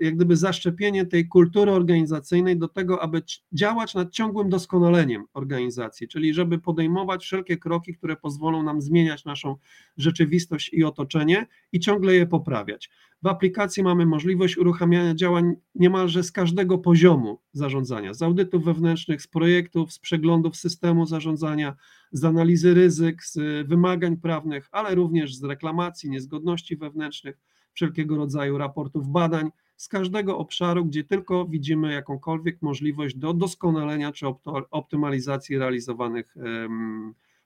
jak 0.00 0.14
gdyby 0.14 0.36
zaszczepienie 0.36 1.06
tej 1.06 1.28
kultury 1.28 1.72
organizacyjnej 1.72 2.58
do 2.58 2.68
tego, 2.68 3.02
aby 3.02 3.22
działać 3.52 3.94
nad 3.94 4.12
ciągłym 4.12 4.48
doskonaleniem 4.48 5.24
organizacji, 5.32 6.08
czyli 6.08 6.34
żeby 6.34 6.58
podejmować 6.58 7.24
wszelkie 7.24 7.56
kroki, 7.56 7.94
które 7.94 8.16
pozwolą 8.16 8.62
nam 8.62 8.80
zmieniać 8.80 9.24
naszą 9.24 9.56
rzeczywistość 9.96 10.70
i 10.72 10.84
otoczenie 10.84 11.46
i 11.72 11.80
ciągle 11.80 12.14
je 12.14 12.26
poprawiać. 12.26 12.90
W 13.22 13.26
aplikacji 13.26 13.82
mamy 13.82 14.06
możliwość 14.06 14.58
uruchamiania 14.58 15.14
działań 15.14 15.54
niemalże 15.74 16.22
z 16.22 16.32
każdego 16.32 16.78
poziomu 16.78 17.40
zarządzania, 17.52 18.14
z 18.14 18.22
audytów 18.22 18.64
wewnętrznych, 18.64 19.22
z 19.22 19.28
projektów, 19.28 19.92
z 19.92 19.98
przeglądów 19.98 20.56
systemu 20.56 21.06
zarządzania, 21.06 21.76
z 22.12 22.24
analizy 22.24 22.74
ryzyk, 22.74 23.24
z 23.24 23.66
wymagań 23.68 24.16
prawnych, 24.16 24.68
ale 24.72 24.94
również 24.94 25.36
z 25.36 25.44
reklamacji, 25.44 26.10
niezgodności 26.10 26.76
wewnętrznych 26.76 27.36
wszelkiego 27.74 28.16
rodzaju 28.16 28.58
raportów 28.58 29.08
badań, 29.08 29.50
z 29.76 29.88
każdego 29.88 30.38
obszaru, 30.38 30.84
gdzie 30.84 31.04
tylko 31.04 31.46
widzimy 31.46 31.92
jakąkolwiek 31.92 32.62
możliwość 32.62 33.16
do 33.16 33.34
doskonalenia 33.34 34.12
czy 34.12 34.26
optymalizacji 34.70 35.58
realizowanych 35.58 36.34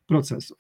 procesów. 0.07 0.59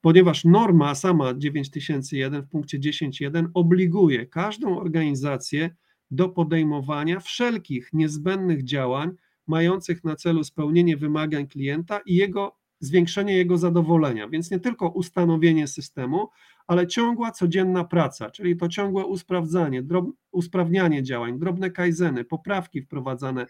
Ponieważ 0.00 0.44
norma 0.44 0.94
sama 0.94 1.34
9001 1.34 2.42
w 2.42 2.48
punkcie 2.48 2.78
10.1 2.78 3.48
obliguje 3.54 4.26
każdą 4.26 4.78
organizację 4.78 5.70
do 6.10 6.28
podejmowania 6.28 7.20
wszelkich 7.20 7.90
niezbędnych 7.92 8.64
działań 8.64 9.10
mających 9.46 10.04
na 10.04 10.16
celu 10.16 10.44
spełnienie 10.44 10.96
wymagań 10.96 11.46
klienta 11.46 12.00
i 12.06 12.14
jego 12.14 12.56
zwiększenie 12.80 13.36
jego 13.36 13.58
zadowolenia. 13.58 14.28
Więc 14.28 14.50
nie 14.50 14.60
tylko 14.60 14.88
ustanowienie 14.88 15.66
systemu, 15.66 16.28
ale 16.68 16.86
ciągła 16.86 17.30
codzienna 17.30 17.84
praca, 17.84 18.30
czyli 18.30 18.56
to 18.56 18.68
ciągłe 18.68 19.06
usprawdzanie, 19.06 19.82
drob, 19.82 20.06
usprawnianie 20.32 21.02
działań, 21.02 21.38
drobne 21.38 21.70
kajzeny, 21.70 22.24
poprawki 22.24 22.82
wprowadzane 22.82 23.46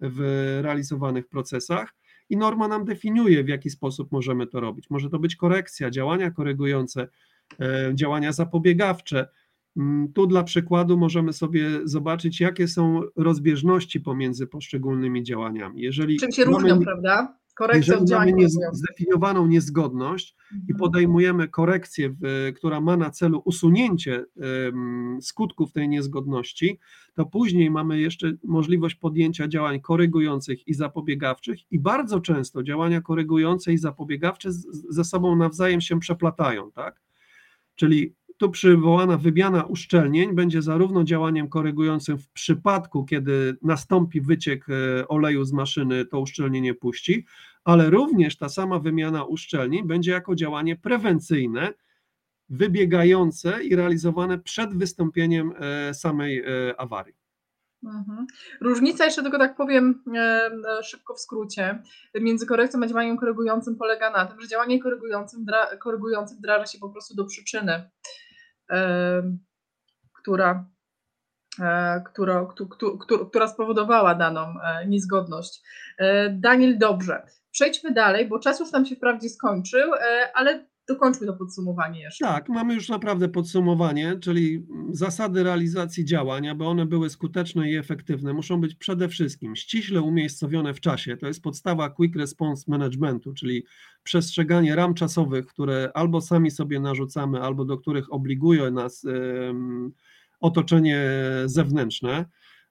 w 0.00 0.18
realizowanych 0.62 1.28
procesach. 1.28 1.94
I 2.28 2.36
norma 2.36 2.68
nam 2.68 2.84
definiuje, 2.84 3.44
w 3.44 3.48
jaki 3.48 3.70
sposób 3.70 4.12
możemy 4.12 4.46
to 4.46 4.60
robić. 4.60 4.90
Może 4.90 5.10
to 5.10 5.18
być 5.18 5.36
korekcja, 5.36 5.90
działania 5.90 6.30
korygujące, 6.30 7.08
e, 7.60 7.90
działania 7.94 8.32
zapobiegawcze. 8.32 9.28
Mm, 9.76 10.12
tu 10.12 10.26
dla 10.26 10.42
przykładu 10.42 10.98
możemy 10.98 11.32
sobie 11.32 11.80
zobaczyć, 11.84 12.40
jakie 12.40 12.68
są 12.68 13.02
rozbieżności 13.16 14.00
pomiędzy 14.00 14.46
poszczególnymi 14.46 15.22
działaniami. 15.22 15.82
Jeżeli 15.82 16.18
Czym 16.18 16.32
się 16.32 16.44
różnią, 16.44 16.80
prawda? 16.80 17.41
Korekcja 17.54 17.94
Jeżeli 17.94 18.12
mamy 18.12 18.32
nie, 18.32 18.48
zdefiniowaną 18.72 19.46
niezgodność 19.46 20.36
mhm. 20.52 20.66
i 20.68 20.74
podejmujemy 20.74 21.48
korekcję, 21.48 22.14
która 22.56 22.80
ma 22.80 22.96
na 22.96 23.10
celu 23.10 23.42
usunięcie 23.44 24.24
skutków 25.20 25.72
tej 25.72 25.88
niezgodności, 25.88 26.78
to 27.14 27.26
później 27.26 27.70
mamy 27.70 28.00
jeszcze 28.00 28.32
możliwość 28.44 28.94
podjęcia 28.94 29.48
działań 29.48 29.80
korygujących 29.80 30.68
i 30.68 30.74
zapobiegawczych 30.74 31.72
i 31.72 31.78
bardzo 31.78 32.20
często 32.20 32.62
działania 32.62 33.00
korygujące 33.00 33.72
i 33.72 33.78
zapobiegawcze 33.78 34.48
ze 34.88 35.04
sobą 35.04 35.36
nawzajem 35.36 35.80
się 35.80 36.00
przeplatają, 36.00 36.72
tak? 36.72 37.00
Czyli 37.74 38.14
tu 38.36 38.50
przywołana 38.50 39.16
wymiana 39.16 39.64
uszczelnień 39.64 40.34
będzie 40.34 40.62
zarówno 40.62 41.04
działaniem 41.04 41.48
korygującym 41.48 42.18
w 42.18 42.28
przypadku, 42.28 43.04
kiedy 43.04 43.56
nastąpi 43.62 44.20
wyciek 44.20 44.66
e, 44.68 45.08
oleju 45.08 45.44
z 45.44 45.52
maszyny, 45.52 46.04
to 46.04 46.20
uszczelnienie 46.20 46.74
puści, 46.74 47.26
ale 47.64 47.90
również 47.90 48.36
ta 48.36 48.48
sama 48.48 48.78
wymiana 48.78 49.24
uszczelnień 49.24 49.86
będzie 49.86 50.12
jako 50.12 50.34
działanie 50.34 50.76
prewencyjne, 50.76 51.72
wybiegające 52.48 53.64
i 53.64 53.76
realizowane 53.76 54.38
przed 54.38 54.74
wystąpieniem 54.74 55.52
e, 55.58 55.94
samej 55.94 56.38
e, 56.38 56.80
awarii. 56.80 57.14
Mhm. 57.84 58.26
Różnica, 58.60 59.04
jeszcze 59.04 59.22
tylko 59.22 59.38
tak 59.38 59.56
powiem 59.56 60.02
szybko 60.82 61.14
w 61.14 61.20
skrócie, 61.20 61.82
między 62.14 62.46
korekcją 62.46 62.82
a 62.82 62.86
działaniem 62.86 63.16
korygującym 63.16 63.76
polega 63.76 64.10
na 64.10 64.26
tym, 64.26 64.40
że 64.40 64.48
działanie 64.48 64.82
korygującym, 64.82 65.46
korygującym 65.80 66.38
wdraża 66.38 66.66
się 66.66 66.78
po 66.78 66.88
prostu 66.88 67.14
do 67.14 67.24
przyczyny 67.24 67.90
która, 70.22 70.66
e, 71.60 72.02
która, 72.04 72.46
która, 73.30 73.48
spowodowała 73.48 74.14
daną 74.14 74.54
e, 74.60 74.86
niezgodność. 74.86 75.62
E, 75.98 76.30
Daniel, 76.30 76.78
dobrze. 76.78 77.26
Przejdźmy 77.50 77.92
dalej, 77.92 78.28
bo 78.28 78.38
czas 78.38 78.60
już 78.60 78.72
nam 78.72 78.86
się 78.86 78.96
wprawdzie 78.96 79.28
skończył, 79.28 79.92
ale 80.34 80.66
dokończmy 80.88 81.26
to 81.26 81.32
podsumowanie 81.32 82.00
jeszcze. 82.00 82.24
Tak, 82.24 82.48
mamy 82.48 82.74
już 82.74 82.88
naprawdę 82.88 83.28
podsumowanie, 83.28 84.18
czyli 84.20 84.66
zasady 84.90 85.42
realizacji 85.42 86.04
działań, 86.04 86.48
aby 86.48 86.64
one 86.64 86.86
były 86.86 87.10
skuteczne 87.10 87.70
i 87.70 87.76
efektywne, 87.76 88.32
muszą 88.32 88.60
być 88.60 88.74
przede 88.74 89.08
wszystkim 89.08 89.56
ściśle 89.56 90.00
umiejscowione 90.00 90.74
w 90.74 90.80
czasie. 90.80 91.16
To 91.16 91.26
jest 91.26 91.42
podstawa 91.42 91.90
Quick 91.90 92.16
Response 92.16 92.64
Managementu, 92.68 93.32
czyli 93.32 93.64
przestrzeganie 94.02 94.76
ram 94.76 94.94
czasowych, 94.94 95.46
które 95.46 95.90
albo 95.94 96.20
sami 96.20 96.50
sobie 96.50 96.80
narzucamy, 96.80 97.40
albo 97.40 97.64
do 97.64 97.78
których 97.78 98.12
obliguje 98.12 98.70
nas 98.70 99.06
otoczenie 100.40 101.00
zewnętrzne. 101.44 102.24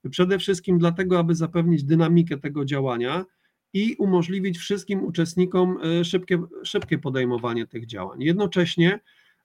Przede 0.09 0.39
wszystkim 0.39 0.77
dlatego, 0.77 1.19
aby 1.19 1.35
zapewnić 1.35 1.83
dynamikę 1.83 2.37
tego 2.37 2.65
działania 2.65 3.25
i 3.73 3.95
umożliwić 3.99 4.57
wszystkim 4.57 5.03
uczestnikom 5.03 5.77
e, 5.83 6.05
szybkie, 6.05 6.41
szybkie 6.63 6.97
podejmowanie 6.97 7.67
tych 7.67 7.85
działań. 7.85 8.23
Jednocześnie 8.23 8.99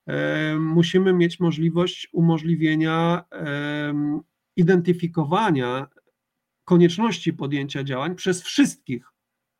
e, 0.06 0.56
musimy 0.58 1.12
mieć 1.12 1.40
możliwość 1.40 2.08
umożliwienia 2.12 3.24
identyfikowania 4.56 5.86
konieczności 6.64 7.32
podjęcia 7.32 7.84
działań 7.84 8.14
przez 8.14 8.42
wszystkich 8.42 9.12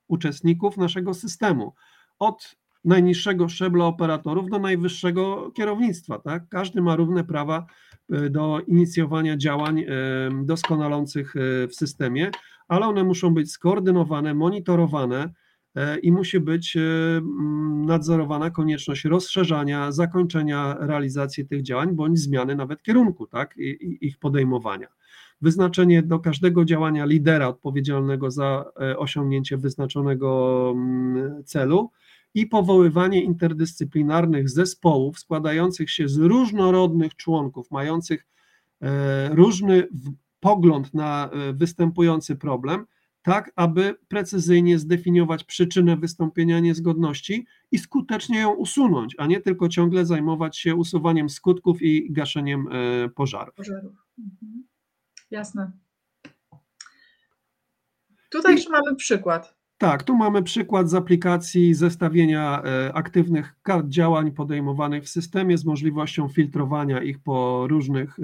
uczestników 0.09 0.77
naszego 0.77 1.15
systemu, 1.15 1.75
od 2.19 2.57
najniższego 2.85 3.49
szczebla 3.49 3.85
operatorów 3.85 4.51
do 4.51 4.59
najwyższego 4.59 5.51
kierownictwa. 5.51 6.19
Tak? 6.19 6.49
Każdy 6.49 6.83
ma 6.83 6.97
równe 6.97 7.25
prawa 7.25 7.67
e, 8.13 8.31
do 8.31 8.61
inicjowania 8.67 9.37
działań 9.37 9.85
doskonalących 10.45 11.35
w 11.69 11.75
systemie, 11.75 12.31
ale 12.69 12.87
one 12.87 13.05
muszą 13.05 13.35
być 13.35 13.53
skoordynowane, 13.53 14.35
monitorowane 14.35 15.33
e, 15.75 15.99
i 15.99 16.13
musi 16.13 16.41
być 16.41 16.77
e, 16.77 16.81
nadzorowana 17.87 18.51
konieczność 18.51 19.05
rozszerzania, 19.05 19.93
zakończenia 19.93 20.77
realizacji 20.81 21.47
tych 21.47 21.63
działań, 21.63 21.95
bądź 21.95 22.19
zmiany 22.19 22.57
nawet 22.57 22.83
kierunku, 22.83 23.27
tak, 23.27 23.55
ich 24.01 24.19
podejmowania. 24.19 24.89
Wyznaczenie 25.41 26.03
do 26.03 26.19
każdego 26.19 26.65
działania 26.65 27.05
lidera 27.05 27.49
odpowiedzialnego 27.49 28.31
za 28.31 28.65
e, 28.81 28.99
osiągnięcie 28.99 29.57
wyznaczonego 29.57 30.75
celu 31.45 31.91
i 32.35 32.47
powoływanie 32.47 33.23
interdyscyplinarnych 33.23 34.51
zespołów 34.51 35.19
składających 35.19 35.91
się 35.91 36.09
z 36.09 36.19
różnorodnych 36.19 37.17
członków, 37.17 37.71
mających 37.71 38.27
różny 39.31 39.89
pogląd 40.47 40.95
na 40.95 41.31
e, 41.31 41.53
występujący 41.53 42.37
problem, 42.37 42.87
tak 43.23 43.53
aby 43.57 43.95
precyzyjnie 44.09 44.79
zdefiniować 44.79 45.45
przyczynę 45.45 45.97
wystąpienia 45.97 46.61
niezgodności 46.61 47.47
i 47.71 47.79
skutecznie 47.79 48.39
ją 48.39 48.55
usunąć, 48.55 49.15
a 49.19 49.27
nie 49.27 49.41
tylko 49.41 49.69
ciągle 49.69 50.07
zajmować 50.07 50.59
się 50.59 50.75
usuwaniem 50.75 51.29
skutków 51.31 51.83
i 51.83 52.13
gaszeniem 52.13 52.69
e, 52.73 53.09
pożarów. 53.09 53.55
pożarów. 53.55 53.93
Mhm. 54.19 54.65
Jasne. 55.31 55.73
Tutaj 58.31 58.55
jeszcze 58.55 58.71
mamy 58.71 58.97
przykład. 58.97 59.57
Tak, 59.79 60.03
tu 60.03 60.17
mamy 60.17 60.43
przykład 60.43 60.91
z 60.91 60.95
aplikacji 60.95 61.75
zestawienia 61.75 62.63
e, 62.63 62.95
aktywnych 62.95 63.55
kart 63.63 63.89
działań 63.89 64.33
podejmowanych 64.33 65.05
w 65.05 65.09
systemie 65.09 65.59
z 65.59 65.65
możliwością 65.65 66.29
filtrowania 66.29 67.03
ich 67.03 67.19
po 67.19 67.67
różnych 67.69 68.19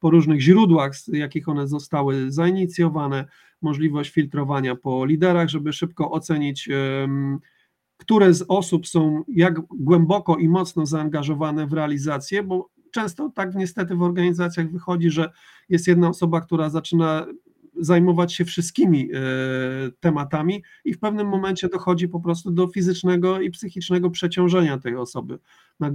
po 0.00 0.10
różnych 0.10 0.40
źródłach, 0.40 0.96
z 0.96 1.08
jakich 1.08 1.48
one 1.48 1.68
zostały 1.68 2.32
zainicjowane, 2.32 3.24
możliwość 3.62 4.10
filtrowania 4.10 4.76
po 4.76 5.04
liderach, 5.04 5.48
żeby 5.48 5.72
szybko 5.72 6.10
ocenić, 6.10 6.68
które 7.96 8.34
z 8.34 8.44
osób 8.48 8.86
są 8.86 9.24
jak 9.28 9.60
głęboko 9.60 10.36
i 10.36 10.48
mocno 10.48 10.86
zaangażowane 10.86 11.66
w 11.66 11.72
realizację, 11.72 12.42
bo 12.42 12.70
często 12.90 13.30
tak 13.34 13.54
niestety 13.54 13.94
w 13.94 14.02
organizacjach 14.02 14.70
wychodzi, 14.70 15.10
że 15.10 15.30
jest 15.68 15.88
jedna 15.88 16.08
osoba, 16.08 16.40
która 16.40 16.70
zaczyna 16.70 17.26
zajmować 17.80 18.34
się 18.34 18.44
wszystkimi 18.44 19.10
e, 19.12 19.18
tematami 20.00 20.62
i 20.84 20.94
w 20.94 20.98
pewnym 20.98 21.28
momencie 21.28 21.68
dochodzi 21.68 22.08
po 22.08 22.20
prostu 22.20 22.50
do 22.50 22.68
fizycznego 22.68 23.40
i 23.40 23.50
psychicznego 23.50 24.10
przeciążenia 24.10 24.78
tej 24.78 24.96
osoby 24.96 25.38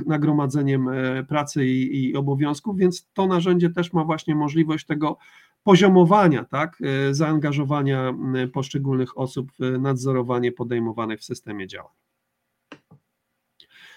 nagromadzeniem 0.06 0.90
e, 0.90 1.24
pracy 1.24 1.66
i, 1.66 2.04
i 2.04 2.16
obowiązków, 2.16 2.78
więc 2.78 3.10
to 3.14 3.28
narzędzie 3.28 3.70
też 3.70 3.94
ma 3.94 4.04
właśnie 4.04 4.36
możliwość 4.36 4.86
tego 4.86 5.18
poziomowania, 5.64 6.44
tak, 6.44 6.78
zaangażowania 7.12 8.14
poszczególnych 8.54 9.18
osób 9.18 9.52
w 9.60 9.80
nadzorowanie 9.80 10.52
podejmowanych 10.52 11.20
w 11.20 11.24
systemie 11.24 11.68
działań. 11.68 11.94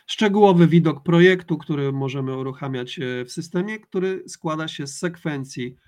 Szczegółowy 0.07 0.67
widok 0.67 1.03
projektu, 1.03 1.59
który 1.59 1.93
możemy 1.93 2.37
uruchamiać 2.37 3.01
w 3.27 3.33
systemie, 3.33 3.79
który 3.79 4.23
składa 4.27 4.69
się 4.69 4.87
z 4.87 4.99
sekwencji 4.99 5.77
E, 5.77 5.88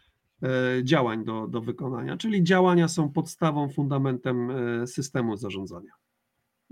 działań 0.82 1.24
do, 1.24 1.46
do 1.46 1.60
wykonania, 1.60 2.16
czyli 2.16 2.44
działania 2.44 2.88
są 2.88 3.12
podstawą, 3.12 3.68
fundamentem 3.68 4.50
e, 4.50 4.86
systemu 4.86 5.36
zarządzania. 5.36 5.92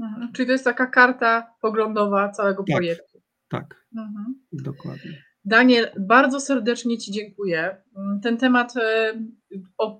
Mhm. 0.00 0.32
Czyli 0.32 0.46
to 0.46 0.52
jest 0.52 0.64
taka 0.64 0.86
karta 0.86 1.54
poglądowa 1.60 2.28
całego 2.28 2.64
tak, 2.64 2.76
projektu. 2.76 3.18
Tak, 3.48 3.86
mhm. 3.96 4.34
dokładnie. 4.52 5.22
Daniel, 5.44 5.90
bardzo 5.98 6.40
serdecznie 6.40 6.98
Ci 6.98 7.12
dziękuję. 7.12 7.76
Mm, 7.96 8.20
ten 8.20 8.36
temat 8.36 8.76
e, 8.76 9.12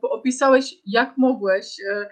opisałeś 0.03 0.75
jak 0.87 1.19
mogłeś 1.19 1.81
E, 1.81 2.09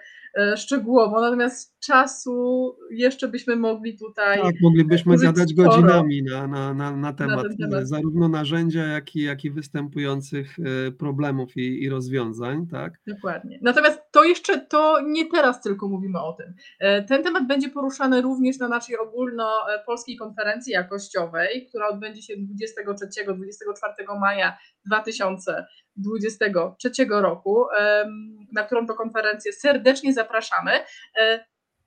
szczegółowo, 0.57 1.21
natomiast 1.21 1.79
czasu 1.79 2.75
jeszcze 2.91 3.27
byśmy 3.27 3.55
mogli 3.55 3.97
tutaj. 3.97 4.41
Tak, 4.41 4.55
moglibyśmy 4.61 5.17
zadać 5.17 5.53
godzinami 5.53 6.23
na, 6.23 6.47
na, 6.47 6.73
na, 6.73 6.97
na, 6.97 7.13
temat, 7.13 7.45
na 7.59 7.67
temat, 7.67 7.87
zarówno 7.87 8.27
narzędzia, 8.29 8.83
jak 8.83 9.15
i, 9.15 9.23
jak 9.23 9.45
i 9.45 9.51
występujących 9.51 10.55
e, 10.59 10.91
problemów 10.91 11.57
i, 11.57 11.83
i 11.83 11.89
rozwiązań. 11.89 12.67
Tak? 12.67 12.93
Dokładnie. 13.07 13.59
Natomiast 13.61 14.01
to 14.11 14.23
jeszcze 14.23 14.59
to 14.59 15.01
nie 15.01 15.31
teraz 15.31 15.61
tylko 15.61 15.87
mówimy 15.87 16.21
o 16.21 16.33
tym. 16.33 16.53
E, 16.79 17.03
ten 17.03 17.23
temat 17.23 17.47
będzie 17.47 17.69
poruszany 17.69 18.21
również 18.21 18.59
na 18.59 18.67
naszej 18.67 18.97
ogólnopolskiej 18.97 20.17
konferencji 20.17 20.73
jakościowej, 20.73 21.67
która 21.69 21.87
odbędzie 21.87 22.21
się 22.21 22.33
23-24 22.33 24.19
maja 24.19 24.57
2023 25.97 27.05
roku, 27.09 27.65
na 28.51 28.63
którą 28.63 28.87
to 28.87 28.93
konferencję 28.93 29.53
serdecznie 29.53 30.13
zapraszamy. 30.13 30.71
E, 31.19 31.45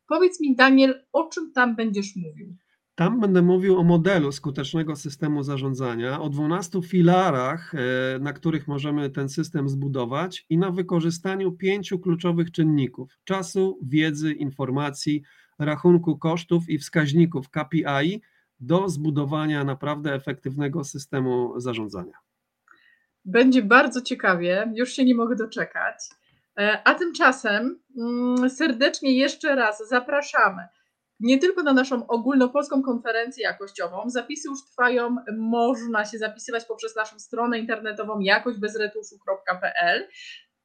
powiedz 0.08 0.40
mi, 0.40 0.56
Daniel, 0.56 1.04
o 1.12 1.28
czym 1.28 1.52
tam 1.52 1.76
będziesz 1.76 2.16
mówił? 2.16 2.56
Tam 2.94 3.20
będę 3.20 3.42
mówił 3.42 3.78
o 3.78 3.84
modelu 3.84 4.32
skutecznego 4.32 4.96
systemu 4.96 5.42
zarządzania, 5.42 6.20
o 6.20 6.28
12 6.28 6.82
filarach, 6.82 7.74
e, 7.74 7.78
na 8.18 8.32
których 8.32 8.68
możemy 8.68 9.10
ten 9.10 9.28
system 9.28 9.68
zbudować 9.68 10.46
i 10.48 10.58
na 10.58 10.70
wykorzystaniu 10.70 11.52
pięciu 11.52 11.98
kluczowych 11.98 12.50
czynników: 12.50 13.18
czasu, 13.24 13.78
wiedzy, 13.82 14.32
informacji, 14.32 15.22
rachunku 15.58 16.18
kosztów 16.18 16.68
i 16.68 16.78
wskaźników 16.78 17.50
KPI 17.50 18.20
do 18.60 18.88
zbudowania 18.88 19.64
naprawdę 19.64 20.14
efektywnego 20.14 20.84
systemu 20.84 21.60
zarządzania. 21.60 22.29
Będzie 23.24 23.62
bardzo 23.62 24.00
ciekawie, 24.00 24.72
już 24.74 24.92
się 24.92 25.04
nie 25.04 25.14
mogę 25.14 25.36
doczekać. 25.36 25.94
E, 26.58 26.82
a 26.84 26.94
tymczasem 26.94 27.80
mm, 27.98 28.50
serdecznie 28.50 29.16
jeszcze 29.16 29.54
raz 29.54 29.88
zapraszamy 29.88 30.68
nie 31.20 31.38
tylko 31.38 31.62
na 31.62 31.72
naszą 31.72 32.06
ogólnopolską 32.06 32.82
konferencję 32.82 33.42
jakościową. 33.44 34.10
Zapisy 34.10 34.48
już 34.48 34.64
trwają, 34.64 35.16
można 35.36 36.04
się 36.04 36.18
zapisywać 36.18 36.64
poprzez 36.64 36.96
naszą 36.96 37.18
stronę 37.18 37.58
internetową 37.58 38.20
jakośbezretuszu.pl, 38.20 40.08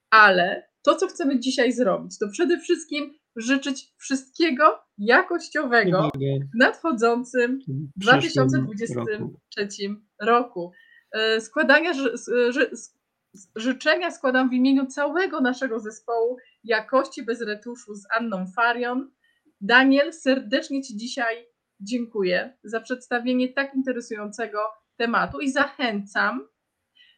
ale 0.10 0.68
to, 0.82 0.96
co 0.96 1.08
chcemy 1.08 1.40
dzisiaj 1.40 1.72
zrobić, 1.72 2.20
to 2.20 2.28
przede 2.32 2.60
wszystkim 2.60 3.14
życzyć 3.36 3.94
wszystkiego 3.98 4.80
jakościowego 4.98 6.10
w 6.54 6.58
nadchodzącym 6.60 7.60
2023 7.96 9.68
roku. 10.22 10.72
E, 10.74 10.85
składania 11.40 11.92
życzenia 13.56 14.12
składam 14.12 14.50
w 14.50 14.54
imieniu 14.54 14.86
całego 14.86 15.42
naszego 15.42 15.80
zespołu 15.80 16.38
jakości 16.64 17.24
bez 17.24 17.42
retuszu 17.42 17.96
z 17.96 18.08
Anną 18.18 18.46
Farion. 18.56 19.12
Daniel, 19.62 20.14
serdecznie 20.14 20.84
Ci 20.84 20.98
dzisiaj 20.98 21.46
dziękuję 21.80 22.58
za 22.64 22.82
przedstawienie 22.82 23.54
tak 23.54 23.76
interesującego 23.76 24.60
tematu 24.98 25.40
i 25.40 25.52
zachęcam 25.52 26.48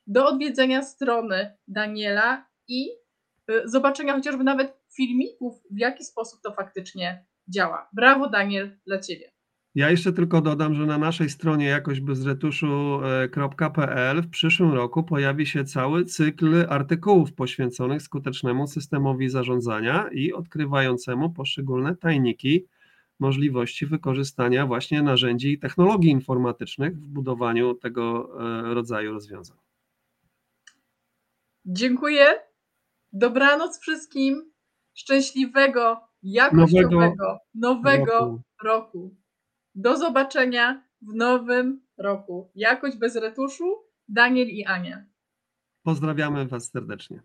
do 0.07 0.27
odwiedzenia 0.27 0.83
strony 0.83 1.57
Daniela 1.67 2.47
i 2.67 2.89
y, 3.51 3.61
zobaczenia 3.65 4.13
chociażby 4.13 4.43
nawet 4.43 4.77
filmików, 4.95 5.55
w 5.71 5.79
jaki 5.79 6.03
sposób 6.03 6.41
to 6.43 6.53
faktycznie 6.53 7.25
działa. 7.47 7.89
Brawo, 7.93 8.29
Daniel, 8.29 8.77
dla 8.85 8.99
Ciebie. 8.99 9.36
Ja 9.78 9.91
jeszcze 9.91 10.13
tylko 10.13 10.41
dodam, 10.41 10.75
że 10.75 10.86
na 10.86 10.97
naszej 10.97 11.30
stronie 11.30 11.65
jakośbezretuszu.pl 11.65 14.21
w 14.21 14.30
przyszłym 14.30 14.73
roku 14.73 15.03
pojawi 15.03 15.45
się 15.45 15.65
cały 15.65 16.05
cykl 16.05 16.65
artykułów 16.69 17.34
poświęconych 17.34 18.01
skutecznemu 18.01 18.67
systemowi 18.67 19.30
zarządzania 19.30 20.09
i 20.11 20.34
odkrywającemu 20.34 21.30
poszczególne 21.30 21.95
tajniki 21.95 22.65
możliwości 23.19 23.86
wykorzystania 23.86 24.65
właśnie 24.65 25.01
narzędzi 25.01 25.51
i 25.51 25.59
technologii 25.59 26.11
informatycznych 26.11 26.97
w 26.97 27.07
budowaniu 27.07 27.73
tego 27.73 28.30
e, 28.39 28.73
rodzaju 28.73 29.13
rozwiązań. 29.13 29.57
Dziękuję. 31.65 32.25
Dobranoc 33.13 33.80
wszystkim. 33.80 34.51
Szczęśliwego, 34.93 35.99
jakościowego, 36.23 36.99
nowego, 36.99 37.39
nowego 37.53 38.13
roku. 38.13 38.41
roku. 38.63 39.26
Do 39.80 39.97
zobaczenia 39.97 40.84
w 41.01 41.13
nowym 41.13 41.82
roku. 41.97 42.51
Jakość 42.55 42.97
bez 42.97 43.15
retuszu, 43.15 43.65
Daniel 44.07 44.47
i 44.47 44.65
Ania. 44.65 45.05
Pozdrawiamy 45.84 46.47
Was 46.47 46.71
serdecznie. 46.71 47.23